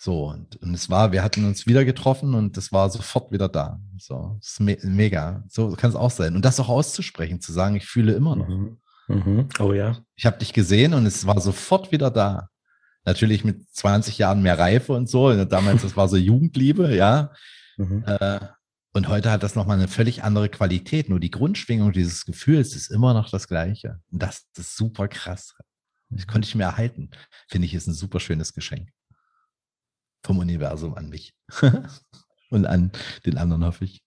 So, 0.00 0.28
und, 0.28 0.54
und 0.62 0.74
es 0.74 0.88
war, 0.88 1.10
wir 1.10 1.24
hatten 1.24 1.44
uns 1.44 1.66
wieder 1.66 1.84
getroffen 1.84 2.34
und 2.34 2.56
das 2.56 2.70
war 2.70 2.88
sofort 2.88 3.32
wieder 3.32 3.48
da. 3.48 3.80
So, 3.96 4.38
ist 4.40 4.60
me 4.60 4.78
mega. 4.82 5.42
So 5.48 5.72
kann 5.72 5.90
es 5.90 5.96
auch 5.96 6.12
sein. 6.12 6.36
Und 6.36 6.44
das 6.44 6.60
auch 6.60 6.68
auszusprechen, 6.68 7.40
zu 7.40 7.52
sagen, 7.52 7.74
ich 7.74 7.86
fühle 7.86 8.12
immer 8.12 8.36
noch. 8.36 8.48
Mhm. 8.48 8.78
Mhm. 9.08 9.48
Oh 9.58 9.72
ja. 9.72 9.96
Ich 10.14 10.24
habe 10.24 10.38
dich 10.38 10.52
gesehen 10.52 10.94
und 10.94 11.04
es 11.04 11.26
war 11.26 11.40
sofort 11.40 11.90
wieder 11.90 12.12
da. 12.12 12.48
Natürlich 13.08 13.42
mit 13.42 13.66
20 13.74 14.18
Jahren 14.18 14.42
mehr 14.42 14.58
Reife 14.58 14.92
und 14.92 15.08
so. 15.08 15.46
Damals, 15.46 15.80
das 15.80 15.96
war 15.96 16.10
so 16.10 16.18
Jugendliebe, 16.18 16.94
ja. 16.94 17.32
Mhm. 17.78 18.04
Äh, 18.04 18.40
und 18.92 19.08
heute 19.08 19.30
hat 19.30 19.42
das 19.42 19.54
nochmal 19.54 19.78
eine 19.78 19.88
völlig 19.88 20.24
andere 20.24 20.50
Qualität. 20.50 21.08
Nur 21.08 21.18
die 21.18 21.30
Grundschwingung 21.30 21.92
dieses 21.92 22.26
Gefühls 22.26 22.76
ist 22.76 22.90
immer 22.90 23.14
noch 23.14 23.30
das 23.30 23.48
Gleiche. 23.48 24.02
Und 24.12 24.22
das 24.22 24.46
ist 24.58 24.76
super 24.76 25.08
krass. 25.08 25.54
Das 26.10 26.26
konnte 26.26 26.46
ich 26.46 26.54
mir 26.54 26.64
erhalten. 26.64 27.08
Finde 27.48 27.64
ich, 27.64 27.72
ist 27.72 27.86
ein 27.86 27.94
super 27.94 28.20
schönes 28.20 28.52
Geschenk. 28.52 28.90
Vom 30.22 30.36
Universum 30.36 30.94
an 30.94 31.08
mich. 31.08 31.32
und 32.50 32.66
an 32.66 32.92
den 33.24 33.38
anderen, 33.38 33.64
hoffe 33.64 33.86
ich. 33.86 34.04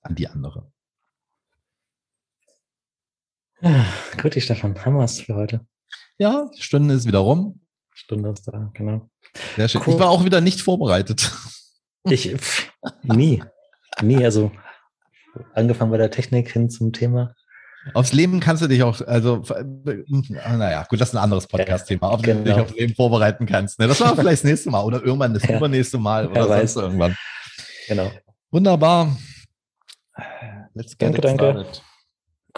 An 0.00 0.14
die 0.14 0.28
andere. 0.28 0.72
Ja, 3.60 3.84
gut, 4.22 4.34
Stefan. 4.40 4.82
Haben 4.82 4.96
wir 4.96 5.04
es 5.04 5.20
für 5.20 5.34
heute? 5.34 5.66
Ja, 6.16 6.48
die 6.56 6.62
Stunde 6.62 6.94
ist 6.94 7.06
wieder 7.06 7.18
rum. 7.18 7.61
Stunde 7.94 8.34
da, 8.46 8.70
genau. 8.74 9.08
Sehr 9.56 9.68
schön. 9.68 9.82
Cool. 9.86 9.94
Ich 9.94 10.00
war 10.00 10.10
auch 10.10 10.24
wieder 10.24 10.40
nicht 10.40 10.60
vorbereitet. 10.60 11.30
Ich, 12.04 12.34
nie, 13.02 13.42
nie, 14.02 14.24
also 14.24 14.50
angefangen 15.54 15.90
bei 15.90 15.98
der 15.98 16.10
Technik 16.10 16.50
hin 16.50 16.68
zum 16.68 16.92
Thema. 16.92 17.34
Aufs 17.94 18.12
Leben 18.12 18.38
kannst 18.38 18.62
du 18.62 18.68
dich 18.68 18.82
auch, 18.82 19.00
also, 19.00 19.42
naja, 19.84 20.84
gut, 20.88 21.00
das 21.00 21.08
ist 21.08 21.14
ein 21.14 21.22
anderes 21.22 21.48
Podcast-Thema, 21.48 22.12
ob 22.12 22.22
genau. 22.22 22.38
du 22.38 22.44
dich 22.44 22.54
aufs 22.54 22.74
Leben 22.74 22.94
vorbereiten 22.94 23.44
kannst. 23.44 23.78
Ne? 23.78 23.88
Das 23.88 24.00
war 24.00 24.14
vielleicht 24.14 24.44
das 24.44 24.44
nächste 24.44 24.70
Mal 24.70 24.82
oder 24.84 25.02
irgendwann 25.02 25.34
das 25.34 25.42
ja. 25.44 25.56
übernächste 25.56 25.98
Mal 25.98 26.28
oder 26.28 26.46
sonst 26.46 26.76
irgendwann. 26.76 27.16
Genau. 27.88 28.10
Wunderbar. 28.50 29.16
Let's 30.74 30.96
get 30.96 31.08
danke, 31.08 31.20
danke. 31.20 31.66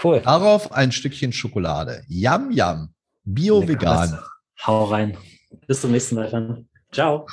Cool. 0.03 0.21
Darauf 0.21 0.73
ein 0.73 0.93
Stückchen 0.93 1.33
Schokolade. 1.33 2.03
Yum, 2.09 2.51
yum. 2.51 2.95
Bio-vegan. 3.25 4.19
Hau 4.63 4.85
rein. 4.85 5.17
Bis 5.67 5.81
zum 5.81 5.93
nächsten 5.93 6.17
Mal. 6.17 6.65
Ciao. 6.93 7.27